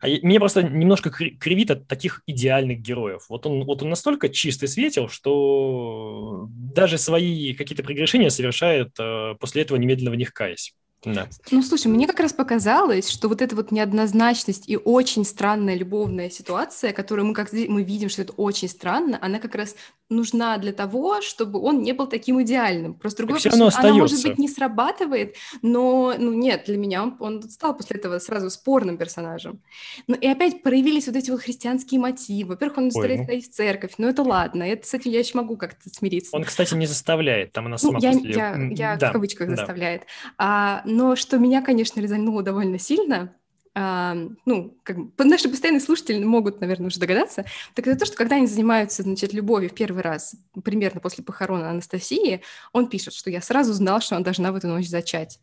А 0.00 0.08
мне 0.08 0.40
просто 0.40 0.64
немножко 0.64 1.10
кривит 1.10 1.70
от 1.70 1.86
таких 1.86 2.22
идеальных 2.26 2.80
героев. 2.80 3.26
Вот 3.28 3.46
он, 3.46 3.64
вот 3.64 3.82
он 3.82 3.90
настолько 3.90 4.28
чистый 4.28 4.66
светил, 4.66 5.08
что 5.08 6.48
даже 6.50 6.98
свои 6.98 7.54
какие-то 7.54 7.84
прегрешения 7.84 8.28
совершает 8.28 8.98
э, 8.98 9.36
после 9.38 9.62
этого 9.62 9.78
немедленно 9.78 10.10
в 10.10 10.16
них 10.16 10.32
каясь. 10.32 10.74
Да. 11.04 11.28
Ну, 11.50 11.62
слушай, 11.62 11.88
мне 11.88 12.06
как 12.06 12.20
раз 12.20 12.32
показалось, 12.32 13.08
что 13.08 13.28
вот 13.28 13.42
эта 13.42 13.56
вот 13.56 13.72
неоднозначность 13.72 14.68
и 14.68 14.76
очень 14.76 15.24
странная 15.24 15.74
любовная 15.74 16.30
ситуация, 16.30 16.92
которую 16.92 17.26
мы 17.26 17.34
как 17.34 17.52
мы 17.52 17.82
видим, 17.82 18.08
что 18.08 18.22
это 18.22 18.32
очень 18.34 18.68
странно, 18.68 19.18
она 19.20 19.38
как 19.38 19.54
раз 19.54 19.74
нужна 20.12 20.58
для 20.58 20.72
того, 20.72 21.20
чтобы 21.22 21.58
он 21.58 21.82
не 21.82 21.92
был 21.92 22.06
таким 22.06 22.40
идеальным. 22.42 22.94
Просто 22.94 23.18
другой 23.18 23.38
вопрос, 23.38 23.54
она, 23.54 23.66
остается. 23.68 24.00
может 24.00 24.22
быть, 24.22 24.38
не 24.38 24.48
срабатывает, 24.48 25.36
но, 25.62 26.14
ну, 26.18 26.32
нет, 26.32 26.64
для 26.66 26.76
меня 26.76 27.02
он, 27.02 27.16
он 27.18 27.42
стал 27.42 27.76
после 27.76 27.96
этого 27.96 28.18
сразу 28.18 28.50
спорным 28.50 28.96
персонажем. 28.96 29.60
Ну, 30.06 30.14
и 30.14 30.26
опять 30.26 30.62
проявились 30.62 31.06
вот 31.06 31.16
эти 31.16 31.30
вот 31.30 31.40
христианские 31.40 32.00
мотивы. 32.00 32.50
Во-первых, 32.50 32.78
он 32.78 32.90
заставляет 32.90 33.20
ну. 33.20 33.26
ходить 33.26 33.50
в 33.50 33.54
церковь, 33.54 33.94
ну, 33.98 34.08
это 34.08 34.22
ладно, 34.22 34.62
это, 34.62 34.86
с 34.86 34.94
этим 34.94 35.10
я 35.10 35.18
еще 35.18 35.36
могу 35.36 35.56
как-то 35.56 35.88
смириться. 35.88 36.36
Он, 36.36 36.44
кстати, 36.44 36.74
не 36.74 36.86
заставляет, 36.86 37.52
там 37.52 37.66
она 37.66 37.78
сама 37.78 37.94
ну, 37.94 38.00
я, 38.00 38.12
после... 38.12 38.30
я, 38.30 38.56
я 38.70 38.96
да, 38.96 39.08
в 39.08 39.12
кавычках 39.12 39.48
да. 39.48 39.56
заставляет. 39.56 40.02
А, 40.38 40.82
но 40.92 41.16
что 41.16 41.38
меня, 41.38 41.62
конечно, 41.62 42.00
резануло 42.00 42.42
довольно 42.42 42.78
сильно, 42.78 43.34
а, 43.74 44.14
ну, 44.44 44.76
как 44.82 44.98
наши 45.16 45.48
постоянные 45.48 45.80
слушатели 45.80 46.22
могут, 46.22 46.60
наверное, 46.60 46.88
уже 46.88 47.00
догадаться, 47.00 47.46
так 47.74 47.86
это 47.86 48.00
то, 48.00 48.04
что 48.04 48.16
когда 48.16 48.36
они 48.36 48.46
занимаются, 48.46 49.02
значит, 49.02 49.32
любовью 49.32 49.70
в 49.70 49.74
первый 49.74 50.02
раз, 50.02 50.34
примерно 50.62 51.00
после 51.00 51.24
похорона 51.24 51.70
Анастасии, 51.70 52.42
он 52.74 52.88
пишет, 52.88 53.14
что 53.14 53.30
я 53.30 53.40
сразу 53.40 53.72
знал, 53.72 54.02
что 54.02 54.16
она 54.16 54.24
должна 54.24 54.52
в 54.52 54.56
эту 54.56 54.68
ночь 54.68 54.88
зачать. 54.88 55.40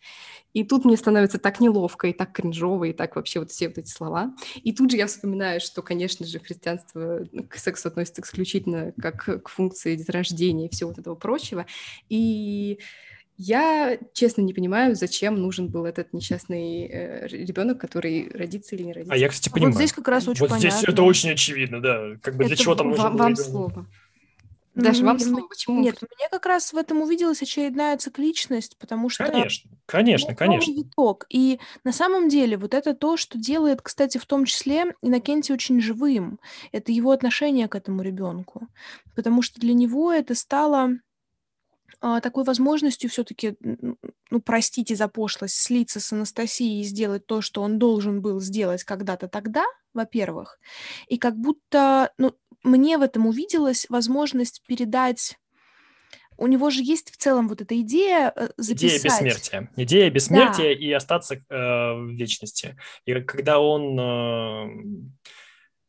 И 0.54 0.64
тут 0.64 0.86
мне 0.86 0.98
становится 0.98 1.40
так 1.40 1.60
неловко, 1.60 2.08
и 2.08 2.14
так 2.14 2.32
кринжово, 2.32 2.86
и 2.86 2.94
так 2.94 3.16
вообще 3.16 3.40
вот 3.40 3.52
все 3.52 3.68
вот 3.68 3.80
эти 3.80 3.90
слова. 3.90 4.36
И 4.56 4.74
тут 4.74 4.92
же 4.92 4.98
я 4.98 5.08
вспоминаю, 5.08 5.60
что, 5.60 5.82
конечно 5.82 6.26
же, 6.26 6.40
христианство 6.40 7.26
к 7.50 7.58
сексу 7.58 7.88
относится 7.88 8.22
исключительно 8.22 8.94
как 9.00 9.44
к 9.44 9.50
функции 9.50 9.96
деторождения 9.96 10.68
и 10.68 10.72
всего 10.72 10.90
вот 10.90 11.00
этого 11.00 11.16
прочего. 11.16 11.66
И 12.10 12.80
я, 13.42 13.98
честно, 14.12 14.42
не 14.42 14.54
понимаю, 14.54 14.96
зачем 14.96 15.42
нужен 15.42 15.70
был 15.70 15.86
этот 15.86 16.12
несчастный 16.12 16.86
э, 16.88 17.28
ребенок, 17.28 17.80
который 17.80 18.30
родится 18.34 18.76
или 18.76 18.84
не 18.84 18.92
родится. 18.92 19.14
А 19.14 19.18
я, 19.18 19.30
кстати, 19.30 19.50
понимаю. 19.50 19.72
Вот 19.72 19.80
здесь 19.80 19.94
как 19.94 20.10
раз 20.10 20.28
очень 20.28 20.42
вот 20.42 20.50
понятно. 20.50 20.70
здесь 20.70 20.90
это 20.90 21.04
очень 21.04 21.32
очевидно, 21.32 21.82
да. 21.82 22.18
Как 22.22 22.36
бы 22.36 22.44
для 22.44 22.58
чего 22.58 22.76
там 22.76 22.90
нужен 22.90 23.02
вам, 23.02 23.14
был 23.14 23.20
вам 23.20 23.36
слово. 23.38 23.86
Даша, 24.76 25.06
вам 25.06 25.20
слово. 25.20 25.48
Почему? 25.48 25.82
Нет, 25.82 26.02
мне 26.02 26.28
как 26.30 26.46
раз 26.46 26.74
в 26.74 26.78
этом 26.78 27.02
увиделась 27.02 27.42
очередная 27.42 27.96
цикличность, 27.98 28.78
потому 28.78 29.08
что... 29.08 29.26
Конечно, 29.26 29.72
конечно, 29.86 30.36
конечно. 30.36 30.74
Виток. 30.74 31.26
И 31.30 31.62
на 31.86 31.94
самом 31.94 32.28
деле 32.28 32.58
вот 32.58 32.74
это 32.74 32.94
то, 32.94 33.16
что 33.16 33.38
делает, 33.38 33.82
кстати, 33.82 34.18
в 34.18 34.26
том 34.26 34.44
числе 34.44 34.96
Иннокентий 35.02 35.54
очень 35.54 35.80
живым. 35.80 36.42
Это 36.74 36.92
его 36.92 37.12
отношение 37.12 37.70
к 37.70 37.76
этому 37.76 38.02
ребенку. 38.02 38.68
Потому 39.16 39.42
что 39.42 39.62
для 39.62 39.74
него 39.74 40.12
это 40.12 40.36
стало 40.36 40.90
а, 40.90 40.90
такой 42.00 42.44
возможностью 42.44 43.10
все-таки, 43.10 43.56
ну, 43.60 44.42
простите 44.44 44.96
за 44.96 45.08
пошлость, 45.08 45.56
слиться 45.56 46.00
с 46.00 46.12
Анастасией 46.14 46.82
и 46.82 46.86
сделать 46.86 47.26
то, 47.26 47.42
что 47.42 47.62
он 47.62 47.80
должен 47.80 48.22
был 48.22 48.40
сделать 48.40 48.84
когда-то 48.84 49.28
тогда, 49.28 49.66
во-первых. 49.94 50.60
И 51.08 51.18
как 51.18 51.36
будто, 51.36 52.12
ну, 52.18 52.36
мне 52.64 52.98
в 52.98 53.02
этом 53.02 53.28
увиделась 53.28 53.86
возможность 53.90 54.64
передать 54.68 55.38
у 56.40 56.48
него 56.48 56.70
же 56.70 56.82
есть 56.82 57.12
в 57.12 57.18
целом 57.18 57.50
вот 57.50 57.62
эта 57.62 57.80
идея 57.82 58.34
записать. 58.56 59.02
Идея 59.02 59.04
бессмертия. 59.04 59.70
Идея 59.76 60.10
бессмертия 60.10 60.74
да. 60.76 60.82
и 60.82 60.92
остаться 60.94 61.36
э, 61.36 61.40
в 61.50 62.12
вечности. 62.12 62.78
И 63.06 63.14
когда 63.22 63.60
он 63.60 64.00
э, 64.00 65.12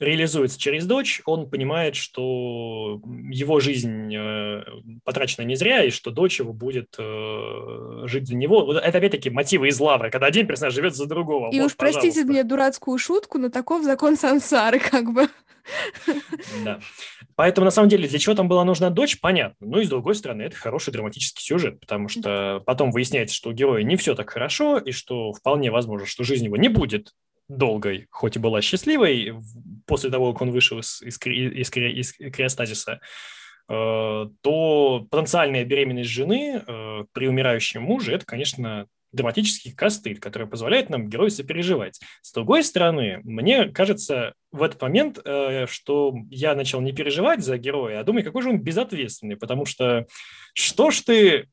реализуется 0.01 0.59
через 0.59 0.87
дочь, 0.87 1.21
он 1.27 1.49
понимает, 1.49 1.95
что 1.95 3.01
его 3.31 3.61
жизнь 3.61 4.15
э, 4.15 4.65
потрачена 5.05 5.45
не 5.45 5.55
зря, 5.55 5.85
и 5.85 5.91
что 5.91 6.11
дочь 6.11 6.41
его 6.41 6.53
будет 6.53 6.97
э, 6.99 8.03
жить 8.07 8.27
за 8.27 8.35
него. 8.35 8.73
Это 8.73 8.99
опять-таки 8.99 9.29
мотивы 9.29 9.69
из 9.69 9.79
лавры, 9.79 10.11
когда 10.11 10.27
один 10.27 10.47
персонаж 10.47 10.75
живет 10.75 10.97
за 10.97 11.07
другого. 11.07 11.51
И 11.53 11.61
вот, 11.61 11.67
уж 11.67 11.77
простите 11.77 12.09
пожалуйста. 12.09 12.33
мне 12.33 12.45
дурацкую 12.45 12.99
шутку, 12.99 13.39
но 13.39 13.51
таков 13.51 13.85
закон 13.85 14.17
сансары, 14.17 14.81
как 14.81 15.13
бы. 15.13 15.29
Да. 16.65 16.81
Поэтому, 17.37 17.67
на 17.67 17.71
самом 17.71 17.89
деле, 17.89 18.09
для 18.09 18.19
чего 18.19 18.35
там 18.35 18.49
была 18.49 18.65
нужна 18.65 18.91
дочь, 18.91 19.21
понятно. 19.21 19.67
Ну 19.67 19.81
и, 19.81 19.85
с 19.85 19.89
другой 19.89 20.15
стороны, 20.15 20.43
это 20.43 20.57
хороший 20.57 20.93
драматический 20.93 21.43
сюжет, 21.43 21.79
потому 21.81 22.09
что 22.09 22.63
потом 22.67 22.91
выясняется, 22.91 23.35
что 23.35 23.51
у 23.51 23.53
героя 23.53 23.83
не 23.83 23.97
все 23.97 24.15
так 24.15 24.31
хорошо, 24.31 24.79
и 24.79 24.93
что 24.93 25.33
вполне 25.33 25.71
возможно, 25.71 26.07
что 26.07 26.25
жизнь 26.25 26.47
его 26.47 26.57
не 26.57 26.69
будет 26.69 27.13
долгой, 27.57 28.07
хоть 28.11 28.37
и 28.37 28.39
была 28.39 28.63
счастливой, 28.63 29.35
после 29.87 30.11
того, 30.11 30.33
как 30.33 30.43
он 30.43 30.51
вышел 30.51 30.79
из, 30.79 31.03
из, 31.03 31.19
из, 31.25 31.71
из 31.71 32.13
криостазиса, 32.13 33.01
э, 33.69 34.27
то 34.41 35.07
потенциальная 35.11 35.65
беременность 35.65 36.11
жены 36.11 36.63
э, 36.67 37.05
при 37.13 37.29
умирающем 37.29 37.83
муже– 37.83 38.13
это, 38.15 38.25
конечно, 38.25 38.87
драматический 39.13 39.73
костыль, 39.73 40.21
который 40.21 40.47
позволяет 40.47 40.89
нам 40.89 41.09
герою 41.09 41.31
сопереживать. 41.31 42.01
С 42.23 42.33
другой 42.33 42.63
стороны, 42.63 43.21
мне 43.25 43.67
кажется 43.67 44.35
в 44.53 44.63
этот 44.63 44.81
момент, 44.81 45.19
э, 45.25 45.67
что 45.67 46.15
я 46.31 46.55
начал 46.55 46.81
не 46.81 46.93
переживать 46.93 47.43
за 47.43 47.59
героя, 47.59 48.01
а 48.01 48.05
думаю, 48.05 48.25
какой 48.25 48.43
же 48.43 48.51
он 48.51 48.61
безответственный, 48.61 49.37
потому 49.37 49.65
что 49.67 50.07
что 50.55 50.91
ж 50.91 51.01
ты 51.01 51.49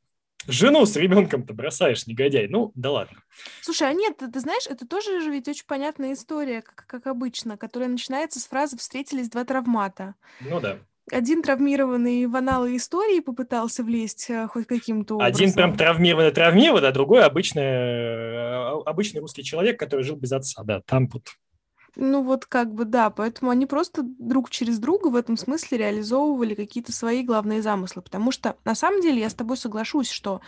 Жену 0.45 0.85
с 0.85 0.95
ребенком-то 0.95 1.53
бросаешь, 1.53 2.07
негодяй. 2.07 2.47
Ну, 2.47 2.71
да 2.75 2.91
ладно. 2.91 3.17
Слушай, 3.61 3.89
а 3.89 3.93
нет, 3.93 4.17
ты, 4.17 4.31
ты 4.31 4.39
знаешь, 4.39 4.67
это 4.69 4.87
тоже 4.87 5.21
же 5.21 5.31
ведь 5.31 5.47
очень 5.47 5.65
понятная 5.65 6.13
история, 6.13 6.61
как, 6.61 6.85
как 6.87 7.07
обычно, 7.07 7.57
которая 7.57 7.89
начинается 7.89 8.39
с 8.39 8.47
фразы 8.47 8.77
«встретились 8.77 9.29
два 9.29 9.43
травмата». 9.43 10.15
Ну 10.39 10.59
да. 10.59 10.79
Один 11.09 11.41
травмированный 11.41 12.27
в 12.27 12.35
аналы 12.35 12.75
истории 12.75 13.21
попытался 13.21 13.81
влезть 13.81 14.29
э, 14.29 14.47
хоть 14.47 14.67
каким-то 14.67 15.15
образом. 15.15 15.33
Один 15.33 15.53
прям 15.53 15.77
травмированный 15.77 16.31
травмированный, 16.31 16.89
а 16.89 16.91
другой 16.91 17.23
обычный, 17.23 17.61
э, 17.61 18.81
обычный 18.85 19.21
русский 19.21 19.43
человек, 19.43 19.79
который 19.79 20.03
жил 20.03 20.17
без 20.17 20.33
отца. 20.33 20.63
Да, 20.63 20.81
там 20.81 21.07
вот 21.07 21.29
Ну 21.99 22.21
вот 22.21 22.45
как 22.45 22.75
бы 22.75 22.85
да, 22.85 23.09
поэтому 23.09 23.49
они 23.49 23.65
просто 23.65 24.03
друг 24.03 24.51
через 24.51 24.77
друга 24.77 25.07
в 25.07 25.15
этом 25.15 25.35
смысле 25.35 25.79
реализовывали 25.79 26.53
какие-то 26.53 26.91
свои 26.91 27.23
главные 27.23 27.63
замыслы, 27.63 28.03
потому 28.03 28.31
что 28.31 28.55
на 28.65 28.75
самом 28.75 29.01
деле 29.01 29.19
я 29.19 29.31
с 29.31 29.33
тобой 29.33 29.57
соглашусь, 29.57 30.11
что 30.11 30.41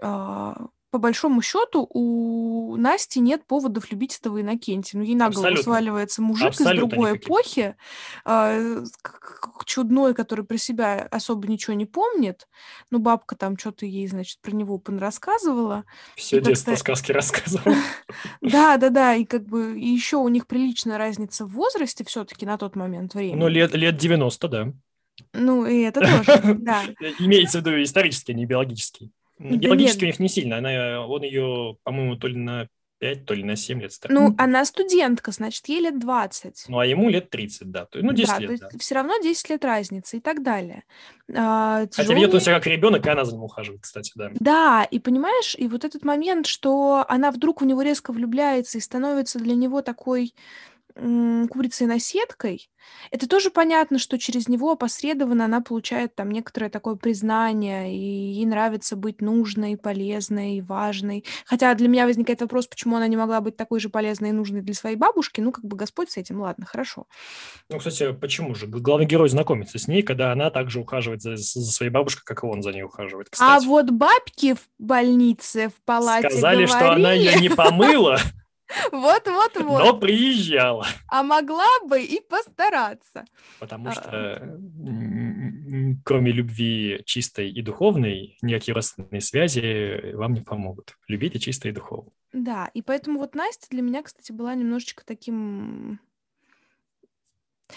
а, 0.00 0.66
по 0.90 0.98
большому 0.98 1.40
счету 1.42 1.86
у 1.92 2.76
Насти 2.76 3.20
нет 3.20 3.46
поводов 3.46 3.90
любить 3.92 4.18
этого 4.18 4.40
Иннокентия. 4.40 4.98
Ну, 4.98 5.04
ей 5.04 5.14
на 5.14 5.26
голову 5.26 5.40
Абсолютно. 5.40 5.62
сваливается 5.64 6.22
мужик 6.22 6.48
Абсолютно 6.48 6.74
из 6.74 6.90
другой 6.90 7.10
никаких. 7.10 7.26
эпохи, 7.26 7.76
к- 9.02 9.64
чудной, 9.66 10.14
который 10.14 10.44
про 10.44 10.56
себя 10.58 11.06
особо 11.10 11.46
ничего 11.46 11.74
не 11.74 11.86
помнит. 11.86 12.48
Ну, 12.90 12.98
бабка 12.98 13.36
там 13.36 13.56
что-то 13.56 13.86
ей, 13.86 14.06
значит, 14.08 14.40
про 14.40 14.50
него 14.52 14.82
рассказывала. 14.98 15.84
Все 16.16 16.38
И 16.38 16.40
детство 16.40 16.74
сказки 16.74 17.12
рассказывал. 17.12 17.72
Да, 18.40 18.76
да, 18.76 18.90
да, 18.90 19.14
и 19.14 19.24
как 19.24 19.46
бы 19.46 19.78
еще 19.78 20.16
у 20.16 20.28
них 20.28 20.46
приличная 20.46 20.98
разница 20.98 21.44
в 21.46 21.50
возрасте 21.52 22.04
все-таки 22.04 22.46
на 22.46 22.58
тот 22.58 22.74
момент 22.74 23.14
времени. 23.14 23.38
Ну, 23.38 23.48
лет, 23.48 23.74
лет 23.74 23.96
90, 23.96 24.48
да. 24.48 24.72
Ну, 25.32 25.66
и 25.66 25.80
это 25.82 26.00
тоже, 26.00 26.54
да. 26.58 26.82
Имеется 27.18 27.58
в 27.58 27.60
виду 27.66 27.82
исторический, 27.82 28.32
а 28.32 28.34
не 28.34 28.46
биологический. 28.46 29.12
Да 29.40 29.56
Биологически 29.56 30.00
нет. 30.00 30.02
у 30.02 30.06
них 30.06 30.20
не 30.20 30.28
сильно. 30.28 30.58
Она, 30.58 31.06
он 31.06 31.22
ее, 31.22 31.76
по-моему, 31.82 32.16
то 32.16 32.28
ли 32.28 32.36
на 32.36 32.68
5, 33.00 33.24
то 33.24 33.32
ли 33.32 33.42
на 33.42 33.56
7 33.56 33.80
лет 33.80 33.92
старше. 33.92 34.14
Ну, 34.14 34.34
она 34.36 34.64
студентка, 34.66 35.32
значит, 35.32 35.66
ей 35.68 35.80
лет 35.80 35.98
20. 35.98 36.66
Ну, 36.68 36.78
а 36.78 36.84
ему 36.84 37.08
лет 37.08 37.30
30, 37.30 37.70
да. 37.70 37.88
Ну, 37.94 38.12
10 38.12 38.28
да, 38.28 38.38
лет, 38.38 38.46
то 38.46 38.52
есть 38.52 38.62
да. 38.62 38.78
все 38.78 38.94
равно 38.94 39.14
10 39.22 39.48
лет 39.48 39.64
разницы 39.64 40.18
и 40.18 40.20
так 40.20 40.42
далее. 40.42 40.84
А, 41.34 41.86
Хотя 41.90 42.14
ведет 42.14 42.34
он 42.34 42.40
себя 42.40 42.56
как 42.56 42.66
ребенок, 42.66 43.06
и 43.06 43.08
она 43.08 43.24
за 43.24 43.32
ним 43.32 43.44
ухаживает, 43.44 43.82
кстати, 43.82 44.12
да. 44.14 44.30
Да, 44.34 44.84
и 44.84 44.98
понимаешь, 44.98 45.56
и 45.58 45.66
вот 45.66 45.86
этот 45.86 46.04
момент, 46.04 46.46
что 46.46 47.06
она 47.08 47.30
вдруг 47.30 47.62
в 47.62 47.64
него 47.64 47.80
резко 47.80 48.12
влюбляется 48.12 48.76
и 48.76 48.82
становится 48.82 49.38
для 49.38 49.54
него 49.54 49.80
такой 49.80 50.34
курицей 50.94 51.86
на 51.86 51.98
сеткой, 51.98 52.70
это 53.10 53.28
тоже 53.28 53.50
понятно, 53.50 53.98
что 53.98 54.18
через 54.18 54.48
него 54.48 54.72
опосредованно 54.72 55.44
она 55.44 55.60
получает 55.60 56.14
там 56.14 56.30
некоторое 56.30 56.70
такое 56.70 56.94
признание, 56.94 57.94
и 57.94 57.98
ей 57.98 58.46
нравится 58.46 58.96
быть 58.96 59.20
нужной, 59.20 59.76
полезной, 59.76 60.60
важной. 60.60 61.24
Хотя 61.46 61.74
для 61.74 61.88
меня 61.88 62.06
возникает 62.06 62.40
вопрос, 62.40 62.66
почему 62.66 62.96
она 62.96 63.06
не 63.06 63.16
могла 63.16 63.40
быть 63.40 63.56
такой 63.56 63.80
же 63.80 63.88
полезной 63.88 64.30
и 64.30 64.32
нужной 64.32 64.62
для 64.62 64.74
своей 64.74 64.96
бабушки. 64.96 65.40
Ну, 65.40 65.52
как 65.52 65.64
бы 65.64 65.76
Господь 65.76 66.10
с 66.10 66.16
этим, 66.16 66.40
ладно, 66.40 66.66
хорошо. 66.66 67.06
Ну, 67.68 67.78
кстати, 67.78 68.12
почему 68.12 68.54
же? 68.54 68.66
Главный 68.66 69.06
герой 69.06 69.28
знакомится 69.28 69.78
с 69.78 69.88
ней, 69.88 70.02
когда 70.02 70.32
она 70.32 70.50
также 70.50 70.80
ухаживает 70.80 71.22
за, 71.22 71.36
за 71.36 71.72
своей 71.72 71.90
бабушкой, 71.90 72.22
как 72.24 72.42
и 72.42 72.46
он 72.46 72.62
за 72.62 72.72
ней 72.72 72.82
ухаживает, 72.82 73.28
А 73.30 73.32
кстати. 73.32 73.66
вот 73.66 73.90
бабки 73.90 74.54
в 74.54 74.68
больнице, 74.78 75.68
в 75.68 75.80
палате 75.84 76.30
Сказали, 76.30 76.66
что 76.66 76.92
она 76.92 77.12
ее 77.12 77.30
говорили, 77.30 77.48
не 77.48 77.54
помыла, 77.54 78.18
Вот-вот-вот. 78.92 79.84
но 79.84 79.98
приезжала. 79.98 80.86
А 81.08 81.22
могла 81.22 81.66
бы 81.86 82.02
и 82.02 82.20
постараться. 82.20 83.24
Потому 83.58 83.88
А. 83.88 83.92
что 83.92 84.10
м, 84.42 86.00
кроме 86.04 86.32
любви 86.32 87.02
чистой 87.04 87.50
и 87.50 87.62
духовной, 87.62 88.38
никакие 88.42 88.74
родственные 88.74 89.20
связи 89.20 90.12
вам 90.14 90.34
не 90.34 90.40
помогут. 90.40 90.96
Любите 91.08 91.38
чисто 91.38 91.68
и 91.68 91.72
духовно. 91.72 92.10
Да, 92.32 92.70
и 92.74 92.82
поэтому 92.82 93.18
вот 93.18 93.34
Настя 93.34 93.66
для 93.70 93.82
меня, 93.82 94.02
кстати, 94.02 94.32
была 94.32 94.54
немножечко 94.54 95.04
таким... 95.04 95.98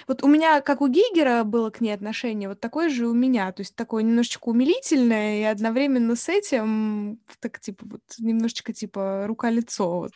Вот 0.08 0.24
у 0.24 0.28
меня, 0.28 0.62
как 0.62 0.82
у 0.82 0.88
Гейгера 0.88 1.44
было 1.44 1.70
к 1.70 1.80
ней 1.80 1.92
отношение, 1.92 2.50
вот 2.50 2.60
такое 2.60 2.90
же 2.90 3.08
у 3.08 3.14
меня. 3.14 3.52
То 3.52 3.62
есть 3.62 3.76
такое 3.76 4.02
немножечко 4.02 4.50
умилительное, 4.50 5.40
и 5.40 5.44
одновременно 5.44 6.16
с 6.16 6.30
этим 6.30 7.20
так 7.40 7.60
типа 7.60 7.86
вот 7.88 8.02
немножечко 8.18 8.74
типа 8.74 9.26
рука-лицо. 9.28 10.00
Вот. 10.00 10.12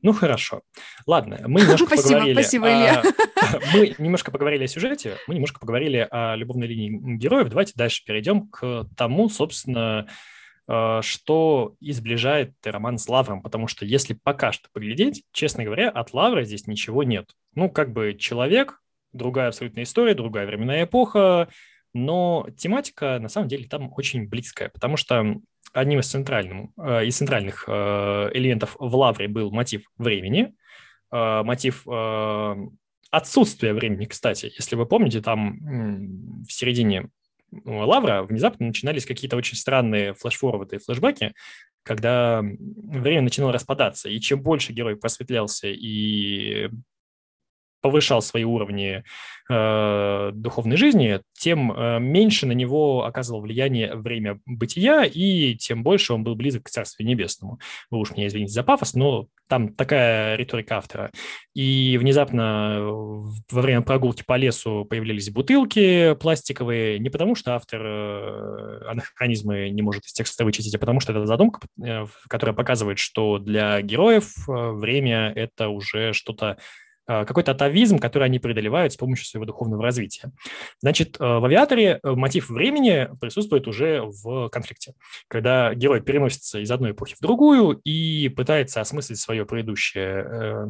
Ну, 0.00 0.12
хорошо. 0.12 0.62
Ладно, 1.06 1.38
мы 1.46 1.60
немножко 1.60 1.86
Спасибо, 1.86 2.08
поговорили... 2.20 2.34
спасибо, 2.34 2.66
о- 2.66 2.70
Илья. 2.70 3.02
Мы 3.74 3.94
немножко 3.98 4.30
поговорили 4.30 4.64
о 4.64 4.68
сюжете, 4.68 5.16
мы 5.26 5.34
немножко 5.34 5.60
поговорили 5.60 6.08
о 6.10 6.34
любовной 6.36 6.66
линии 6.66 7.16
героев. 7.16 7.48
Давайте 7.48 7.72
дальше 7.76 8.02
перейдем 8.04 8.48
к 8.48 8.88
тому, 8.96 9.28
собственно, 9.28 10.08
э, 10.68 11.00
что 11.02 11.74
изближает 11.80 12.54
роман 12.64 12.98
с 12.98 13.08
Лавром, 13.08 13.42
потому 13.42 13.68
что 13.68 13.84
если 13.84 14.14
пока 14.14 14.52
что 14.52 14.68
поглядеть, 14.72 15.24
честно 15.32 15.64
говоря, 15.64 15.90
от 15.90 16.12
Лавра 16.14 16.44
здесь 16.44 16.66
ничего 16.66 17.02
нет. 17.02 17.30
Ну, 17.54 17.68
как 17.70 17.92
бы 17.92 18.14
человек, 18.18 18.80
другая 19.12 19.48
абсолютная 19.48 19.84
история, 19.84 20.14
другая 20.14 20.46
временная 20.46 20.84
эпоха, 20.84 21.48
но 21.94 22.46
тематика 22.56 23.18
на 23.18 23.28
самом 23.28 23.48
деле 23.48 23.68
там 23.68 23.92
очень 23.94 24.28
близкая, 24.28 24.68
потому 24.70 24.96
что 24.96 25.36
одним 25.72 26.00
из, 26.00 26.08
центральным, 26.08 26.72
э, 26.76 27.06
из 27.06 27.16
центральных 27.16 27.64
э, 27.66 28.30
элементов 28.34 28.76
в 28.78 28.94
Лавре 28.94 29.28
был 29.28 29.50
мотив 29.50 29.90
времени, 29.96 30.54
э, 31.12 31.42
мотив 31.42 31.86
отсутствия 33.10 33.74
времени, 33.74 34.06
кстати. 34.06 34.50
Если 34.56 34.74
вы 34.74 34.86
помните, 34.86 35.20
там 35.20 36.44
в 36.44 36.50
середине 36.50 37.10
Лавра 37.66 38.22
внезапно 38.22 38.66
начинались 38.66 39.04
какие-то 39.04 39.36
очень 39.36 39.58
странные 39.58 40.14
флешфорварды 40.14 40.76
и 40.76 40.78
флешбеки, 40.78 41.34
когда 41.82 42.40
время 42.42 43.20
начинало 43.20 43.52
распадаться, 43.52 44.08
и 44.08 44.18
чем 44.18 44.40
больше 44.40 44.72
герой 44.72 44.96
просветлялся 44.96 45.68
и 45.68 46.70
повышал 47.82 48.22
свои 48.22 48.44
уровни 48.44 49.04
э, 49.50 50.30
духовной 50.32 50.76
жизни, 50.76 51.20
тем 51.34 51.72
э, 51.72 51.98
меньше 51.98 52.46
на 52.46 52.52
него 52.52 53.04
оказывало 53.04 53.42
влияние 53.42 53.94
время 53.94 54.40
бытия, 54.46 55.04
и 55.04 55.54
тем 55.56 55.82
больше 55.82 56.14
он 56.14 56.24
был 56.24 56.34
близок 56.36 56.64
к 56.64 56.70
Царствию 56.70 57.08
Небесному. 57.08 57.58
Вы 57.90 57.98
уж 57.98 58.12
меня 58.12 58.28
извините 58.28 58.52
за 58.52 58.62
пафос, 58.62 58.94
но 58.94 59.26
там 59.52 59.74
такая 59.74 60.36
риторика 60.36 60.78
автора. 60.78 61.10
И 61.54 61.98
внезапно 62.00 62.78
во 62.80 63.60
время 63.60 63.82
прогулки 63.82 64.22
по 64.26 64.38
лесу 64.38 64.86
появлялись 64.86 65.30
бутылки 65.30 66.14
пластиковые, 66.14 66.98
не 66.98 67.10
потому 67.10 67.34
что 67.34 67.54
автор 67.54 67.82
э, 67.84 68.80
анахронизмы 68.88 69.68
не 69.68 69.82
может 69.82 70.06
из 70.06 70.14
текста 70.14 70.46
вычистить, 70.46 70.74
а 70.74 70.78
потому 70.78 71.00
что 71.00 71.12
это 71.12 71.26
задумка, 71.26 71.60
э, 71.84 72.06
которая 72.28 72.56
показывает, 72.56 72.98
что 72.98 73.38
для 73.38 73.82
героев 73.82 74.32
э, 74.48 74.70
время– 74.70 75.30
это 75.36 75.68
уже 75.68 76.14
что-то 76.14 76.56
какой-то 77.06 77.52
атовизм, 77.52 77.98
который 77.98 78.24
они 78.24 78.38
преодолевают 78.38 78.92
с 78.92 78.96
помощью 78.96 79.26
своего 79.26 79.46
духовного 79.46 79.82
развития. 79.82 80.32
Значит, 80.80 81.16
э, 81.18 81.24
в 81.24 81.44
«Авиаторе» 81.44 82.00
э, 82.02 82.10
мотив 82.10 82.48
времени 82.48 83.08
присутствует 83.20 83.66
уже 83.66 84.02
в 84.02 84.48
конфликте, 84.50 84.94
когда 85.28 85.74
герой 85.74 86.00
переносится 86.00 86.60
из 86.60 86.70
одной 86.70 86.92
эпохи 86.92 87.16
в 87.16 87.20
другую 87.20 87.80
и 87.84 88.28
пытается 88.28 88.80
осмыслить 88.80 89.18
свое 89.18 89.44
предыдущее 89.44 90.24
э, 90.24 90.66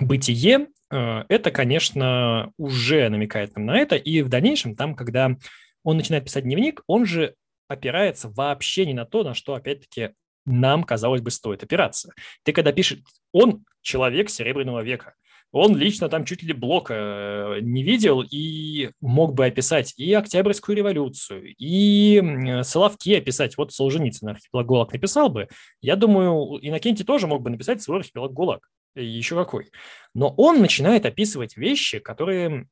бытие. 0.00 0.68
Э, 0.90 1.24
Это, 1.28 1.50
конечно, 1.50 2.50
уже 2.58 3.08
намекает 3.08 3.54
нам 3.56 3.66
на 3.66 3.78
это, 3.78 3.96
и 3.96 4.22
в 4.22 4.28
дальнейшем 4.28 4.74
там, 4.74 4.94
когда 4.94 5.36
он 5.82 5.96
начинает 5.96 6.24
писать 6.24 6.44
дневник, 6.44 6.82
он 6.86 7.06
же 7.06 7.34
опирается 7.68 8.28
вообще 8.28 8.86
не 8.86 8.94
на 8.94 9.04
то, 9.04 9.22
на 9.22 9.34
что, 9.34 9.54
опять-таки, 9.54 10.10
нам, 10.46 10.84
казалось 10.84 11.22
бы, 11.22 11.30
стоит 11.30 11.62
опираться. 11.62 12.12
Ты 12.42 12.52
когда 12.52 12.72
пишешь, 12.72 12.98
он 13.32 13.64
человек 13.80 14.30
Серебряного 14.30 14.82
века, 14.82 15.14
он 15.54 15.76
лично 15.76 16.08
там 16.08 16.24
чуть 16.24 16.42
ли 16.42 16.52
Блока 16.52 16.94
э, 16.94 17.60
не 17.60 17.84
видел 17.84 18.24
и 18.28 18.90
мог 19.00 19.34
бы 19.34 19.46
описать 19.46 19.94
и 19.96 20.12
Октябрьскую 20.12 20.76
революцию, 20.76 21.54
и 21.56 22.16
м, 22.16 22.64
Соловки 22.64 23.14
описать. 23.14 23.56
Вот 23.56 23.72
Солженицын 23.72 24.30
архипелаг 24.30 24.66
ГУЛАГ 24.66 24.92
написал 24.94 25.28
бы. 25.28 25.46
Я 25.80 25.94
думаю, 25.94 26.58
Иннокентий 26.60 27.04
тоже 27.04 27.28
мог 27.28 27.42
бы 27.42 27.50
написать 27.50 27.80
свой 27.80 27.98
архипелаг 27.98 28.32
ГУЛАГ. 28.32 28.68
Еще 28.96 29.36
какой. 29.36 29.70
Но 30.12 30.34
он 30.36 30.60
начинает 30.60 31.06
описывать 31.06 31.56
вещи, 31.56 32.00
которые 32.00 32.66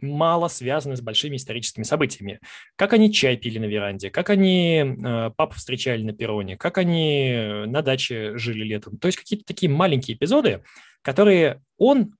мало 0.00 0.48
связаны 0.48 0.96
с 0.96 1.02
большими 1.02 1.36
историческими 1.36 1.84
событиями. 1.84 2.40
Как 2.76 2.94
они 2.94 3.12
чай 3.12 3.36
пили 3.36 3.58
на 3.58 3.66
веранде, 3.66 4.08
как 4.08 4.30
они 4.30 4.78
э, 4.78 5.30
папу 5.36 5.54
встречали 5.56 6.02
на 6.02 6.14
перроне, 6.14 6.56
как 6.56 6.78
они 6.78 7.28
э, 7.28 7.66
на 7.66 7.82
даче 7.82 8.38
жили 8.38 8.64
летом. 8.64 8.96
То 8.96 9.08
есть 9.08 9.18
какие-то 9.18 9.44
такие 9.44 9.70
маленькие 9.70 10.16
эпизоды, 10.16 10.62
которые 11.02 11.60
он 11.76 12.14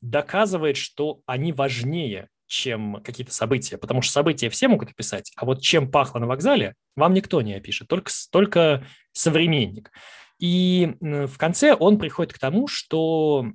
доказывает, 0.00 0.76
что 0.76 1.20
они 1.26 1.52
важнее, 1.52 2.28
чем 2.46 3.02
какие-то 3.04 3.32
события, 3.32 3.76
потому 3.76 4.00
что 4.02 4.12
события 4.12 4.48
все 4.48 4.68
могут 4.68 4.90
описать, 4.90 5.32
а 5.36 5.44
вот 5.44 5.60
чем 5.60 5.90
пахло 5.90 6.18
на 6.18 6.26
вокзале, 6.26 6.74
вам 6.96 7.12
никто 7.12 7.42
не 7.42 7.54
опишет, 7.54 7.88
только, 7.88 8.10
только 8.32 8.86
современник. 9.12 9.92
И 10.38 10.96
в 11.00 11.36
конце 11.36 11.74
он 11.74 11.98
приходит 11.98 12.32
к 12.32 12.38
тому, 12.38 12.68
что 12.68 13.46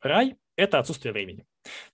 рай– 0.00 0.36
это 0.56 0.78
отсутствие 0.78 1.12
времени. 1.12 1.44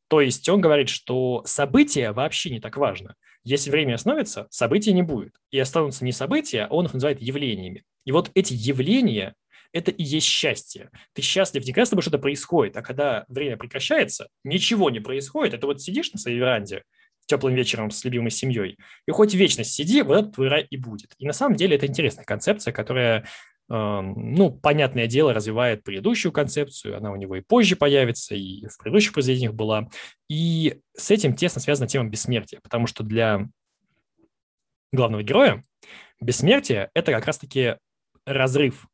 То 0.08 0.20
есть 0.20 0.48
он 0.48 0.60
говорит, 0.60 0.88
что 0.88 1.42
события 1.44 2.12
вообще 2.12 2.50
не 2.50 2.60
так 2.60 2.76
важно. 2.76 3.16
Если 3.44 3.70
время 3.70 3.94
остановится, 3.94 4.46
событий 4.50 4.92
не 4.92 5.02
будет. 5.02 5.34
И 5.50 5.58
останутся 5.58 6.04
не 6.04 6.12
события, 6.12 6.62
а 6.64 6.74
он 6.74 6.86
их 6.86 6.94
называет 6.94 7.20
явлениями. 7.20 7.84
И 8.04 8.12
вот 8.12 8.30
эти 8.34 8.54
явления– 8.54 9.34
это 9.72 9.90
и 9.90 10.02
есть 10.02 10.26
счастье. 10.26 10.90
Ты 11.14 11.22
счастлив 11.22 11.64
не 11.64 11.72
когда 11.72 11.86
с 11.86 11.90
тобой 11.90 12.02
что-то 12.02 12.18
происходит, 12.18 12.76
а 12.76 12.82
когда 12.82 13.24
время 13.28 13.56
прекращается, 13.56 14.28
ничего 14.44 14.90
не 14.90 15.00
происходит. 15.00 15.54
Это 15.54 15.66
вот 15.66 15.80
сидишь 15.80 16.12
на 16.12 16.18
своей 16.18 16.38
веранде 16.38 16.82
теплым 17.26 17.54
вечером 17.54 17.90
с 17.90 18.02
любимой 18.04 18.30
семьей, 18.30 18.78
и 19.06 19.10
хоть 19.10 19.34
вечность 19.34 19.72
сиди, 19.72 20.00
вот 20.00 20.18
этот 20.18 20.34
твой 20.34 20.48
рай 20.48 20.66
и 20.70 20.78
будет. 20.78 21.14
И 21.18 21.26
на 21.26 21.34
самом 21.34 21.56
деле 21.56 21.76
это 21.76 21.86
интересная 21.86 22.24
концепция, 22.24 22.72
которая 22.72 23.26
ну, 23.70 24.50
понятное 24.50 25.06
дело, 25.06 25.34
развивает 25.34 25.84
предыдущую 25.84 26.32
концепцию, 26.32 26.96
она 26.96 27.12
у 27.12 27.16
него 27.16 27.36
и 27.36 27.42
позже 27.42 27.76
появится, 27.76 28.34
и 28.34 28.66
в 28.66 28.78
предыдущих 28.78 29.12
произведениях 29.12 29.52
была. 29.52 29.88
И 30.30 30.80
с 30.96 31.10
этим 31.10 31.34
тесно 31.34 31.60
связана 31.60 31.86
тема 31.86 32.08
бессмертия, 32.08 32.60
потому 32.62 32.86
что 32.86 33.04
для 33.04 33.46
главного 34.90 35.22
героя 35.22 35.62
бессмертие– 36.18 36.90
это 36.94 37.12
как 37.12 37.26
раз-таки 37.26 37.76
разрыв 38.24 38.86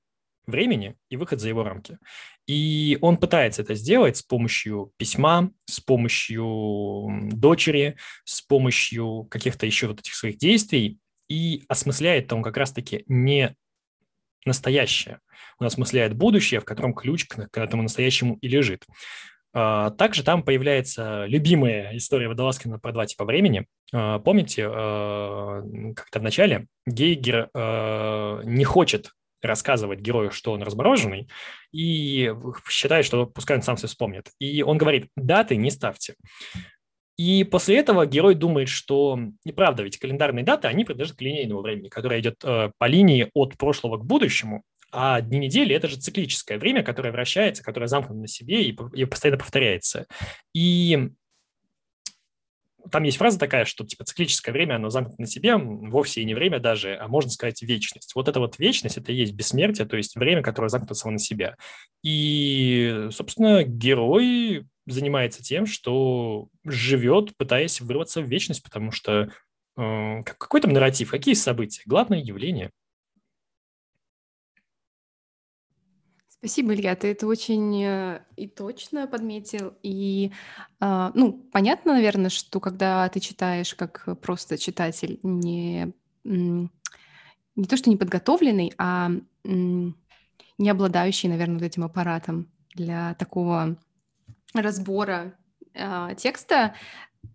времени 0.47 0.97
и 1.09 1.16
выход 1.16 1.40
за 1.40 1.49
его 1.49 1.62
рамки. 1.62 1.99
И 2.47 2.99
он 3.01 3.16
пытается 3.16 3.62
это 3.62 3.74
сделать 3.74 4.16
с 4.16 4.22
помощью 4.22 4.92
письма, 4.97 5.51
с 5.66 5.80
помощью 5.80 7.30
дочери, 7.32 7.97
с 8.24 8.42
помощью 8.42 9.26
каких-то 9.30 9.66
еще 9.66 9.86
вот 9.86 10.01
этих 10.01 10.14
своих 10.14 10.38
действий, 10.38 10.99
и 11.28 11.64
осмысляет 11.68 12.32
он 12.32 12.42
как 12.42 12.57
раз-таки 12.57 13.05
не 13.09 13.57
настоящее. 14.45 15.20
Он 15.59 15.66
осмысляет 15.66 16.14
будущее, 16.14 16.61
в 16.61 16.64
котором 16.64 16.92
ключ 16.92 17.26
к, 17.26 17.49
к 17.49 17.59
этому 17.59 17.82
настоящему 17.82 18.36
и 18.42 18.49
лежит. 18.49 18.84
А, 19.55 19.90
также 19.90 20.24
там 20.24 20.42
появляется 20.42 21.26
любимая 21.26 21.97
история 21.97 22.28
Водолазкина 22.28 22.78
про 22.78 22.92
два 22.92 23.07
типа 23.07 23.24
времени. 23.24 23.66
А, 23.92 24.18
помните, 24.18 24.66
а, 24.68 25.62
как-то 25.95 26.18
в 26.18 26.22
начале 26.22 26.66
Гейгер 26.86 27.51
не 28.45 28.64
хочет 28.64 29.12
рассказывать 29.47 30.01
герою, 30.01 30.30
что 30.30 30.53
он 30.53 30.62
размороженный, 30.62 31.28
и 31.72 32.32
считает, 32.68 33.05
что 33.05 33.26
пускай 33.26 33.57
он 33.57 33.62
сам 33.62 33.76
все 33.76 33.86
вспомнит. 33.86 34.30
И 34.38 34.62
он 34.62 34.78
говорит, 34.78 35.09
даты 35.16 35.57
не 35.57 35.70
ставьте. 35.70 36.14
И 37.16 37.45
после 37.45 37.78
этого 37.78 38.07
герой 38.07 38.34
думает, 38.34 38.68
что 38.68 39.18
неправда, 39.45 39.84
ведь 39.84 39.99
календарные 39.99 40.45
даты, 40.45 40.66
они 40.66 40.84
принадлежат 40.84 41.16
к 41.16 41.22
линейному 41.22 41.61
времени, 41.61 41.88
которое 41.88 42.20
идет 42.20 42.42
э, 42.42 42.72
по 42.76 42.86
линии 42.86 43.30
от 43.34 43.57
прошлого 43.57 43.99
к 43.99 44.05
будущему, 44.05 44.64
а 44.90 45.20
дни 45.20 45.38
недели– 45.38 45.74
это 45.76 45.88
же 45.88 45.97
циклическое 45.97 46.57
время, 46.57 46.84
которое 46.84 47.11
вращается, 47.11 47.64
которое 47.64 47.88
замкнуто 47.88 48.20
на 48.20 48.28
себе 48.28 48.62
и, 48.62 48.76
и 48.95 49.05
постоянно 49.05 49.38
повторяется. 49.38 50.07
И 50.55 51.11
там 52.91 53.03
есть 53.03 53.16
фраза 53.16 53.39
такая, 53.39 53.64
что 53.64 53.85
типа 53.85 54.05
циклическое 54.05 54.53
время, 54.53 54.76
оно 54.76 54.91
замкнуто 54.91 55.20
на 55.20 55.26
себе, 55.26 55.57
вовсе 55.57 56.20
и 56.20 56.24
не 56.24 56.35
время 56.35 56.61
даже, 56.61 56.97
а 56.97 57.09
можно 57.09 57.30
сказать 57.30 57.62
вечность. 57.62 58.14
Вот 58.14 58.28
эта 58.28 58.41
вот 58.41 58.59
вечность, 58.59 58.99
это 58.99 59.12
и 59.12 59.16
есть 59.16 59.32
бессмертие, 59.32 59.87
то 59.87 59.97
есть 59.97 60.16
время, 60.16 60.43
которое 60.43 60.68
замкнуто 60.68 60.95
само 60.95 61.12
на 61.12 61.18
себя. 61.18 61.57
И, 62.03 63.09
собственно, 63.11 63.64
герой 63.64 64.66
занимается 64.87 65.43
тем, 65.43 65.66
что 65.66 66.49
живет, 66.64 67.37
пытаясь 67.37 67.80
вырваться 67.80 68.20
в 68.20 68.26
вечность, 68.26 68.62
потому 68.62 68.91
что 68.91 69.30
э, 69.76 70.22
какой 70.24 70.61
там 70.61 70.72
нарратив, 70.72 71.11
какие 71.11 71.35
события, 71.35 71.82
главное 71.87 72.18
явление. 72.18 72.70
Спасибо, 76.45 76.74
Илья, 76.74 76.95
ты 76.95 77.11
это 77.12 77.26
очень 77.26 77.82
э, 77.82 78.20
и 78.36 78.47
точно 78.47 79.07
подметил. 79.07 79.72
И, 79.82 80.30
э, 80.78 81.11
ну, 81.14 81.32
понятно, 81.51 81.95
наверное, 81.95 82.28
что 82.28 82.61
когда 82.61 83.09
ты 83.09 83.18
читаешь 83.18 83.74
как 83.74 84.07
просто 84.20 84.59
читатель, 84.59 85.18
не, 85.22 85.95
не 86.22 86.68
то 87.66 87.78
что 87.78 87.88
не 87.88 87.97
подготовленный, 87.97 88.74
а 88.76 89.11
не 89.42 90.68
обладающий, 90.68 91.30
наверное, 91.30 91.55
вот 91.55 91.64
этим 91.64 91.82
аппаратом 91.82 92.53
для 92.74 93.14
такого 93.14 93.78
разбора 94.53 95.32
э, 95.72 96.11
текста, 96.18 96.74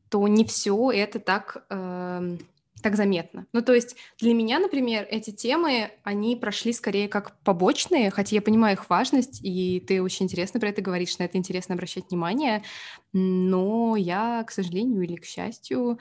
то 0.09 0.27
не 0.27 0.45
все 0.45 0.91
это 0.91 1.19
так, 1.19 1.65
э, 1.71 2.37
так 2.81 2.95
заметно. 2.95 3.45
Ну, 3.53 3.61
то 3.61 3.73
есть 3.73 3.95
для 4.19 4.33
меня, 4.33 4.59
например, 4.59 5.07
эти 5.09 5.31
темы, 5.31 5.91
они 6.03 6.35
прошли 6.35 6.73
скорее 6.73 7.07
как 7.07 7.37
побочные, 7.41 8.09
хотя 8.11 8.35
я 8.35 8.41
понимаю 8.41 8.75
их 8.75 8.89
важность, 8.89 9.39
и 9.43 9.79
ты 9.79 10.01
очень 10.01 10.25
интересно 10.25 10.59
про 10.59 10.69
это 10.69 10.81
говоришь, 10.81 11.17
на 11.17 11.23
это 11.23 11.37
интересно 11.37 11.75
обращать 11.75 12.09
внимание, 12.09 12.63
но 13.13 13.95
я, 13.95 14.43
к 14.45 14.51
сожалению 14.51 15.01
или 15.01 15.15
к 15.15 15.25
счастью, 15.25 15.99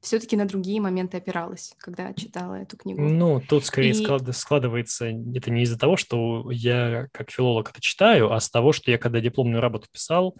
все-таки 0.00 0.36
на 0.36 0.46
другие 0.46 0.80
моменты 0.80 1.16
опиралась, 1.16 1.74
когда 1.78 2.14
читала 2.14 2.54
эту 2.54 2.76
книгу. 2.76 3.02
Ну, 3.02 3.40
тут 3.40 3.64
скорее 3.64 3.90
и... 3.90 4.32
складывается 4.32 5.06
это 5.06 5.50
не 5.50 5.62
из-за 5.62 5.78
того, 5.78 5.96
что 5.96 6.50
я 6.50 7.08
как 7.12 7.30
филолог 7.30 7.70
это 7.70 7.80
читаю, 7.80 8.32
а 8.32 8.40
с 8.40 8.48
того, 8.48 8.72
что 8.72 8.90
я 8.90 8.98
когда 8.98 9.20
дипломную 9.20 9.60
работу 9.60 9.88
писал, 9.90 10.36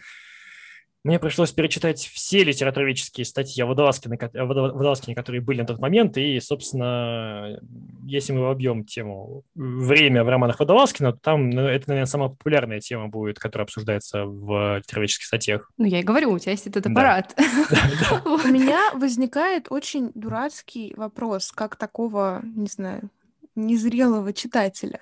мне 1.04 1.18
пришлось 1.18 1.52
перечитать 1.52 2.00
все 2.00 2.42
литературоведческие 2.44 3.24
статьи 3.24 3.62
о 3.62 3.66
Водолазкине, 3.66 4.18
Водолазкине, 4.32 5.14
которые 5.14 5.40
были 5.40 5.60
на 5.60 5.66
тот 5.66 5.80
момент, 5.80 6.16
и, 6.16 6.40
собственно, 6.40 7.60
если 8.04 8.32
мы 8.32 8.42
вобьем 8.42 8.84
тему 8.84 9.44
«Время» 9.54 10.24
в 10.24 10.28
романах 10.28 10.58
Водолазкина, 10.58 11.12
то 11.12 11.18
там 11.18 11.50
ну, 11.50 11.62
это, 11.62 11.88
наверное, 11.88 12.06
самая 12.06 12.30
популярная 12.30 12.80
тема 12.80 13.08
будет, 13.08 13.38
которая 13.38 13.64
обсуждается 13.64 14.24
в 14.24 14.78
литературоведческих 14.78 15.26
статьях. 15.26 15.70
Ну, 15.78 15.86
я 15.86 16.00
и 16.00 16.02
говорю, 16.02 16.32
у 16.32 16.38
тебя 16.38 16.52
есть 16.52 16.66
этот 16.66 16.86
аппарат. 16.86 17.34
У 18.24 18.48
меня 18.48 18.90
возникает 18.94 19.66
очень 19.70 20.10
дурацкий 20.14 20.94
вопрос, 20.96 21.52
как 21.52 21.76
такого, 21.76 22.42
не 22.42 22.66
знаю, 22.66 23.10
незрелого 23.54 24.32
читателя. 24.32 25.00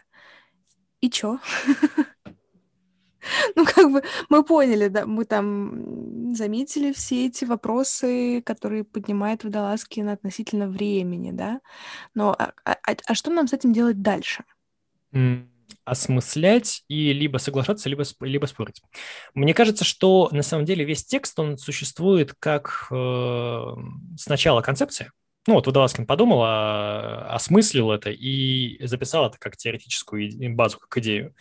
И 1.00 1.10
чё? 1.10 1.38
Ну, 3.56 3.64
как 3.64 3.90
бы 3.90 4.02
мы 4.28 4.44
поняли, 4.44 4.88
да, 4.88 5.06
мы 5.06 5.24
там 5.24 6.34
заметили 6.34 6.92
все 6.92 7.26
эти 7.26 7.44
вопросы, 7.44 8.42
которые 8.42 8.84
поднимает 8.84 9.44
Водолазкин 9.44 10.08
относительно 10.08 10.68
времени, 10.68 11.32
да. 11.32 11.60
Но 12.14 12.34
а, 12.38 12.52
а, 12.64 12.76
а, 12.86 12.96
а 13.06 13.14
что 13.14 13.30
нам 13.30 13.48
с 13.48 13.52
этим 13.52 13.72
делать 13.72 14.02
дальше? 14.02 14.44
осмыслять 15.84 16.82
и 16.88 17.12
либо 17.12 17.38
соглашаться, 17.38 17.88
либо, 17.88 18.02
либо 18.20 18.46
спорить. 18.46 18.82
Мне 19.34 19.54
кажется, 19.54 19.84
что 19.84 20.28
на 20.32 20.42
самом 20.42 20.64
деле 20.64 20.84
весь 20.84 21.04
текст, 21.04 21.38
он 21.38 21.56
существует 21.58 22.34
как 22.38 22.88
э, 22.90 23.74
сначала 24.18 24.62
концепция, 24.62 25.12
ну 25.46 25.54
вот 25.54 25.66
Водолазкин 25.66 26.06
подумал, 26.06 26.42
а, 26.42 27.28
осмыслил 27.30 27.92
это 27.92 28.10
и 28.10 28.84
записал 28.84 29.26
это 29.26 29.38
как 29.38 29.56
теоретическую 29.56 30.54
базу, 30.54 30.80
как 30.80 30.98
идею. 30.98 31.34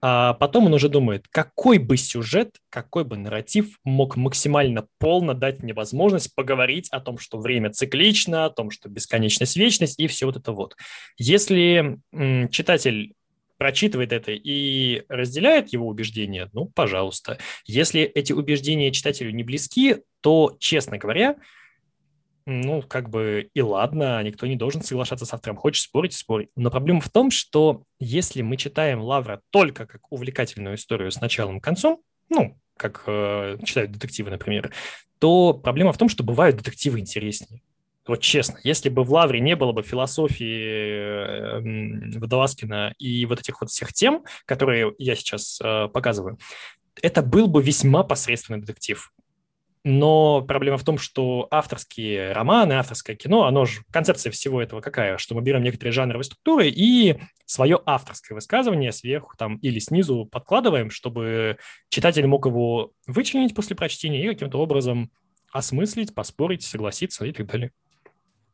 А 0.00 0.34
потом 0.34 0.66
он 0.66 0.74
уже 0.74 0.88
думает, 0.88 1.26
какой 1.28 1.78
бы 1.78 1.96
сюжет, 1.96 2.56
какой 2.70 3.04
бы 3.04 3.16
нарратив 3.16 3.78
мог 3.82 4.16
максимально 4.16 4.86
полно 4.98 5.34
дать 5.34 5.62
мне 5.62 5.74
возможность 5.74 6.34
поговорить 6.34 6.88
о 6.90 7.00
том, 7.00 7.18
что 7.18 7.38
время 7.38 7.70
циклично, 7.70 8.44
о 8.44 8.50
том, 8.50 8.70
что 8.70 8.88
бесконечность, 8.88 9.56
вечность 9.56 9.98
и 9.98 10.06
все 10.06 10.26
вот 10.26 10.36
это 10.36 10.52
вот. 10.52 10.76
Если 11.16 11.98
м, 12.12 12.48
читатель 12.48 13.14
прочитывает 13.56 14.12
это 14.12 14.30
и 14.32 15.02
разделяет 15.08 15.72
его 15.72 15.88
убеждения, 15.88 16.48
ну, 16.52 16.66
пожалуйста. 16.66 17.38
Если 17.66 18.02
эти 18.02 18.32
убеждения 18.32 18.92
читателю 18.92 19.32
не 19.32 19.42
близки, 19.42 19.96
то, 20.20 20.56
честно 20.60 20.96
говоря, 20.96 21.36
ну, 22.48 22.80
как 22.80 23.10
бы 23.10 23.50
и 23.52 23.60
ладно, 23.60 24.22
никто 24.22 24.46
не 24.46 24.56
должен 24.56 24.80
соглашаться 24.80 25.26
с 25.26 25.34
автором. 25.34 25.56
Хочешь 25.56 25.82
спорить, 25.82 26.14
спорить. 26.14 26.48
Но 26.56 26.70
проблема 26.70 27.02
в 27.02 27.10
том, 27.10 27.30
что 27.30 27.82
если 28.00 28.40
мы 28.40 28.56
читаем 28.56 29.02
Лавра 29.02 29.42
только 29.50 29.86
как 29.86 30.10
увлекательную 30.10 30.76
историю 30.76 31.10
с 31.10 31.20
началом 31.20 31.58
и 31.58 31.60
концом, 31.60 32.00
ну, 32.30 32.58
как 32.78 33.02
э, 33.06 33.58
читают 33.64 33.90
детективы, 33.90 34.30
например, 34.30 34.72
то 35.18 35.52
проблема 35.52 35.92
в 35.92 35.98
том, 35.98 36.08
что 36.08 36.24
бывают 36.24 36.56
детективы 36.56 37.00
интереснее. 37.00 37.60
Вот 38.06 38.22
честно, 38.22 38.58
если 38.64 38.88
бы 38.88 39.04
в 39.04 39.12
Лавре 39.12 39.40
не 39.40 39.54
было 39.54 39.72
бы 39.72 39.82
философии 39.82 40.64
э, 40.64 42.18
Водолазкина 42.18 42.94
и 42.98 43.26
вот 43.26 43.40
этих 43.40 43.60
вот 43.60 43.68
всех 43.68 43.92
тем, 43.92 44.24
которые 44.46 44.94
я 44.96 45.14
сейчас 45.16 45.60
э, 45.62 45.88
показываю, 45.88 46.38
это 47.02 47.20
был 47.20 47.46
бы 47.46 47.62
весьма 47.62 48.04
посредственный 48.04 48.60
детектив. 48.60 49.12
Но 49.84 50.42
проблема 50.42 50.76
в 50.76 50.84
том, 50.84 50.98
что 50.98 51.46
авторские 51.50 52.32
романы, 52.32 52.74
авторское 52.74 53.16
кино, 53.16 53.44
оно 53.44 53.64
же, 53.64 53.82
концепция 53.90 54.30
всего 54.30 54.60
этого 54.60 54.80
какая? 54.80 55.18
Что 55.18 55.34
мы 55.34 55.42
берем 55.42 55.62
некоторые 55.62 55.92
жанровые 55.92 56.24
структуры 56.24 56.68
и 56.68 57.18
свое 57.46 57.80
авторское 57.86 58.34
высказывание 58.34 58.92
сверху 58.92 59.36
там 59.36 59.56
или 59.56 59.78
снизу 59.78 60.26
подкладываем, 60.26 60.90
чтобы 60.90 61.58
читатель 61.88 62.26
мог 62.26 62.46
его 62.46 62.92
вычленить 63.06 63.54
после 63.54 63.76
прочтения 63.76 64.24
и 64.24 64.28
каким-то 64.28 64.58
образом 64.58 65.10
осмыслить, 65.52 66.14
поспорить, 66.14 66.62
согласиться 66.62 67.24
и 67.24 67.32
так 67.32 67.46
далее. 67.46 67.72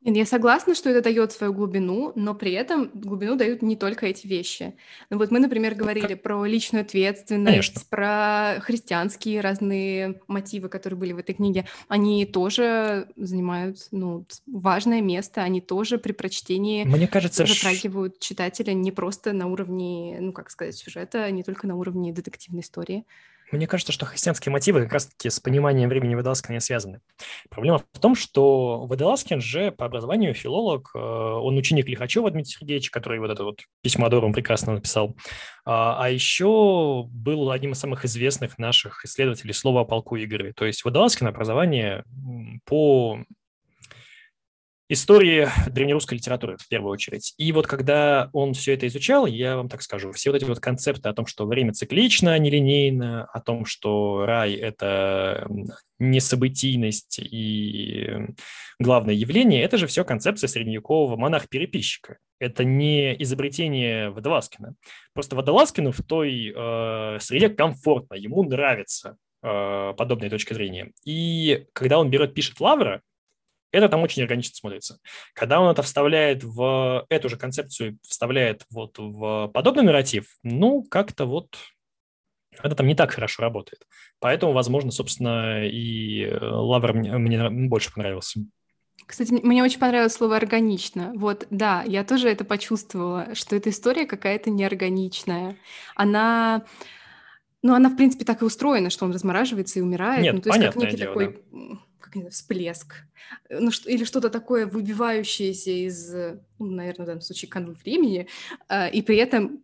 Нет, 0.05 0.17
я 0.17 0.27
согласна, 0.27 0.75
что 0.75 0.91
это 0.91 1.01
дает 1.01 1.33
свою 1.33 1.55
глубину, 1.55 2.13
но 2.15 2.35
при 2.35 2.53
этом 2.53 2.91
глубину 2.93 3.37
дают 3.37 3.63
не 3.63 3.75
только 3.75 4.05
эти 4.07 4.27
вещи. 4.27 4.77
Ну 5.09 5.17
вот 5.17 5.31
мы, 5.31 5.39
например, 5.39 5.75
говорили 5.75 6.13
про 6.13 6.45
личную 6.45 6.83
ответственность, 6.83 7.75
Конечно. 7.75 7.83
про 7.89 8.61
христианские 8.61 9.41
разные 9.41 10.21
мотивы, 10.29 10.69
которые 10.69 10.99
были 10.99 11.13
в 11.13 11.19
этой 11.19 11.35
книге. 11.35 11.67
Они 11.89 12.27
тоже 12.27 13.09
занимают 13.17 13.79
ну, 13.93 14.27
важное 14.47 15.01
место, 15.01 15.43
они 15.43 15.63
тоже 15.63 15.97
при 15.97 16.13
прочтении 16.13 16.85
Мне 16.85 17.09
кажется, 17.09 17.47
затрагивают 17.47 18.19
читателя 18.19 18.75
не 18.75 18.93
просто 18.93 19.33
на 19.33 19.47
уровне, 19.47 20.19
ну 20.21 20.35
как 20.35 20.51
сказать, 20.51 20.77
сюжета, 20.77 21.31
не 21.31 21.43
только 21.43 21.67
на 21.67 21.77
уровне 21.77 22.13
детективной 22.13 22.61
истории. 22.61 23.07
Мне 23.53 23.67
кажется, 23.67 23.93
что 23.93 24.07
христианские 24.07 24.53
мотивы 24.53 24.83
как 24.83 24.93
раз-таки 24.95 25.31
с 25.31 25.39
пониманием 25.41 25.89
времени 25.89 26.15
Водолазкина 26.15 26.55
не 26.55 26.61
связаны. 26.61 27.01
Проблема 27.51 27.83
в 27.93 27.99
том, 27.99 28.15
что 28.15 28.87
Водолазкин 28.87 29.41
же 29.41 29.71
по 29.71 29.87
образованию 29.87 30.35
филолог, 30.35 30.91
э, 30.95 30.99
он 30.99 31.57
ученик 31.57 31.89
Лихачева 31.89 32.31
Дмитрия 32.31 32.53
Сергеевича, 32.53 32.91
который 32.91 33.21
вот 33.21 33.31
это 33.31 33.45
вот 33.45 33.61
письмо 33.83 34.07
Адору 34.07 34.33
прекрасно 34.33 34.75
написал, 34.75 35.17
а, 35.65 36.03
а 36.03 36.11
еще 36.11 37.05
был 37.09 37.51
одним 37.51 37.73
из 37.73 37.79
самых 37.79 38.05
известных 38.05 38.59
наших 38.59 39.05
исследователей 39.05 39.55
слова 39.55 39.83
о 39.83 39.85
полку 39.85 40.17
Игоря. 40.17 40.53
То 40.53 40.65
есть 40.65 40.85
Водолазкин 40.85 41.27
образование 41.27 42.05
по 42.65 43.19
истории 44.95 45.49
древнерусской 45.69 46.19
литературы 46.19 46.57
в 46.57 46.67
первую 46.69 46.93
очередь. 46.93 47.35
И 47.37 47.53
вот 47.53 47.67
когда 47.67 48.31
он 48.33 48.55
все 48.55 48.73
это 48.75 48.87
изучал, 48.87 49.27
я 49.27 49.57
вам 49.57 49.69
так 49.69 49.83
скажу, 49.83 50.13
все 50.13 50.31
вот 50.31 50.37
эти 50.37 50.45
вот 50.49 50.61
концепты 50.61 51.09
о 51.09 51.13
том, 51.13 51.27
что 51.27 51.47
время 51.47 51.73
циклично, 51.73 52.33
а 52.33 52.39
не 52.39 52.51
линейно, 52.51 53.25
о 53.27 53.41
том, 53.41 53.67
что 53.67 54.25
рай– 54.25 54.55
это 54.55 55.47
несобытийность 55.99 57.19
и 57.19 58.09
главное 58.79 59.15
явление, 59.15 59.63
это 59.63 59.79
же 59.79 59.87
все 59.87 60.05
концепция 60.05 60.49
средневекового 60.49 61.17
монах-переписчика. 61.17 62.19
Это 62.41 62.65
не 62.65 63.15
изобретение 63.23 64.11
Водолазкина. 64.11 64.75
Просто 65.13 65.37
Водолазкину 65.37 65.93
в 65.93 66.03
той 66.03 66.53
э, 66.55 67.19
среде 67.21 67.49
комфортно, 67.49 68.15
ему 68.15 68.43
нравится 68.43 69.17
э, 69.43 69.95
подобная 69.97 70.31
точка 70.31 70.55
зрения. 70.55 70.91
И 71.05 71.67
когда 71.73 71.99
он 71.99 72.11
берет, 72.11 72.35
пишет 72.35 72.61
Лавра, 72.61 73.03
это 73.75 73.89
там 73.89 74.03
очень 74.03 74.23
органично 74.23 74.55
смотрится. 74.55 74.99
Когда 75.35 75.61
он 75.61 75.71
это 75.71 75.83
вставляет 75.83 76.45
в 76.45 77.05
эту 77.09 77.29
же 77.29 77.37
концепцию, 77.37 77.99
вставляет 78.03 78.65
вот 78.71 78.99
в 78.99 79.49
подобный 79.49 79.83
нарратив, 79.83 80.39
ну, 80.43 80.85
как-то 80.85 81.27
вот 81.27 81.57
это 82.63 82.77
там 82.77 82.87
не 82.87 82.95
так 82.95 83.11
хорошо 83.11 83.43
работает. 83.43 83.85
Поэтому, 84.21 84.53
возможно, 84.53 84.93
собственно, 84.93 85.67
и 85.67 86.33
Лавр 86.41 86.93
мне, 86.93 87.19
мне 87.19 87.69
больше 87.69 87.93
понравился. 87.93 88.41
Кстати, 89.07 89.33
мне 89.33 89.65
очень 89.65 89.81
понравилось 89.81 90.15
слово 90.15 90.37
«органично». 90.37 91.13
Вот, 91.17 91.49
да, 91.51 91.83
я 91.83 92.05
тоже 92.05 92.29
это 92.29 92.45
почувствовала, 92.45 93.35
что 93.35 93.57
эта 93.57 93.71
история 93.71 94.07
какая-то 94.07 94.51
неорганичная. 94.51 95.57
Она... 95.97 96.65
Ну, 97.63 97.75
она, 97.75 97.89
в 97.89 97.97
принципе, 97.97 98.25
так 98.25 98.43
и 98.43 98.45
устроена, 98.45 98.91
что 98.91 99.05
он 99.05 99.13
размораживается 99.13 99.81
и 99.81 99.83
умирает. 99.83 100.23
Нет, 100.23 100.35
ну, 100.35 100.41
то 100.41 100.51
есть 100.51 100.61
как 100.65 100.77
некий 100.77 100.97
дело, 100.97 101.13
такой... 101.13 101.43
Да 101.51 101.79
как 102.05 102.15
не 102.17 102.23
знаю, 102.23 102.33
всплеск, 102.33 102.95
э, 103.49 103.59
ну, 103.59 103.71
что, 103.71 103.91
или 103.91 104.05
что-то 104.05 104.29
такое 104.29 104.67
выбивающееся 104.67 105.71
из, 105.71 106.15
э, 106.15 106.41
ну, 106.59 106.67
наверное, 106.67 107.05
в 107.05 107.07
данном 107.07 107.23
случае 107.23 107.51
канал 107.51 107.75
времени, 107.83 108.29
э, 108.69 108.91
и 108.91 109.03
при 109.03 109.17
этом 109.17 109.63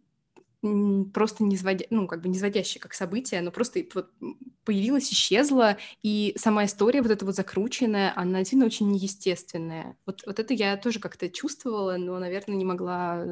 просто 1.14 1.42
не 1.42 1.56
сводя, 1.56 1.86
ну, 1.88 2.06
как 2.06 2.20
бы 2.20 2.28
не 2.28 2.38
сводящее 2.38 2.82
как 2.82 2.92
событие, 2.92 3.40
оно 3.40 3.50
просто 3.50 3.82
вот 3.94 4.10
появилось, 4.64 5.10
исчезло, 5.10 5.78
и 6.02 6.34
сама 6.36 6.66
история 6.66 7.00
вот 7.00 7.10
эта 7.10 7.24
вот 7.24 7.34
закрученная, 7.34 8.12
она 8.14 8.40
действительно 8.40 8.66
очень 8.66 8.90
неестественная. 8.90 9.96
Вот, 10.04 10.22
вот 10.26 10.38
это 10.38 10.52
я 10.52 10.76
тоже 10.76 11.00
как-то 11.00 11.30
чувствовала, 11.30 11.96
но, 11.96 12.18
наверное, 12.18 12.56
не 12.56 12.66
могла 12.66 13.24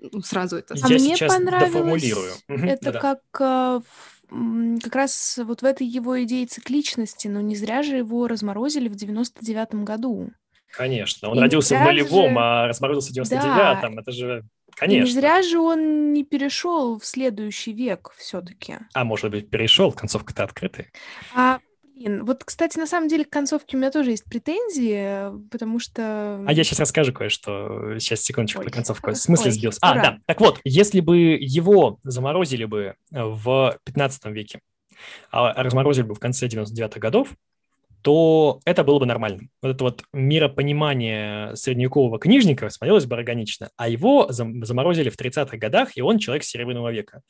ну, 0.00 0.22
сразу 0.22 0.56
это... 0.56 0.74
А 0.82 0.88
мне 0.88 1.16
понравилось 1.16 2.42
это 2.48 2.92
как 2.92 3.20
э, 3.40 3.80
как 4.82 4.94
раз 4.94 5.38
вот 5.44 5.62
в 5.62 5.64
этой 5.64 5.86
его 5.86 6.22
идее 6.22 6.46
цикличности, 6.46 7.28
но 7.28 7.40
не 7.40 7.56
зря 7.56 7.82
же 7.82 7.96
его 7.96 8.28
разморозили 8.28 8.88
в 8.88 8.92
99-м 8.92 9.84
году. 9.84 10.30
Конечно, 10.72 11.28
он 11.28 11.38
и 11.38 11.40
родился 11.40 11.76
в 11.76 11.82
нулевом, 11.82 12.30
же... 12.30 12.38
а 12.38 12.68
разморозился 12.68 13.12
в 13.12 13.16
99-м, 13.16 13.94
да. 13.96 14.00
это 14.00 14.12
же... 14.12 14.44
Конечно. 14.76 15.02
И 15.02 15.06
не 15.06 15.12
зря 15.12 15.42
же 15.42 15.58
он 15.58 16.12
не 16.12 16.24
перешел 16.24 16.98
в 16.98 17.04
следующий 17.04 17.72
век 17.72 18.14
все-таки. 18.16 18.76
А 18.94 19.04
может 19.04 19.32
быть, 19.32 19.50
перешел, 19.50 19.92
концовка-то 19.92 20.44
открытая. 20.44 20.92
А 21.34 21.58
Блин, 22.00 22.24
вот, 22.24 22.44
кстати, 22.44 22.78
на 22.78 22.86
самом 22.86 23.08
деле 23.08 23.26
к 23.26 23.30
концовке 23.30 23.76
у 23.76 23.78
меня 23.78 23.90
тоже 23.90 24.12
есть 24.12 24.24
претензии, 24.24 25.38
потому 25.50 25.78
что... 25.78 26.42
А 26.46 26.52
я 26.52 26.64
сейчас 26.64 26.80
расскажу 26.80 27.12
кое-что. 27.12 27.98
Сейчас, 27.98 28.22
секундочку, 28.22 28.60
Ой. 28.60 28.64
про 28.64 28.72
концовку. 28.72 29.10
В 29.10 29.16
смысле 29.16 29.50
сбился? 29.50 29.78
А, 29.82 29.94
да. 29.94 30.18
Так 30.24 30.40
вот, 30.40 30.60
если 30.64 31.00
бы 31.00 31.36
его 31.38 31.98
заморозили 32.02 32.64
бы 32.64 32.94
в 33.10 33.78
15 33.84 34.24
веке, 34.26 34.60
а 35.30 35.62
разморозили 35.62 36.06
бы 36.06 36.14
в 36.14 36.18
конце 36.18 36.46
99-х 36.46 36.98
годов, 37.00 37.34
то 38.00 38.60
это 38.64 38.82
было 38.82 38.98
бы 38.98 39.04
нормально. 39.04 39.42
Вот 39.60 39.68
это 39.68 39.84
вот 39.84 40.02
миропонимание 40.14 41.54
средневекового 41.54 42.18
книжника 42.18 42.70
смотрелось 42.70 43.04
бы 43.04 43.14
органично, 43.14 43.72
а 43.76 43.90
его 43.90 44.26
заморозили 44.30 45.10
в 45.10 45.20
30-х 45.20 45.58
годах, 45.58 45.98
и 45.98 46.00
он 46.00 46.18
человек 46.18 46.44
Серебряного 46.44 46.90
века. 46.90 47.20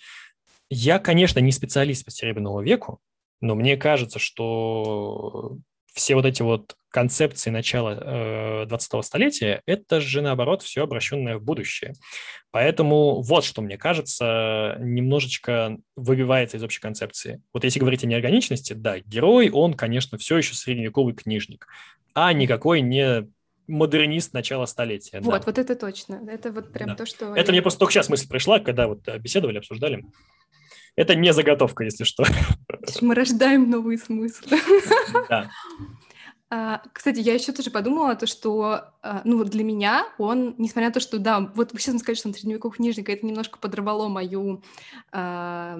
Я, 0.68 1.00
конечно, 1.00 1.40
не 1.40 1.50
специалист 1.50 2.04
по 2.04 2.12
Серебряному 2.12 2.60
веку, 2.62 3.00
но 3.40 3.54
мне 3.54 3.76
кажется, 3.76 4.18
что 4.18 5.58
все 5.92 6.14
вот 6.14 6.24
эти 6.24 6.42
вот 6.42 6.76
концепции 6.90 7.50
начала 7.50 7.90
э, 7.90 8.64
20-го 8.66 9.02
столетия, 9.02 9.62
это 9.66 10.00
же, 10.00 10.22
наоборот, 10.22 10.62
все 10.62 10.82
обращенное 10.82 11.38
в 11.38 11.42
будущее. 11.42 11.94
Поэтому 12.50 13.22
вот 13.22 13.44
что, 13.44 13.62
мне 13.62 13.78
кажется, 13.78 14.76
немножечко 14.80 15.76
выбивается 15.94 16.56
из 16.56 16.64
общей 16.64 16.80
концепции. 16.80 17.42
Вот 17.52 17.64
если 17.64 17.78
говорить 17.78 18.02
о 18.02 18.08
неорганичности, 18.08 18.72
да, 18.72 18.98
герой, 18.98 19.50
он, 19.50 19.74
конечно, 19.74 20.18
все 20.18 20.38
еще 20.38 20.54
средневековый 20.54 21.14
книжник, 21.14 21.68
а 22.12 22.32
никакой 22.32 22.80
не 22.80 23.28
модернист 23.68 24.32
начала 24.34 24.66
столетия. 24.66 25.20
Вот, 25.20 25.40
да. 25.40 25.42
вот 25.46 25.58
это 25.58 25.76
точно. 25.76 26.20
Это 26.28 26.50
вот 26.50 26.72
прям 26.72 26.90
да. 26.90 26.94
то, 26.96 27.06
что... 27.06 27.36
Это 27.36 27.52
мне 27.52 27.62
просто 27.62 27.78
только 27.78 27.92
сейчас 27.92 28.08
мысль 28.08 28.28
пришла, 28.28 28.58
когда 28.58 28.88
вот 28.88 29.06
беседовали, 29.18 29.58
обсуждали. 29.58 30.04
Это 30.96 31.14
не 31.14 31.32
заготовка, 31.32 31.84
если 31.84 32.04
что. 32.04 32.24
Мы 33.00 33.14
рождаем 33.14 33.70
новые 33.70 33.98
смыслы. 33.98 34.58
Да. 35.28 35.50
А, 36.52 36.82
кстати, 36.92 37.20
я 37.20 37.34
еще 37.34 37.52
тоже 37.52 37.70
подумала, 37.70 38.16
то, 38.16 38.26
что, 38.26 38.92
а, 39.02 39.22
ну, 39.24 39.38
вот 39.38 39.50
для 39.50 39.62
меня 39.62 40.08
он, 40.18 40.56
несмотря 40.58 40.88
на 40.88 40.92
то, 40.94 40.98
что, 40.98 41.20
да, 41.20 41.38
вот 41.54 41.72
вы 41.72 41.78
сейчас 41.78 41.96
сказали, 41.98 42.16
что 42.16 42.28
он 42.28 42.34
средневековый 42.34 42.74
книжник, 42.76 43.08
это 43.08 43.24
немножко 43.24 43.56
подорвало 43.60 44.08
мою 44.08 44.60
а, 45.12 45.78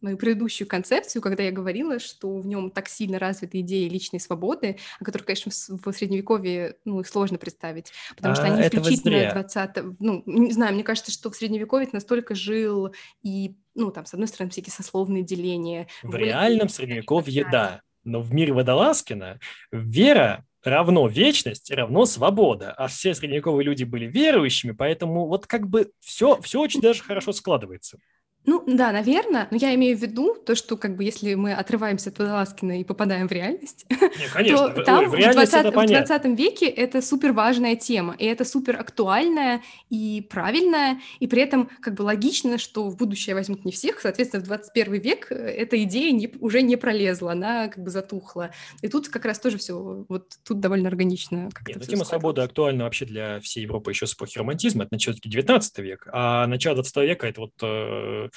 мою 0.00 0.16
предыдущую 0.16 0.68
концепцию, 0.68 1.22
когда 1.22 1.42
я 1.42 1.50
говорила, 1.50 1.98
что 1.98 2.38
в 2.38 2.46
нем 2.46 2.70
так 2.70 2.88
сильно 2.88 3.18
развиты 3.18 3.60
идеи 3.60 3.88
личной 3.88 4.20
свободы, 4.20 4.78
о 5.00 5.04
которых, 5.04 5.26
конечно, 5.26 5.50
в 5.50 5.92
Средневековье 5.92 6.76
ну, 6.84 7.02
сложно 7.02 7.38
представить, 7.38 7.92
потому 8.14 8.34
что 8.34 8.44
они 8.44 8.62
исключительно 8.62 9.32
20 9.32 10.00
Ну, 10.00 10.22
не 10.26 10.52
знаю, 10.52 10.74
мне 10.74 10.84
кажется, 10.84 11.10
что 11.10 11.30
в 11.30 11.36
Средневековье 11.36 11.88
настолько 11.92 12.34
жил 12.34 12.94
и, 13.22 13.56
ну, 13.76 13.90
там, 13.90 14.06
с 14.06 14.14
одной 14.14 14.26
стороны, 14.26 14.50
всякие 14.50 14.72
сословные 14.72 15.22
деления. 15.22 15.86
В 16.02 16.16
реальном 16.16 16.68
Средневековье, 16.68 17.46
да, 17.50 17.82
но 18.04 18.20
в 18.20 18.32
мире 18.32 18.52
Водолазкина 18.52 19.38
вера 19.70 20.44
равно 20.64 21.06
вечность, 21.06 21.70
равно 21.70 22.06
свобода. 22.06 22.72
А 22.72 22.88
все 22.88 23.14
средневековые 23.14 23.64
люди 23.64 23.84
были 23.84 24.06
верующими, 24.06 24.72
поэтому 24.72 25.26
вот 25.26 25.46
как 25.46 25.68
бы 25.68 25.90
все, 26.00 26.40
все 26.40 26.60
очень 26.60 26.80
даже 26.80 27.02
хорошо 27.02 27.32
складывается. 27.32 27.98
Ну 28.46 28.62
да, 28.66 28.92
наверное, 28.92 29.48
но 29.50 29.56
я 29.56 29.74
имею 29.74 29.98
в 29.98 30.00
виду 30.00 30.34
то, 30.34 30.54
что 30.54 30.76
как 30.76 30.96
бы 30.96 31.02
если 31.02 31.34
мы 31.34 31.52
отрываемся 31.52 32.10
от 32.10 32.18
Водолазкина 32.18 32.80
и 32.80 32.84
попадаем 32.84 33.28
в 33.28 33.32
реальность, 33.32 33.86
Не, 33.90 34.28
конечно, 34.32 34.68
то 34.70 34.82
там 34.82 35.10
в, 35.10 35.16
20, 35.16 35.66
в 35.66 35.72
20 35.72 36.24
веке 36.38 36.66
это 36.66 37.02
супер 37.02 37.32
важная 37.32 37.74
тема, 37.74 38.14
и 38.16 38.24
это 38.24 38.44
супер 38.44 38.78
актуальная 38.80 39.62
и 39.90 40.24
правильная, 40.30 41.00
и 41.18 41.26
при 41.26 41.42
этом 41.42 41.68
как 41.80 41.94
бы 41.94 42.02
логично, 42.02 42.58
что 42.58 42.88
в 42.88 42.96
будущее 42.96 43.34
возьмут 43.34 43.64
не 43.64 43.72
всех, 43.72 44.00
соответственно, 44.00 44.44
в 44.44 44.46
21 44.46 44.94
век 44.94 45.26
э, 45.30 45.34
эта 45.34 45.82
идея 45.82 46.12
не, 46.12 46.30
уже 46.40 46.62
не 46.62 46.76
пролезла, 46.76 47.32
она 47.32 47.68
как 47.68 47.82
бы 47.82 47.90
затухла. 47.90 48.52
И 48.80 48.88
тут 48.88 49.08
как 49.08 49.24
раз 49.24 49.40
тоже 49.40 49.58
все, 49.58 50.04
вот 50.08 50.34
тут 50.46 50.60
довольно 50.60 50.88
органично. 50.88 51.50
Нет, 51.66 51.76
ну, 51.80 51.82
тема 51.82 52.04
свободы 52.04 52.42
актуальна 52.42 52.84
вообще 52.84 53.06
для 53.06 53.40
всей 53.40 53.62
Европы 53.62 53.90
еще 53.90 54.06
с 54.06 54.14
эпохи 54.14 54.38
романтизма, 54.38 54.84
это 54.84 54.96
все-таки 54.98 55.28
19 55.28 55.78
век, 55.78 56.06
а 56.12 56.46
начало 56.46 56.76
20 56.76 56.96
века 56.98 57.26
это 57.26 57.40
вот 57.40 57.52
э, 57.62 58.28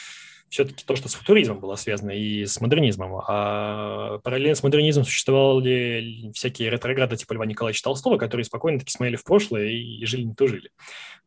все-таки 0.50 0.84
то, 0.84 0.96
что 0.96 1.08
с 1.08 1.14
футуризмом 1.14 1.60
было 1.60 1.76
связано 1.76 2.12
и 2.12 2.46
с 2.46 2.60
модернизмом. 2.60 3.22
А 3.28 4.18
параллельно 4.20 4.56
с 4.56 4.64
модернизмом 4.64 5.06
существовали 5.06 6.32
всякие 6.34 6.70
ретрограды 6.72 7.16
типа 7.16 7.34
Льва 7.34 7.46
Николаевича 7.46 7.84
Толстого, 7.84 8.18
которые 8.18 8.46
спокойно 8.46 8.80
таки 8.80 8.92
смотрели 8.92 9.16
в 9.16 9.24
прошлое 9.24 9.68
и 9.68 10.04
жили 10.06 10.24
не 10.24 10.34
то 10.34 10.48
жили. 10.48 10.72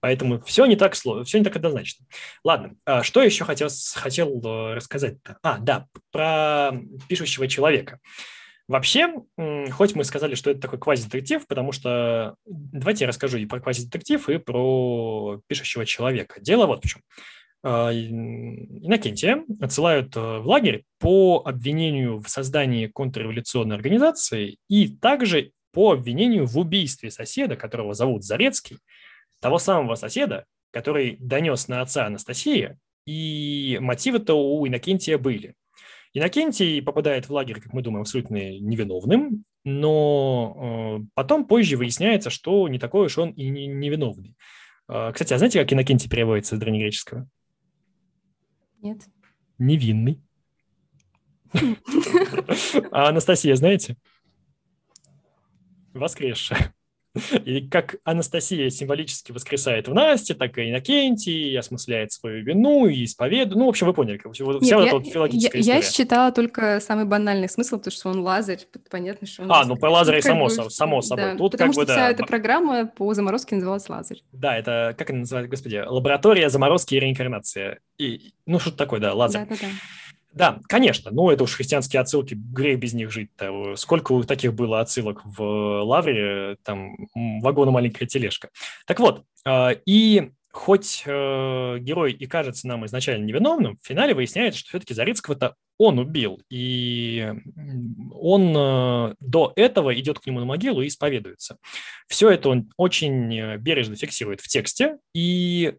Поэтому 0.00 0.42
все 0.42 0.66
не 0.66 0.76
так 0.76 0.96
сложно, 0.96 1.24
все 1.24 1.38
не 1.38 1.44
так 1.44 1.54
однозначно. 1.54 2.04
Ладно, 2.42 2.74
а 2.84 3.04
что 3.04 3.22
еще 3.22 3.44
хотел, 3.44 3.68
хотел 3.94 4.40
э, 4.44 4.74
рассказать-то? 4.74 5.38
А, 5.42 5.58
да, 5.58 5.86
про 6.10 6.72
пишущего 7.08 7.46
человека. 7.46 8.00
Вообще, 8.68 9.12
хоть 9.72 9.94
мы 9.94 10.04
сказали, 10.04 10.34
что 10.34 10.50
это 10.50 10.60
такой 10.60 10.78
квазидетектив, 10.78 11.46
потому 11.46 11.72
что 11.72 12.36
давайте 12.46 13.04
я 13.04 13.08
расскажу 13.08 13.36
и 13.38 13.46
про 13.46 13.60
квазидетектив, 13.60 14.28
и 14.28 14.38
про 14.38 15.40
пишущего 15.46 15.84
человека. 15.84 16.40
Дело 16.40 16.66
вот 16.66 16.84
в 16.84 16.88
чем. 16.88 17.02
А, 17.62 17.92
Иннокентия 17.92 19.44
отсылают 19.60 20.16
э, 20.16 20.38
в 20.38 20.46
лагерь 20.46 20.84
по 20.98 21.42
обвинению 21.44 22.18
в 22.18 22.28
создании 22.28 22.88
контрреволюционной 22.88 23.76
организации 23.76 24.58
и 24.68 24.88
также 24.88 25.52
по 25.72 25.92
обвинению 25.92 26.46
в 26.46 26.58
убийстве 26.58 27.10
соседа, 27.10 27.56
которого 27.56 27.94
зовут 27.94 28.24
Зарецкий, 28.24 28.78
того 29.40 29.58
самого 29.58 29.94
соседа, 29.94 30.44
который 30.72 31.16
донес 31.20 31.68
на 31.68 31.82
отца 31.82 32.06
Анастасия, 32.06 32.78
и 33.06 33.78
мотивы-то 33.80 34.34
у 34.34 34.66
Иннокентия 34.66 35.18
были. 35.18 35.54
Иннокентий 36.14 36.82
попадает 36.82 37.28
в 37.28 37.32
лагерь, 37.32 37.60
как 37.60 37.72
мы 37.72 37.82
думаем, 37.82 38.02
абсолютно 38.02 38.36
невиновным, 38.58 39.44
но 39.64 40.98
э, 41.00 41.04
потом 41.14 41.46
позже 41.46 41.76
выясняется, 41.76 42.28
что 42.28 42.68
не 42.68 42.78
такой 42.78 43.06
уж 43.06 43.18
он 43.18 43.30
и 43.30 43.48
не, 43.48 43.66
невиновный. 43.66 44.34
Э, 44.88 45.10
кстати, 45.12 45.32
а 45.32 45.38
знаете, 45.38 45.60
как 45.60 45.72
Иннокентий 45.72 46.10
переводится 46.10 46.56
с 46.56 46.58
древнегреческого? 46.58 47.28
Нет. 48.82 49.08
Невинный. 49.58 50.20
А 52.90 53.08
Анастасия, 53.08 53.54
знаете? 53.54 53.96
Воскресшая. 55.94 56.74
И 57.44 57.68
как 57.68 57.96
Анастасия 58.04 58.70
символически 58.70 59.32
воскресает 59.32 59.88
в 59.88 59.94
Насте, 59.94 60.34
так 60.34 60.56
и 60.56 60.70
Иннокентий 60.70 61.58
осмысляет 61.58 62.12
свою 62.12 62.42
вину 62.42 62.86
и 62.86 63.04
исповедует. 63.04 63.58
Ну, 63.58 63.66
в 63.66 63.68
общем, 63.68 63.86
вы 63.86 63.92
поняли, 63.92 64.16
как 64.16 64.32
вся 64.32 64.44
Нет, 64.44 64.54
вот 64.54 64.62
я, 64.64 64.86
эта 64.86 64.96
вот 64.96 65.06
филологическая 65.06 65.60
я, 65.60 65.62
история. 65.62 65.76
я 65.76 65.82
считала 65.82 66.32
только 66.32 66.80
самый 66.80 67.04
банальный 67.04 67.48
смысл, 67.48 67.76
потому 67.76 67.92
что 67.92 68.08
он 68.08 68.20
Лазарь, 68.20 68.60
понятно, 68.90 69.26
что 69.26 69.42
он... 69.42 69.52
А, 69.52 69.64
ну 69.64 69.76
про 69.76 69.90
Лазаря 69.90 70.18
Тут 70.18 70.24
как 70.24 70.32
само, 70.32 70.46
бы, 70.46 70.70
само 70.70 71.02
собой. 71.02 71.24
да, 71.24 71.36
Тут 71.36 71.52
потому 71.52 71.72
как 71.72 71.76
бы, 71.76 71.82
что 71.82 71.92
вся 71.92 72.06
да. 72.06 72.10
эта 72.10 72.24
программа 72.24 72.86
по 72.86 73.12
заморозке 73.12 73.56
называлась 73.56 73.88
Лазарь. 73.88 74.22
Да, 74.32 74.56
это, 74.56 74.94
как 74.96 75.10
она 75.10 75.20
называется, 75.20 75.50
господи, 75.50 75.84
лаборатория 75.86 76.48
заморозки 76.48 76.94
и 76.94 77.00
реинкарнации. 77.00 77.78
И, 77.98 78.32
ну, 78.46 78.58
что-то 78.58 78.78
такое, 78.78 79.00
да, 79.00 79.12
Лазарь. 79.12 79.46
Да-да-да. 79.46 79.68
Да, 80.32 80.60
конечно, 80.68 81.10
ну 81.10 81.30
это 81.30 81.44
уж 81.44 81.54
христианские 81.54 82.00
отсылки, 82.00 82.34
грех 82.34 82.78
без 82.78 82.94
них 82.94 83.10
жить-то. 83.10 83.76
Сколько 83.76 84.22
таких 84.22 84.54
было 84.54 84.80
отсылок 84.80 85.20
в 85.24 85.42
Лавре, 85.82 86.56
там 86.64 86.96
м, 87.14 87.40
вагон 87.40 87.68
и 87.68 87.72
маленькая 87.72 88.06
тележка. 88.06 88.48
Так 88.86 88.98
вот, 88.98 89.24
э, 89.46 89.76
и 89.84 90.30
хоть 90.52 91.02
э, 91.06 91.78
герой 91.80 92.12
и 92.12 92.26
кажется 92.26 92.66
нам 92.66 92.86
изначально 92.86 93.24
невиновным, 93.24 93.76
в 93.76 93.86
финале 93.86 94.14
выясняется, 94.14 94.60
что 94.60 94.68
все-таки 94.70 94.94
Зарицкого-то 94.94 95.54
он 95.78 95.98
убил, 95.98 96.40
и 96.50 97.32
он 98.12 98.54
э, 98.56 99.14
до 99.20 99.52
этого 99.56 99.98
идет 99.98 100.18
к 100.18 100.26
нему 100.26 100.40
на 100.40 100.46
могилу 100.46 100.82
и 100.82 100.88
исповедуется. 100.88 101.56
Все 102.06 102.30
это 102.30 102.50
он 102.50 102.70
очень 102.76 103.34
э, 103.38 103.56
бережно 103.58 103.96
фиксирует 103.96 104.40
в 104.40 104.48
тексте, 104.48 104.98
и 105.14 105.74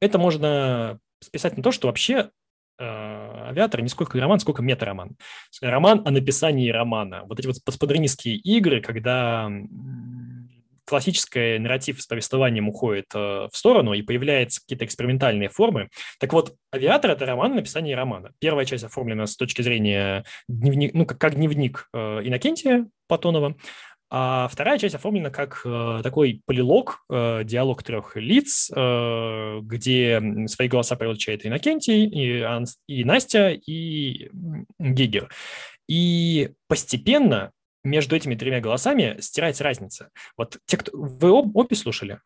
это 0.00 0.18
можно 0.18 1.00
списать 1.20 1.56
на 1.56 1.62
то, 1.62 1.70
что 1.70 1.88
вообще 1.88 2.30
э, 2.78 2.84
авиатор 2.84 3.80
не 3.82 3.88
сколько 3.88 4.18
роман, 4.18 4.40
сколько 4.40 4.62
метароман. 4.62 5.16
Роман 5.60 6.02
о 6.04 6.10
написании 6.10 6.70
романа. 6.70 7.24
Вот 7.26 7.38
эти 7.38 7.46
вот 7.46 7.56
постмодернистские 7.64 8.36
игры, 8.36 8.80
когда 8.80 9.46
м, 9.46 10.48
классический 10.88 11.58
нарратив 11.58 12.00
с 12.00 12.06
повествованием 12.06 12.68
уходит 12.68 13.06
э, 13.14 13.48
в 13.52 13.56
сторону 13.56 13.92
и 13.92 14.02
появляются 14.02 14.60
какие-то 14.60 14.84
экспериментальные 14.84 15.48
формы. 15.50 15.88
Так 16.18 16.32
вот, 16.32 16.54
«Авиатор»— 16.74 17.10
это 17.12 17.26
роман 17.26 17.52
о 17.52 17.56
написании 17.56 17.92
романа. 17.92 18.32
Первая 18.38 18.64
часть 18.64 18.84
оформлена 18.84 19.26
с 19.26 19.36
точки 19.36 19.62
зрения 19.62 20.24
дневник, 20.48 20.94
ну, 20.94 21.04
как, 21.04 21.18
как 21.18 21.34
дневник 21.34 21.88
э, 21.92 21.98
Иннокентия 22.24 22.86
Платонова, 23.06 23.56
а 24.10 24.48
вторая 24.48 24.78
часть 24.78 24.94
оформлена 24.94 25.30
как 25.30 25.60
э, 25.64 26.00
такой 26.02 26.40
полилог, 26.46 27.04
э, 27.10 27.42
диалог 27.44 27.82
трех 27.82 28.16
лиц, 28.16 28.70
э, 28.74 29.58
где 29.62 30.22
свои 30.48 30.68
голоса 30.68 30.96
получает 30.96 31.44
Иннокентий, 31.44 32.06
и, 32.06 32.40
Анс- 32.40 32.78
и 32.86 33.04
Настя, 33.04 33.50
и 33.50 34.30
Гигер. 34.78 35.28
И 35.88 36.50
постепенно 36.68 37.52
между 37.84 38.16
этими 38.16 38.34
тремя 38.34 38.60
голосами 38.60 39.16
стирается 39.20 39.64
разница. 39.64 40.10
Вот 40.36 40.58
те, 40.66 40.76
кто... 40.76 40.90
Вы 40.96 41.30
об- 41.30 41.56
обе 41.56 41.76
слушали? 41.76 42.20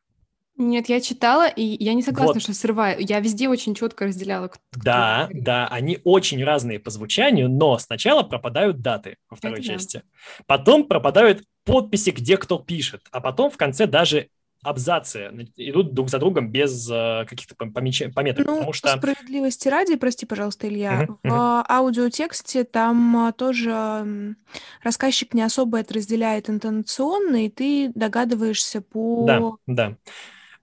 Нет, 0.57 0.89
я 0.91 1.01
читала, 1.01 1.49
и 1.49 1.63
я 1.83 1.95
не 1.95 2.03
согласна, 2.03 2.35
Вот. 2.35 2.43
что 2.43 2.53
срываю. 2.55 2.97
Я 3.01 3.21
везде 3.21 3.49
очень 3.49 3.75
четко 3.75 4.05
разделяла. 4.05 4.49
кто- 4.49 4.61
кто 4.71 4.81
Да, 4.85 5.23
говорит. 5.25 5.45
да, 5.45 5.67
они 5.69 5.99
очень 6.05 6.45
разные 6.45 6.79
по 6.79 6.91
звучанию, 6.91 7.49
но 7.49 7.79
сначала 7.79 8.23
пропадают 8.23 8.81
даты 8.83 9.17
во 9.31 9.37
второй 9.37 9.59
Это 9.61 9.69
да. 9.69 9.73
части. 9.75 10.03
Потом 10.47 10.87
пропадают 10.87 11.43
подписи, 11.65 12.11
где 12.11 12.37
кто 12.37 12.59
пишет, 12.59 13.03
а 13.11 13.21
потом 13.21 13.51
в 13.51 13.57
конце 13.57 13.87
даже 13.87 14.29
абзацы 14.63 15.31
идут 15.57 15.93
друг 15.93 16.09
за 16.09 16.19
другом 16.19 16.51
без 16.51 16.89
э, 16.91 17.25
каких-то 17.29 17.55
пом- 17.55 17.73
помеча- 17.73 18.13
пометок, 18.13 18.47
Ну, 18.47 18.55
потому 18.57 18.73
что... 18.73 18.89
справедливости 18.97 19.69
ради, 19.69 19.97
прости, 19.97 20.25
пожалуйста, 20.27 20.69
Илья, 20.69 20.99
Мгм, 20.99 21.19
в 21.25 21.25
мгм. 21.25 21.65
аудиотексте 21.69 22.65
там 22.65 23.17
а, 23.17 23.33
тоже 23.33 24.37
рассказчик 24.83 25.35
не 25.35 25.43
особо 25.43 25.79
это 25.79 25.95
разделяет 25.95 26.49
интонационно, 26.49 27.45
и 27.47 27.49
ты 27.51 27.91
догадываешься 27.95 28.81
по, 28.81 29.27
Да, 29.27 29.53
да. 29.67 29.97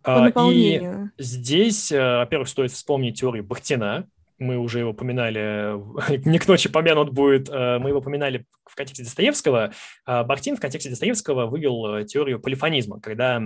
по 0.03 0.19
А, 0.19 0.29
И 0.35 0.81
здесь, 1.17 1.91
э, 1.91 1.99
во-первых, 2.17 2.49
стоит 2.49 2.71
вспомнить 2.71 3.19
теорию 3.19 3.43
Бахтина. 3.43 4.07
Мы 4.39 4.57
уже 4.57 4.79
его 4.79 4.91
упоминали, 4.91 5.75
не 6.25 6.39
к 6.39 6.47
ночи 6.47 6.69
помянут 6.69 7.11
будет, 7.11 7.49
э, 7.49 7.77
мы 7.79 7.89
его 7.89 7.99
упоминали 7.99 8.45
в 8.65 8.75
контексте 8.75 9.03
Достоевского. 9.03 9.73
А 10.05 10.23
Бахтин 10.23 10.55
в 10.55 10.59
контексте 10.59 10.89
Достоевского 10.89 11.45
вывел 11.45 11.95
э, 11.95 12.05
теорию 12.05 12.39
полифонизма, 12.39 12.99
когда 12.99 13.41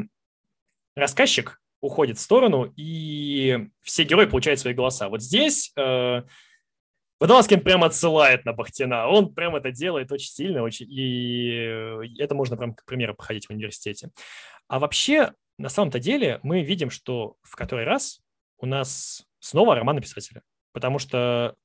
рассказчик 0.95 1.59
уходит 1.81 2.17
в 2.17 2.21
сторону, 2.21 2.71
и 2.77 3.67
все 3.81 4.03
герои 4.03 4.25
получают 4.25 4.59
свои 4.59 4.73
голоса. 4.73 5.09
Вот 5.09 5.21
здесь 5.21 5.73
э, 5.75 6.21
Водолазкин 7.19 7.61
прям 7.61 7.83
отсылает 7.83 8.43
на 8.43 8.53
Бахтина. 8.53 9.07
Он 9.07 9.33
прям 9.33 9.55
это 9.55 9.71
делает 9.71 10.11
очень 10.11 10.29
сильно, 10.29 10.61
очень, 10.61 10.87
и 10.89 11.51
э, 11.51 12.01
это 12.19 12.35
можно 12.35 12.57
прям 12.57 12.73
как 12.73 12.85
примеры 12.85 13.13
походить 13.13 13.47
в 13.47 13.49
университете. 13.49 14.11
А 14.67 14.79
вообще, 14.79 15.33
на 15.57 15.69
самом-то 15.69 15.99
деле, 15.99 16.39
мы 16.43 16.63
видим, 16.63 16.89
что 16.89 17.35
в 17.41 17.55
который 17.55 17.85
раз 17.85 18.19
у 18.57 18.65
нас 18.65 19.25
снова 19.39 19.75
роман 19.75 20.01
писателя. 20.01 20.41
Потому 20.73 20.99
что 20.99 21.55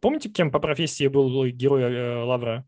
помните, 0.00 0.28
кем 0.30 0.50
по 0.50 0.58
профессии 0.58 1.08
был 1.08 1.44
герой 1.46 1.82
э, 1.82 2.22
Лавра? 2.22 2.66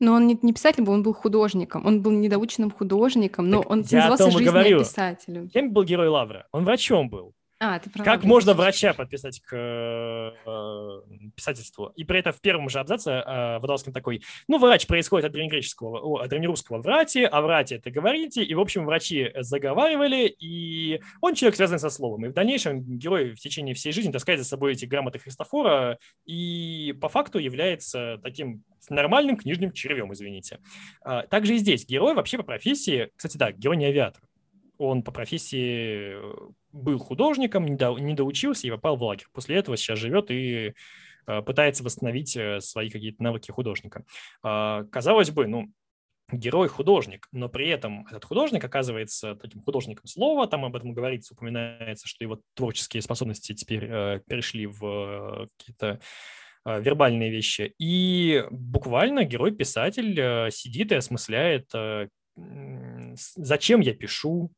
Но 0.00 0.14
он 0.14 0.26
не, 0.26 0.38
не 0.42 0.52
писатель 0.52 0.82
был, 0.82 0.92
он 0.92 1.02
был 1.02 1.12
художником. 1.12 1.84
Он 1.86 2.02
был 2.02 2.12
недоученным 2.12 2.70
художником, 2.70 3.48
но 3.48 3.62
Так 3.62 3.70
он 3.70 3.80
я 3.82 4.08
назывался 4.08 4.24
том 4.24 4.30
и 4.30 4.32
«Жизнь 4.38 4.44
говорю. 4.44 4.78
писателю». 4.80 5.48
Кем 5.48 5.72
был 5.72 5.84
герой 5.84 6.08
Лавра? 6.08 6.46
Он 6.52 6.64
врачом 6.64 7.10
был. 7.10 7.34
А, 7.60 7.80
ты. 7.80 7.90
Как 7.90 8.22
можно 8.22 8.54
врача 8.54 8.94
подписать 8.94 9.40
к 9.40 9.52
э, 9.56 11.00
писательству? 11.34 11.92
И 11.96 12.04
при 12.04 12.20
этом 12.20 12.32
в 12.32 12.40
первом 12.40 12.68
же 12.68 12.78
абзаце 12.78 13.10
э, 13.10 13.58
Водолазкин 13.58 13.92
такой, 13.92 14.22
ну, 14.46 14.58
врач 14.58 14.86
происходит 14.86 15.26
от 15.26 15.32
древнегреческого, 15.32 15.98
о, 15.98 16.18
от 16.18 16.28
древнерусского 16.28 16.80
врати, 16.80 17.24
а 17.24 17.40
врати 17.40 17.74
это 17.74 17.90
говорите, 17.90 18.44
и, 18.44 18.54
в 18.54 18.60
общем, 18.60 18.86
врачи 18.86 19.32
заговаривали, 19.40 20.28
и 20.28 21.00
он 21.20 21.34
человек, 21.34 21.56
связанный 21.56 21.80
со 21.80 21.90
словом. 21.90 22.26
И 22.26 22.28
в 22.28 22.32
дальнейшем 22.32 22.80
герой 22.96 23.32
в 23.32 23.40
течение 23.40 23.74
всей 23.74 23.90
жизни 23.92 24.12
таскает 24.12 24.38
за 24.38 24.44
собой 24.44 24.72
эти 24.72 24.84
грамоты 24.84 25.18
Христофора 25.18 25.98
и 26.26 26.94
по 27.00 27.08
факту 27.08 27.40
является 27.40 28.20
таким 28.22 28.62
нормальным 28.88 29.36
книжным 29.36 29.72
червем, 29.72 30.12
извините. 30.12 30.60
А, 31.02 31.22
Также 31.26 31.56
и 31.56 31.58
здесь 31.58 31.86
герой 31.86 32.14
вообще 32.14 32.36
по 32.36 32.44
профессии, 32.44 33.10
кстати, 33.16 33.36
да, 33.36 33.50
герой 33.50 33.76
не 33.76 33.86
авиатор. 33.86 34.22
Он 34.78 35.02
по 35.02 35.10
профессии 35.10 36.14
э, 36.14 36.34
был 36.72 36.98
художником, 36.98 37.66
не, 37.66 37.74
до- 37.74 37.98
не 37.98 38.14
доучился 38.14 38.66
и 38.66 38.70
попал 38.70 38.96
в 38.96 39.02
лагерь. 39.02 39.26
После 39.32 39.56
этого 39.56 39.76
сейчас 39.76 39.98
живет 39.98 40.30
и 40.30 40.74
э, 41.26 41.42
пытается 41.42 41.82
восстановить 41.82 42.36
э, 42.36 42.60
свои 42.60 42.88
какие-то 42.88 43.22
навыки 43.22 43.50
художника. 43.50 44.04
А, 44.42 44.84
Казалось 44.84 45.30
бы, 45.30 45.48
ну, 45.48 45.72
герой 46.30 46.68
художник, 46.68 47.26
но 47.32 47.48
при 47.48 47.68
этом 47.68 48.06
этот 48.06 48.24
художник 48.24 48.62
оказывается 48.62 49.34
таким 49.34 49.62
художником 49.62 50.06
слова, 50.06 50.46
там 50.46 50.64
об 50.64 50.76
этом 50.76 50.92
говорится, 50.92 51.34
упоминается, 51.34 52.06
что 52.06 52.22
его 52.22 52.40
творческие 52.54 53.02
способности 53.02 53.54
теперь 53.54 53.86
перешли 54.28 54.66
в 54.66 55.48
какие-то 55.56 56.00
вербальные 56.66 57.30
вещи. 57.30 57.72
И 57.78 58.44
буквально 58.50 59.24
герой-писатель 59.24 60.50
сидит 60.52 60.92
и 60.92 60.96
осмысляет, 60.96 61.70
зачем 63.14 63.80
я 63.80 63.94
пишу, 63.94 64.52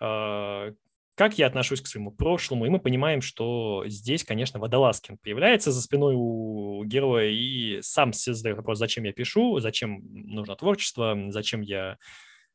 э, 0.00 0.72
как 1.16 1.38
я 1.38 1.46
отношусь 1.46 1.80
к 1.80 1.86
своему 1.86 2.10
прошлому, 2.10 2.66
и 2.66 2.68
мы 2.68 2.78
понимаем, 2.78 3.22
что 3.22 3.84
здесь, 3.86 4.22
конечно, 4.22 4.60
Водолазкин 4.60 5.16
появляется 5.18 5.72
за 5.72 5.80
спиной 5.80 6.14
у 6.16 6.84
героя 6.84 7.30
и 7.30 7.80
сам 7.80 8.12
себе 8.12 8.34
задает 8.34 8.58
вопрос, 8.58 8.78
зачем 8.78 9.04
я 9.04 9.12
пишу, 9.12 9.58
зачем 9.58 10.02
нужно 10.12 10.56
творчество, 10.56 11.16
зачем 11.28 11.62
я... 11.62 11.96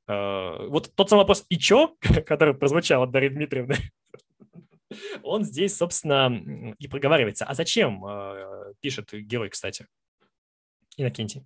э, 0.07 0.67
Вот 0.67 0.93
тот 0.95 1.09
самый 1.09 1.21
вопрос 1.21 1.45
«и 1.49 1.57
чё?», 1.57 1.95
который 2.27 2.53
прозвучал 2.53 3.01
от 3.03 3.11
Дарьи 3.11 3.29
Дмитриевны, 3.29 3.77
он 5.23 5.43
здесь, 5.43 5.75
собственно, 5.75 6.75
и 6.77 6.87
проговаривается. 6.87 7.45
А 7.45 7.55
зачем 7.55 8.05
э, 8.05 8.73
пишет 8.79 9.09
герой, 9.11 9.49
кстати, 9.49 9.87
Иннокентий? 10.97 11.45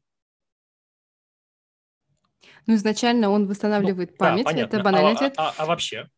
Ну, 2.68 2.76
изначально 2.76 3.30
он 3.30 3.48
восстанавливает 3.48 4.12
Да, 4.12 4.16
память, 4.18 4.46
понятно. 4.46 4.76
это 4.76 4.84
банальный 4.84 5.12
а, 5.12 5.14
ответ. 5.16 5.34
а- 5.38 5.54
а 5.58 5.66
вообще? 5.66 6.10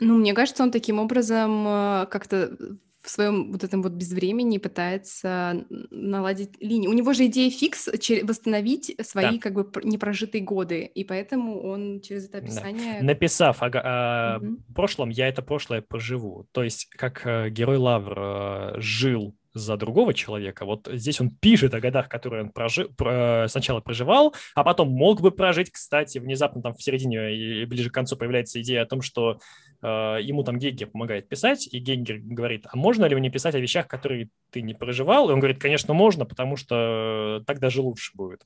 Ну, 0.00 0.16
мне 0.18 0.32
кажется, 0.34 0.62
он 0.62 0.70
таким 0.70 0.98
образом 1.00 1.66
э, 1.66 2.06
как-то 2.10 2.56
в 3.02 3.10
своем 3.10 3.52
вот 3.52 3.64
этом 3.64 3.82
вот 3.82 3.92
безвремени 3.92 4.58
пытается 4.58 5.64
наладить 5.90 6.60
линию. 6.60 6.90
У 6.90 6.92
него 6.92 7.12
же 7.14 7.26
идея 7.26 7.50
фикс 7.50 7.88
восстановить 8.22 8.94
свои 9.02 9.36
Да. 9.36 9.38
как 9.40 9.54
бы 9.54 9.64
пр- 9.64 9.84
непрожитые 9.86 10.42
годы, 10.42 10.82
и 10.84 11.04
поэтому 11.04 11.60
он 11.62 12.00
через 12.00 12.26
это 12.28 12.40
Да. 12.40 12.44
описание... 12.44 13.02
Написав 13.02 13.62
о, 13.62 13.66
о 13.72 14.38
Мгм. 14.40 14.58
прошлом, 14.74 15.08
я 15.10 15.28
это 15.28 15.42
прошлое 15.42 15.80
проживу. 15.80 16.46
То 16.52 16.62
есть, 16.64 16.86
как 16.90 17.22
э, 17.24 17.48
герой 17.50 17.78
Лавр 17.78 18.18
э, 18.18 18.80
жил 18.80 19.34
за 19.58 19.76
другого 19.76 20.14
человека. 20.14 20.64
Вот 20.64 20.88
здесь 20.90 21.20
он 21.20 21.30
пишет 21.30 21.74
о 21.74 21.80
годах, 21.80 22.08
которые 22.08 22.44
он 22.44 22.50
прожи... 22.50 22.88
про... 22.88 23.46
сначала 23.48 23.80
проживал, 23.80 24.34
а 24.54 24.64
потом 24.64 24.90
мог 24.90 25.20
бы 25.20 25.30
прожить. 25.30 25.70
Кстати, 25.70 26.18
внезапно 26.18 26.62
там 26.62 26.74
в 26.74 26.82
середине 26.82 27.34
и 27.34 27.64
ближе 27.64 27.90
к 27.90 27.94
концу 27.94 28.16
появляется 28.16 28.60
идея 28.60 28.82
о 28.82 28.86
том, 28.86 29.02
что 29.02 29.40
э, 29.82 29.86
ему 30.22 30.44
там 30.44 30.58
Гейгер 30.58 30.88
помогает 30.88 31.28
писать, 31.28 31.68
и 31.72 31.78
Гейгер 31.78 32.18
говорит, 32.18 32.66
а 32.70 32.76
можно 32.76 33.04
ли 33.04 33.16
мне 33.16 33.30
писать 33.30 33.54
о 33.54 33.60
вещах, 33.60 33.88
которые 33.88 34.30
ты 34.50 34.62
не 34.62 34.74
проживал? 34.74 35.28
И 35.28 35.32
он 35.32 35.40
говорит, 35.40 35.60
конечно, 35.60 35.94
можно, 35.94 36.24
потому 36.24 36.56
что 36.56 37.42
так 37.46 37.58
даже 37.58 37.82
лучше 37.82 38.12
будет. 38.14 38.44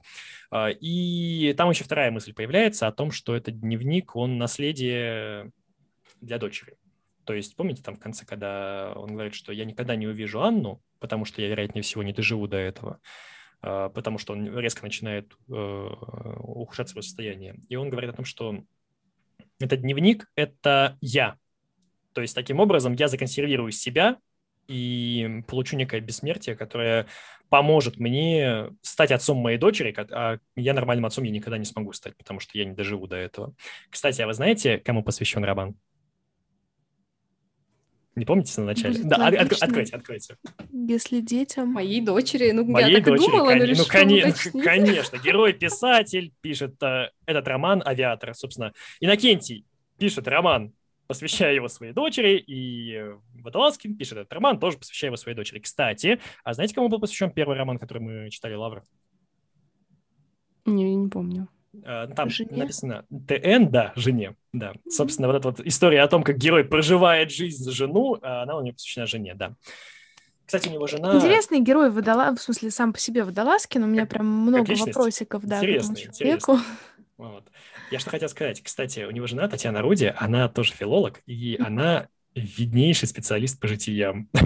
Э, 0.50 0.72
и 0.72 1.54
там 1.56 1.70
еще 1.70 1.84
вторая 1.84 2.10
мысль 2.10 2.32
появляется 2.32 2.86
о 2.86 2.92
том, 2.92 3.10
что 3.10 3.36
этот 3.36 3.60
дневник, 3.60 4.16
он 4.16 4.38
наследие 4.38 5.52
для 6.20 6.38
дочери. 6.38 6.76
То 7.24 7.34
есть, 7.34 7.54
помните, 7.56 7.82
там 7.82 7.96
в 7.96 8.00
конце, 8.00 8.26
когда 8.26 8.92
он 8.96 9.12
говорит, 9.12 9.34
что 9.34 9.52
я 9.52 9.64
никогда 9.64 9.96
не 9.96 10.06
увижу 10.06 10.42
Анну, 10.42 10.82
потому 10.98 11.24
что 11.24 11.40
я, 11.40 11.48
вероятнее 11.48 11.82
всего, 11.82 12.02
не 12.02 12.12
доживу 12.12 12.46
до 12.46 12.56
этого, 12.56 13.00
а, 13.60 13.88
потому 13.90 14.18
что 14.18 14.32
он 14.32 14.58
резко 14.58 14.82
начинает 14.82 15.32
э, 15.48 15.52
ухудшать 16.38 16.88
свое 16.88 17.02
состояние. 17.02 17.60
И 17.68 17.76
он 17.76 17.90
говорит 17.90 18.10
о 18.10 18.14
том, 18.14 18.24
что 18.24 18.64
этот 19.60 19.82
дневник– 19.82 20.30
это 20.34 20.98
я. 21.00 21.36
То 22.12 22.20
есть, 22.20 22.34
таким 22.34 22.60
образом, 22.60 22.94
я 22.94 23.08
законсервирую 23.08 23.70
себя 23.70 24.18
и 24.68 25.42
получу 25.46 25.76
некое 25.76 26.00
бессмертие, 26.00 26.56
которое 26.56 27.06
поможет 27.48 27.98
мне 27.98 28.70
стать 28.80 29.12
отцом 29.12 29.38
моей 29.38 29.58
дочери, 29.58 29.94
а 30.10 30.38
я 30.56 30.74
нормальным 30.74 31.06
отцом 31.06 31.24
я 31.24 31.30
никогда 31.30 31.58
не 31.58 31.64
смогу 31.64 31.92
стать, 31.92 32.16
потому 32.16 32.40
что 32.40 32.56
я 32.56 32.64
не 32.64 32.72
доживу 32.72 33.06
до 33.06 33.16
этого. 33.16 33.54
Кстати, 33.90 34.22
а 34.22 34.26
вы 34.26 34.32
знаете, 34.32 34.78
кому 34.78 35.02
посвящен 35.02 35.44
роман? 35.44 35.76
Не 38.14 38.26
помните 38.26 38.60
на 38.60 38.66
начале? 38.66 38.94
Будет 38.98 39.08
да, 39.08 39.16
логично. 39.18 39.46
от, 39.46 39.62
откройте, 39.62 39.96
откройте. 39.96 40.36
Если 40.70 41.20
детям... 41.20 41.68
Моей 41.68 42.02
дочери, 42.02 42.50
ну 42.50 42.64
Моей 42.64 42.90
я 42.90 42.96
так 42.98 43.06
дочери, 43.06 43.24
и 43.24 43.30
думала, 43.30 43.44
но 43.44 43.58
кон- 43.58 43.62
решила 43.62 43.84
ну, 43.84 43.90
коне- 43.90 44.26
уточнить. 44.28 44.64
конечно, 44.64 45.16
герой-писатель 45.16 46.32
пишет 46.42 46.82
э, 46.82 47.08
этот 47.24 47.48
роман 47.48 47.82
«Авиатор», 47.86 48.34
собственно. 48.34 48.74
Иннокентий 49.00 49.64
пишет 49.98 50.28
роман, 50.28 50.74
посвящая 51.06 51.54
его 51.54 51.68
своей 51.68 51.94
дочери, 51.94 52.36
и 52.36 52.92
э, 52.96 53.18
Водолазкин 53.34 53.96
пишет 53.96 54.18
этот 54.18 54.32
роман, 54.34 54.58
тоже 54.58 54.76
посвящая 54.76 55.08
его 55.08 55.16
своей 55.16 55.34
дочери. 55.34 55.60
Кстати, 55.60 56.20
а 56.44 56.52
знаете, 56.52 56.74
кому 56.74 56.88
был 56.88 57.00
посвящен 57.00 57.30
первый 57.30 57.56
роман, 57.56 57.78
который 57.78 58.02
мы 58.02 58.30
читали 58.30 58.54
«Лавр»? 58.54 58.82
Не, 60.66 60.94
не 60.94 61.08
помню. 61.08 61.48
Э, 61.84 62.08
Там 62.14 62.28
Жене? 62.28 62.50
написано 62.56 63.04
ТН, 63.08 63.70
да, 63.70 63.92
жене, 63.96 64.34
да. 64.52 64.74
Собственно, 64.88 65.28
вот 65.28 65.36
эта 65.36 65.48
вот 65.48 65.60
история 65.60 66.02
о 66.02 66.08
том, 66.08 66.22
как 66.22 66.36
герой 66.36 66.64
проживает 66.64 67.30
жизнь 67.30 67.62
за 67.62 67.72
жену, 67.72 68.16
э, 68.16 68.26
она 68.26 68.56
у 68.56 68.62
него 68.62 68.74
посвящена 68.74 69.06
жене, 69.06 69.34
да. 69.34 69.54
Кстати, 70.44 70.68
у 70.68 70.72
него 70.72 70.86
жена... 70.86 71.16
Интересный 71.16 71.60
герой 71.60 71.90
водола... 71.90 72.34
в 72.34 72.40
смысле, 72.40 72.70
сам 72.70 72.92
по 72.92 72.98
себе 72.98 73.24
Водолазкин. 73.24 73.84
У 73.84 73.86
меня 73.86 74.04
прям 74.04 74.26
много 74.26 74.72
вопросиков, 74.72 75.44
да, 75.44 75.60
к 75.60 75.62
этому 75.62 75.92
Интересный, 75.92 76.14
человеку. 76.14 76.58
Вот. 77.18 77.44
Я 77.92 78.00
что 78.00 78.10
хотел 78.10 78.28
сказать. 78.28 78.60
Кстати, 78.62 79.00
у 79.04 79.10
него 79.12 79.28
жена 79.28 79.46
Татьяна 79.46 79.80
Руди, 79.80 80.12
она 80.16 80.48
тоже 80.48 80.72
филолог, 80.72 81.20
и 81.26 81.56
она 81.64 82.08
виднейший 82.34 83.06
специалист 83.06 83.58
по 83.60 83.68
житиям. 83.68 84.28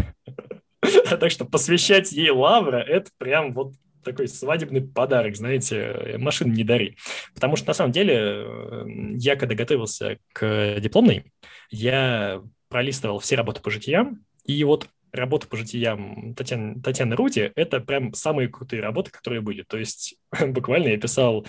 Так 1.08 1.30
что 1.30 1.44
посвящать 1.44 2.12
ей 2.12 2.30
лавра– 2.30 2.76
это 2.86 3.10
прям 3.18 3.52
вот 3.52 3.72
такой 4.06 4.28
свадебный 4.28 4.80
подарок, 4.80 5.36
знаете, 5.36 6.16
машин 6.18 6.52
не 6.52 6.64
дари. 6.64 6.96
Потому 7.34 7.56
что, 7.56 7.68
на 7.68 7.74
самом 7.74 7.92
деле, 7.92 8.14
э, 8.16 8.84
я, 9.14 9.36
когда 9.36 9.54
готовился 9.54 10.18
к 10.32 10.78
дипломной, 10.80 11.32
я 11.70 12.42
пролистывал 12.68 13.18
все 13.18 13.36
работы 13.36 13.60
по 13.60 13.70
житиям, 13.70 14.24
и 14.44 14.62
вот 14.64 14.88
работы 15.12 15.48
по 15.48 15.56
житиям 15.56 16.34
Татьяны, 16.34 16.80
Татьяны 16.80 17.16
Руди– 17.16 17.52
это 17.56 17.80
прям 17.80 18.14
самые 18.14 18.48
крутые 18.48 18.82
работы, 18.82 19.10
которые 19.10 19.40
были. 19.40 19.62
То 19.62 19.78
есть 19.78 20.16
буквально 20.46 20.88
я 20.88 20.98
писал 20.98 21.46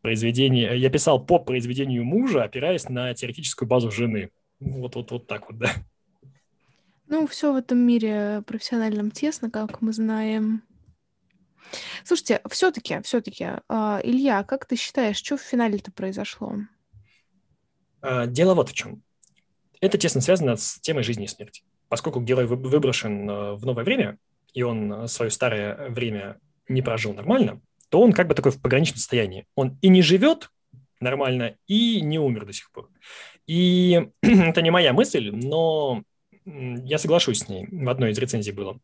произведение, 0.00 0.78
я 0.78 0.90
писал 0.90 1.24
по 1.24 1.38
произведению 1.38 2.04
мужа, 2.04 2.44
опираясь 2.44 2.88
на 2.88 3.12
теоретическую 3.14 3.68
базу 3.68 3.90
жены. 3.90 4.30
Вот, 4.58 4.94
вот, 4.94 5.10
вот 5.10 5.26
так 5.26 5.50
вот, 5.50 5.58
да. 5.58 5.70
Ну, 7.08 7.26
все 7.26 7.52
в 7.52 7.56
этом 7.56 7.78
мире 7.78 8.42
профессиональном 8.46 9.10
тесно, 9.10 9.50
как 9.50 9.82
мы 9.82 9.92
знаем. 9.92 10.62
Слушайте, 12.04 12.40
все-таки, 12.50 13.00
все-таки, 13.02 13.44
Илья, 13.68 14.42
как 14.44 14.66
ты 14.66 14.76
считаешь, 14.76 15.16
что 15.16 15.36
в 15.36 15.42
финале-то 15.42 15.92
произошло? 15.92 16.54
А, 18.02 18.26
Дело 18.26 18.54
вот 18.54 18.70
в 18.70 18.74
чем. 18.74 19.02
Это 19.80 19.98
тесно 19.98 20.20
связано 20.20 20.56
с 20.56 20.78
темой 20.80 21.02
жизни 21.02 21.24
и 21.24 21.28
смерти. 21.28 21.62
Поскольку 21.88 22.20
герой 22.20 22.46
вы- 22.46 22.56
выброшен 22.56 23.28
э, 23.28 23.52
в 23.54 23.64
новое 23.64 23.84
время, 23.84 24.18
и 24.52 24.62
он 24.62 25.08
свое 25.08 25.30
старое 25.30 25.88
время 25.88 26.38
не 26.68 26.82
прожил 26.82 27.14
нормально, 27.14 27.60
то 27.88 28.00
он 28.00 28.12
как 28.12 28.28
бы 28.28 28.34
такой 28.34 28.52
в 28.52 28.60
пограничном 28.60 28.98
состоянии. 28.98 29.46
Он 29.54 29.78
и 29.82 29.88
не 29.88 30.02
живет 30.02 30.50
нормально, 31.00 31.56
и 31.66 32.00
не 32.00 32.18
умер 32.18 32.46
до 32.46 32.52
сих 32.52 32.70
пор. 32.70 32.88
И 33.46 34.10
это 34.22 34.62
не 34.62 34.70
моя 34.70 34.92
мысль, 34.92 35.30
но 35.30 36.02
я 36.44 36.98
соглашусь 36.98 37.40
с 37.40 37.48
ней. 37.48 37.66
В 37.70 37.88
одной 37.88 38.10
из 38.12 38.18
рецензий 38.18 38.52
было. 38.52 38.78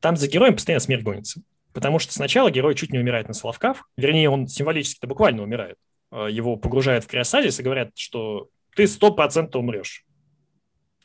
Там 0.00 0.16
за 0.16 0.28
героем 0.28 0.54
постоянно 0.54 0.80
смерть 0.80 1.02
гонится. 1.02 1.40
Потому 1.72 1.98
что 1.98 2.12
сначала 2.12 2.50
герой 2.50 2.74
чуть 2.74 2.92
не 2.92 2.98
умирает 2.98 3.28
на 3.28 3.34
Соловках. 3.34 3.88
Вернее, 3.96 4.28
он 4.28 4.46
символически-то 4.46 5.06
буквально 5.06 5.42
умирает. 5.42 5.76
Э, 6.10 6.28
Его 6.30 6.56
погружают 6.56 7.04
в 7.04 7.08
криосазис 7.08 7.58
и 7.58 7.62
говорят, 7.62 7.90
что 7.96 8.48
ты 8.74 8.86
сто 8.86 9.12
процентов 9.12 9.60
умрешь. 9.60 10.04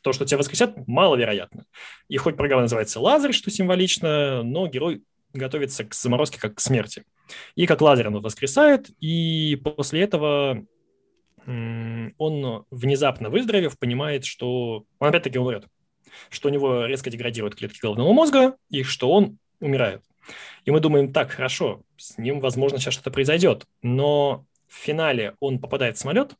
То, 0.02 0.12
что 0.12 0.24
тебя 0.24 0.38
воскресят, 0.38 0.86
маловероятно. 0.86 1.64
И 2.08 2.16
хоть 2.16 2.36
программа 2.36 2.62
называется 2.62 3.00
«Лазарь», 3.00 3.32
что 3.32 3.50
символично, 3.50 4.42
но 4.42 4.68
герой 4.68 5.02
готовится 5.32 5.84
к 5.84 5.94
заморозке 5.94 6.40
как 6.40 6.54
к 6.54 6.60
смерти. 6.60 7.04
И 7.56 7.66
как 7.66 7.80
Лазарь 7.80 8.06
он 8.06 8.20
воскресает, 8.20 8.90
и 9.00 9.60
после 9.62 10.02
этого 10.02 10.64
он, 11.46 12.64
внезапно 12.70 13.30
выздоровев, 13.30 13.78
понимает, 13.78 14.24
что 14.24 14.84
он 14.98 15.08
опять-таки 15.08 15.38
умрет. 15.38 15.66
Что 16.30 16.48
у 16.48 16.52
него 16.52 16.84
резко 16.84 17.10
деградируют 17.10 17.54
клетки 17.54 17.80
головного 17.80 18.12
мозга, 18.12 18.56
и 18.70 18.82
что 18.82 19.10
он 19.10 19.38
умирает. 19.60 20.02
И 20.64 20.70
мы 20.70 20.80
думаем, 20.80 21.12
так, 21.12 21.30
хорошо, 21.30 21.82
с 21.96 22.18
ним, 22.18 22.40
возможно, 22.40 22.78
сейчас 22.78 22.94
что-то 22.94 23.10
произойдет. 23.10 23.66
Но 23.82 24.44
в 24.66 24.74
финале 24.74 25.34
он 25.40 25.58
попадает 25.58 25.96
в 25.96 26.00
самолет, 26.00 26.34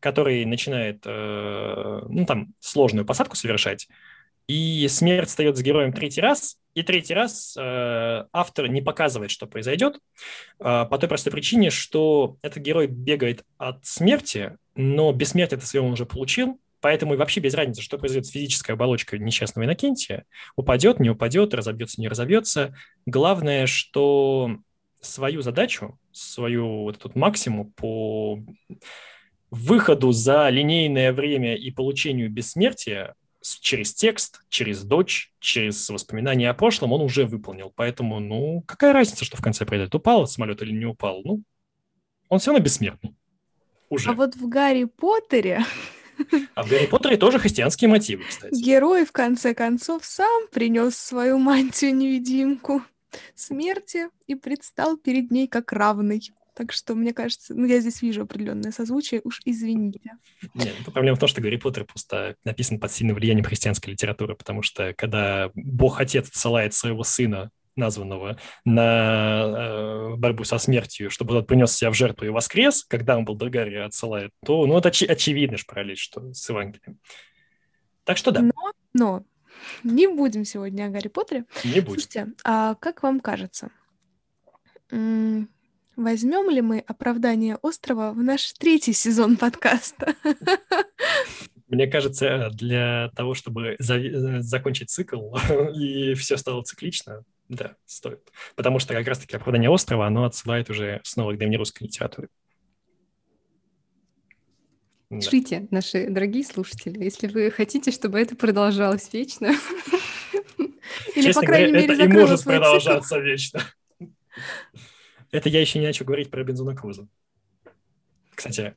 который 0.00 0.44
начинает, 0.44 1.02
э, 1.04 2.02
ну, 2.08 2.26
там, 2.26 2.54
сложную 2.58 3.04
посадку 3.04 3.36
совершать, 3.36 3.88
и 4.48 4.88
смерть 4.88 5.28
встает 5.28 5.56
с 5.56 5.62
героем 5.62 5.92
третий 5.92 6.20
раз, 6.20 6.56
и 6.74 6.82
третий 6.82 7.14
раз 7.14 7.56
э, 7.56 8.24
автор 8.32 8.68
не 8.68 8.82
показывает, 8.82 9.30
что 9.30 9.46
произойдет, 9.46 9.98
э, 10.58 10.86
по 10.90 10.98
той 10.98 11.08
простой 11.08 11.32
причине, 11.32 11.70
что 11.70 12.36
этот 12.42 12.62
герой 12.62 12.86
бегает 12.86 13.44
от 13.58 13.84
смерти, 13.84 14.56
но 14.74 15.12
бессмертие 15.12 15.58
это 15.58 15.66
свое 15.66 15.84
он 15.84 15.92
уже 15.92 16.06
получил, 16.06 16.58
поэтому 16.80 17.14
и 17.14 17.16
вообще 17.16 17.40
без 17.40 17.54
разницы, 17.54 17.82
что 17.82 17.98
произойдет 17.98 18.26
с 18.26 18.30
физической 18.30 18.72
оболочкой 18.72 19.18
несчастного 19.18 19.64
Иннокентия, 19.64 20.24
упадет, 20.56 21.00
не 21.00 21.10
упадет, 21.10 21.54
разобьется, 21.54 22.00
не 22.00 22.08
разобьется. 22.08 22.74
Главное, 23.06 23.66
что 23.66 24.56
свою 25.00 25.42
задачу, 25.42 25.98
свою 26.12 26.82
вот 26.82 26.96
этот 26.96 27.16
максимум 27.16 27.72
по 27.72 28.40
выходу 29.50 30.12
за 30.12 30.48
линейное 30.48 31.12
время 31.12 31.56
и 31.56 31.70
получению 31.70 32.30
бессмертия 32.30 33.14
через 33.60 33.94
текст, 33.94 34.42
через 34.48 34.82
дочь, 34.84 35.32
через 35.40 35.88
воспоминания 35.88 36.50
о 36.50 36.54
прошлом 36.54 36.92
он 36.92 37.00
уже 37.00 37.24
выполнил. 37.24 37.72
Поэтому, 37.74 38.20
ну, 38.20 38.62
какая 38.66 38.92
разница, 38.92 39.24
что 39.24 39.36
в 39.36 39.42
конце 39.42 39.64
произойдет? 39.64 39.94
Упал 39.94 40.26
самолет 40.26 40.62
или 40.62 40.72
не 40.72 40.84
упал? 40.84 41.22
Ну, 41.24 41.42
он 42.28 42.38
все 42.38 42.50
равно 42.50 42.64
бессмертный. 42.64 43.14
Уже. 43.88 44.10
А 44.10 44.12
вот 44.12 44.36
в 44.36 44.48
Гарри 44.48 44.84
Поттере 44.84 45.64
А 46.54 46.62
в 46.62 46.68
Гарри 46.68 46.86
Поттере 46.86 47.16
тоже 47.16 47.38
христианские 47.38 47.88
мотивы, 47.88 48.24
кстати. 48.28 48.54
герой 48.54 49.04
в 49.04 49.12
конце 49.12 49.54
концов 49.54 50.04
сам 50.04 50.48
принес 50.52 50.96
свою 50.96 51.38
мантию-невидимку 51.38 52.82
смерти 53.34 54.08
и 54.26 54.34
предстал 54.34 54.96
перед 54.96 55.30
ней 55.30 55.48
как 55.48 55.72
равный. 55.72 56.32
Так 56.54 56.72
что, 56.72 56.94
мне 56.94 57.14
кажется, 57.14 57.54
ну, 57.54 57.64
я 57.64 57.80
здесь 57.80 58.02
вижу 58.02 58.22
определенное 58.22 58.72
созвучие, 58.72 59.22
уж 59.24 59.40
извините. 59.44 60.00
Нет, 60.54 60.74
ну, 60.84 60.92
проблема 60.92 61.16
в 61.16 61.20
том, 61.20 61.28
что 61.28 61.40
Гарри 61.40 61.56
Поттер 61.56 61.84
просто 61.84 62.36
написан 62.44 62.78
под 62.78 62.92
сильным 62.92 63.16
влиянием 63.16 63.44
христианской 63.44 63.92
литературы, 63.92 64.34
потому 64.34 64.62
что 64.62 64.92
когда 64.94 65.50
Бог-Отец 65.54 66.28
отсылает 66.28 66.74
своего 66.74 67.02
сына, 67.02 67.50
названного, 67.76 68.38
на 68.64 69.42
э, 70.12 70.14
борьбу 70.16 70.44
со 70.44 70.58
смертью, 70.58 71.10
чтобы 71.10 71.32
тот 71.34 71.46
принес 71.46 71.72
себя 71.72 71.90
в 71.90 71.94
жертву 71.94 72.26
и 72.26 72.30
воскрес, 72.30 72.84
когда 72.84 73.16
он 73.16 73.24
был 73.24 73.36
до 73.36 73.48
Гарри 73.48 73.76
отсылает, 73.76 74.30
то 74.44 74.66
ну, 74.66 74.76
это 74.78 74.88
очи- 74.90 75.06
очевидно 75.06 75.56
же 75.56 75.64
параллель, 75.66 75.96
что 75.96 76.32
с 76.32 76.48
Евангелием. 76.48 76.98
Так 78.04 78.16
что 78.16 78.30
да, 78.32 78.40
Но, 78.42 78.52
но 78.92 79.24
не 79.84 80.06
будем 80.08 80.44
сегодня 80.44 80.86
о 80.86 80.88
Гарри 80.88 81.08
Поттере. 81.08 81.44
не 81.64 81.80
будет. 81.80 82.00
Слушайте, 82.00 82.28
а 82.44 82.74
как 82.76 83.02
вам 83.02 83.20
кажется, 83.20 83.70
возьмем 85.96 86.50
ли 86.50 86.60
мы 86.62 86.78
оправдание 86.80 87.56
острова 87.56 88.12
в 88.12 88.22
наш 88.22 88.52
третий 88.54 88.92
сезон 88.92 89.36
подкаста? 89.36 90.14
Мне 91.68 91.86
кажется, 91.86 92.50
для 92.52 93.10
того, 93.14 93.34
чтобы 93.34 93.76
за- 93.78 94.40
закончить 94.42 94.90
цикл 94.90 95.36
и 95.74 96.14
все 96.14 96.36
стало 96.36 96.62
циклично, 96.64 97.22
да, 97.50 97.74
стоит. 97.84 98.30
Потому 98.54 98.78
что 98.78 98.94
как 98.94 99.06
раз-таки 99.08 99.36
оправдание 99.36 99.68
острова, 99.68 100.06
оно 100.06 100.24
отсылает 100.24 100.70
уже 100.70 101.00
снова 101.02 101.32
к 101.32 101.36
древнерусской 101.36 101.88
литературе. 101.88 102.28
Пишите, 105.08 105.60
да. 105.60 105.66
наши 105.72 106.08
дорогие 106.08 106.44
слушатели, 106.44 107.02
если 107.02 107.26
вы 107.26 107.50
хотите, 107.50 107.90
чтобы 107.90 108.20
это 108.20 108.36
продолжалось 108.36 109.12
вечно. 109.12 109.48
Или, 111.16 111.24
Честно 111.24 111.42
по 111.42 111.46
крайней 111.48 111.72
говоря, 111.72 111.88
мере, 111.88 112.04
это 112.04 112.04
и 112.04 112.20
может 112.20 112.44
продолжаться 112.44 113.08
цикл. 113.08 113.20
вечно. 113.20 113.60
Это 115.32 115.48
я 115.48 115.60
еще 115.60 115.80
не 115.80 115.86
начал 115.86 116.04
говорить 116.04 116.30
про 116.30 116.40
Робинзона 116.40 116.76
Круза. 116.76 117.08
Кстати, 118.36 118.76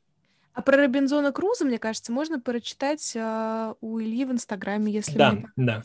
а 0.53 0.61
про 0.61 0.77
Робинзона 0.77 1.31
Круза, 1.31 1.65
мне 1.65 1.79
кажется, 1.79 2.11
можно 2.11 2.39
прочитать 2.39 3.13
э, 3.15 3.73
у 3.81 3.99
Ильи 3.99 4.25
в 4.25 4.31
Инстаграме, 4.31 4.91
если 4.91 5.17
Да, 5.17 5.37
да. 5.55 5.83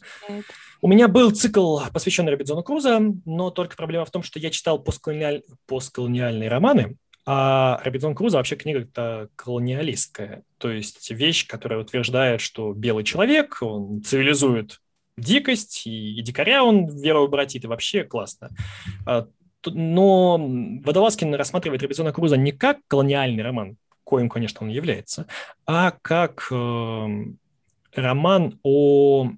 У 0.82 0.88
меня 0.88 1.08
был 1.08 1.30
цикл, 1.30 1.80
посвященный 1.92 2.32
Робинзону 2.32 2.62
Круза, 2.62 3.00
но 3.24 3.50
только 3.50 3.76
проблема 3.76 4.04
в 4.04 4.10
том, 4.10 4.22
что 4.22 4.38
я 4.38 4.50
читал 4.50 4.78
постколониаль... 4.78 5.42
постколониальные 5.66 6.48
романы, 6.48 6.96
а 7.24 7.80
Робинзон 7.84 8.14
Крузо 8.14 8.38
вообще 8.38 8.56
книга-то 8.56 9.28
колониалистская. 9.36 10.44
То 10.58 10.70
есть 10.70 11.10
вещь, 11.10 11.46
которая 11.46 11.80
утверждает, 11.80 12.40
что 12.40 12.72
белый 12.72 13.04
человек, 13.04 13.58
он 13.60 14.02
цивилизует 14.02 14.80
дикость, 15.18 15.86
и, 15.86 16.18
и 16.18 16.22
дикаря 16.22 16.64
он 16.64 16.86
веру 16.86 17.24
обратит, 17.24 17.64
и 17.64 17.66
вообще 17.66 18.04
классно. 18.04 18.50
А, 19.06 19.26
но 19.66 20.38
Водолазкин 20.38 21.34
рассматривает 21.34 21.82
Робинзона 21.82 22.12
Круза 22.12 22.36
не 22.36 22.52
как 22.52 22.78
колониальный 22.86 23.42
роман, 23.42 23.76
коим, 24.08 24.30
конечно, 24.30 24.62
он 24.62 24.70
является, 24.70 25.26
а 25.66 25.92
как 26.02 26.48
э, 26.50 27.08
роман 27.94 28.58
о 28.62 29.30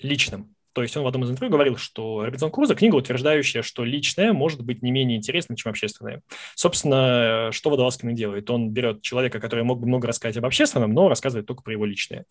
личном. 0.00 0.54
То 0.74 0.82
есть 0.82 0.94
он 0.94 1.04
в 1.04 1.06
одном 1.06 1.24
из 1.24 1.30
интервью 1.30 1.50
говорил, 1.50 1.78
что 1.78 2.22
Робинзон 2.22 2.50
Крузо– 2.50 2.74
книга, 2.76 2.96
утверждающая, 2.96 3.62
что 3.62 3.82
личное 3.82 4.34
может 4.34 4.62
быть 4.62 4.82
не 4.82 4.90
менее 4.90 5.16
интересным, 5.16 5.56
чем 5.56 5.70
общественное. 5.70 6.20
Собственно, 6.54 7.48
что 7.52 7.70
Водолазкин 7.70 8.14
делает? 8.14 8.50
Он 8.50 8.68
берет 8.68 9.00
человека, 9.00 9.40
который 9.40 9.64
мог 9.64 9.80
бы 9.80 9.86
много 9.86 10.08
рассказать 10.08 10.36
об 10.36 10.44
общественном, 10.44 10.92
но 10.92 11.08
рассказывает 11.08 11.46
только 11.46 11.62
про 11.62 11.72
его 11.72 11.86
личное. 11.86 12.26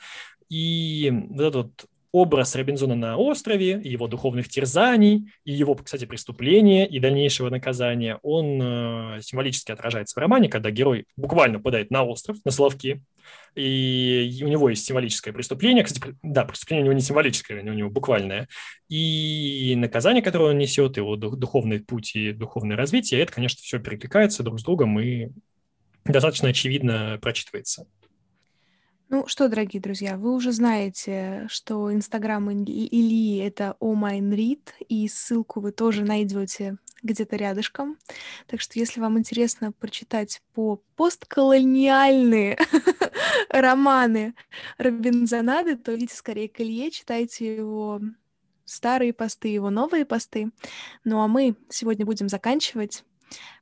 И 0.47 1.11
вот 1.31 1.41
этот 1.41 1.85
образ 2.15 2.55
Робинзона 2.55 2.95
на 2.95 3.17
острове, 3.17 3.81
его 3.83 4.07
духовных 4.07 4.47
терзаний, 4.47 5.29
и 5.43 5.51
его, 5.51 5.75
кстати, 5.75 6.05
преступления 6.05 6.87
и 6.87 6.99
дальнейшего 6.99 7.49
наказания, 7.49 8.19
он 8.23 8.57
э, 8.61 9.19
символически 9.21 9.73
отражается 9.73 10.17
в 10.17 10.21
романе, 10.21 10.47
когда 10.47 10.71
герой 10.71 11.07
буквально 11.17 11.57
попадает 11.57 11.91
на 11.91 12.03
остров, 12.03 12.37
на 12.45 12.51
Соловки, 12.51 13.03
и 13.53 14.41
у 14.43 14.47
него 14.47 14.69
есть 14.69 14.85
символическое 14.85 15.33
преступление. 15.33 15.83
Кстати, 15.83 16.15
да, 16.23 16.45
преступление 16.45 16.83
у 16.83 16.85
него 16.85 16.93
не 16.93 17.01
символическое, 17.01 17.61
у 17.61 17.73
него 17.73 17.89
буквальное. 17.89 18.47
И 18.87 19.73
наказание, 19.75 20.23
которое 20.23 20.51
он 20.51 20.57
несет, 20.57 20.95
его 20.95 21.17
духовный 21.17 21.81
путь 21.81 22.15
и 22.15 22.31
духовное 22.31 22.77
развитие, 22.77 23.19
это, 23.19 23.33
конечно, 23.33 23.59
все 23.61 23.79
перекликается 23.79 24.41
друг 24.41 24.61
с 24.61 24.63
другом 24.63 24.97
и 25.01 25.31
достаточно 26.05 26.47
очевидно 26.47 27.19
прочитывается. 27.21 27.87
Ну 29.07 29.27
что, 29.27 29.47
дорогие 29.47 29.79
друзья, 29.79 30.17
вы 30.17 30.33
уже 30.33 30.51
знаете, 30.51 31.45
что 31.47 31.93
Инстаграм 31.93 32.51
Ильи— 32.51 33.37
это 33.45 33.77
omindread, 33.79 34.67
и 34.89 35.07
ссылку 35.07 35.59
вы 35.59 35.71
тоже 35.71 36.03
найдете 36.03 36.77
где-то 37.03 37.35
рядышком. 37.35 37.99
Так 38.47 38.61
что 38.61 38.79
если 38.79 38.99
вам 38.99 39.19
интересно 39.19 39.71
прочитать 39.71 40.41
по 40.55 40.81
постколониальные 40.95 42.57
романы 43.49 44.33
Робинзонады, 44.79 45.77
то 45.77 45.95
идите 45.95 46.15
скорее 46.15 46.49
к 46.49 46.59
Илье, 46.59 46.89
читайте 46.89 47.57
его 47.57 48.01
старые 48.65 49.13
посты, 49.13 49.49
его 49.49 49.69
новые 49.69 50.05
посты. 50.05 50.49
Ну 51.03 51.21
а 51.21 51.27
мы 51.27 51.55
сегодня 51.69 52.07
будем 52.07 52.27
заканчивать. 52.27 53.03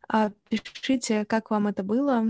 А, 0.08 0.32
пишите, 0.48 1.26
как 1.26 1.52
вам 1.52 1.68
это 1.68 1.84
было, 1.84 2.28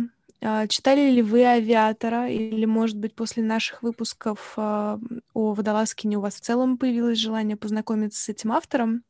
читали 0.67 1.09
ли 1.09 1.21
вы 1.21 1.45
«Авиатора» 1.45 2.27
или, 2.27 2.65
может 2.65 2.97
быть, 2.97 3.15
после 3.15 3.43
наших 3.43 3.81
выпусков 3.81 4.53
а, 4.57 4.99
о 5.33 5.53
Водолазкине 5.53 6.17
у 6.17 6.21
вас 6.21 6.35
в 6.35 6.41
целом 6.41 6.77
появилось 6.77 7.17
желание 7.17 7.55
познакомиться 7.55 8.21
с 8.21 8.29
этим 8.29 8.51
автором? 8.51 9.03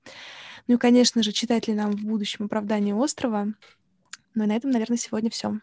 Ну 0.68 0.76
и, 0.76 0.78
конечно 0.78 1.24
же, 1.24 1.32
читать 1.32 1.68
ли 1.68 1.74
нам 1.74 1.92
в 1.92 2.04
будущем 2.04 2.46
«Оправдание 2.46 2.94
острова». 2.94 3.48
Ну 4.36 4.44
и 4.44 4.48
на 4.48 4.56
этом, 4.56 4.72
наверное, 4.72 4.98
сегодня 4.98 5.30
все. 5.30 5.60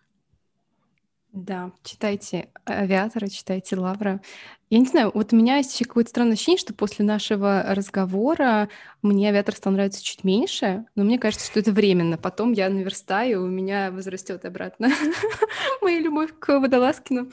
Да, 1.32 1.70
читайте 1.84 2.48
«Авиатора», 2.66 3.28
читайте 3.28 3.76
«Лавра». 3.76 4.20
Я 4.68 4.78
не 4.80 4.86
знаю, 4.86 5.12
вот 5.14 5.32
у 5.32 5.36
меня 5.36 5.58
есть 5.58 5.72
еще 5.74 5.84
какое-то 5.84 6.10
странное 6.10 6.32
ощущение, 6.32 6.58
что 6.58 6.74
после 6.74 7.04
нашего 7.04 7.62
разговора 7.68 8.68
мне 9.00 9.28
«Авиатор» 9.28 9.54
стал 9.54 9.72
нравиться 9.72 10.02
чуть 10.02 10.24
меньше, 10.24 10.86
но 10.96 11.04
мне 11.04 11.20
кажется, 11.20 11.46
что 11.46 11.60
это 11.60 11.70
временно. 11.70 12.18
Потом 12.18 12.52
я 12.52 12.68
наверстаю, 12.68 13.44
у 13.44 13.46
меня 13.46 13.92
возрастет 13.92 14.44
обратно 14.44 14.90
моя 15.82 16.00
любовь 16.00 16.30
к 16.36 16.58
Водолазкину. 16.58 17.30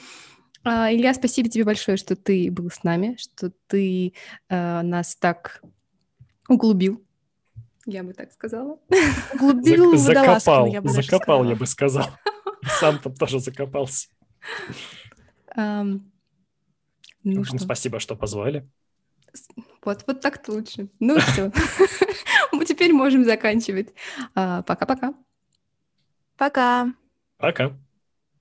А, 0.64 0.94
Илья, 0.94 1.16
спасибо 1.16 1.50
тебе 1.50 1.64
большое, 1.64 1.98
что 1.98 2.16
ты 2.16 2.52
был 2.52 2.70
с 2.70 2.84
нами, 2.84 3.18
что 3.20 3.52
ты 3.66 4.14
э, 4.50 4.82
нас 4.84 5.16
так 5.16 5.64
углубил. 6.48 7.04
Я 7.88 8.04
бы 8.04 8.14
так 8.14 8.34
сказала. 8.34 8.80
Углубил 9.34 9.96
Закопал, 9.96 10.70
закопал, 10.84 11.46
я 11.46 11.56
бы 11.56 11.66
сказал. 11.66 12.10
Сам 12.80 13.00
там 13.00 13.16
тоже 13.16 13.40
закопался. 13.40 14.10
Um, 15.56 16.02
ну 17.24 17.46
что? 17.46 17.58
Спасибо, 17.58 18.00
что 18.00 18.18
позвали. 18.18 18.70
Вот, 19.86 20.04
вот 20.06 20.20
так-то 20.20 20.52
лучше. 20.52 20.90
Ну 21.00 21.18
все. 21.18 21.50
Мы 22.52 22.66
теперь 22.66 22.92
можем 22.92 23.24
заканчивать. 23.24 23.94
А, 24.36 24.64
пока-пока. 24.64 25.14
Пока. 26.36 26.94
Пока. 27.38 27.72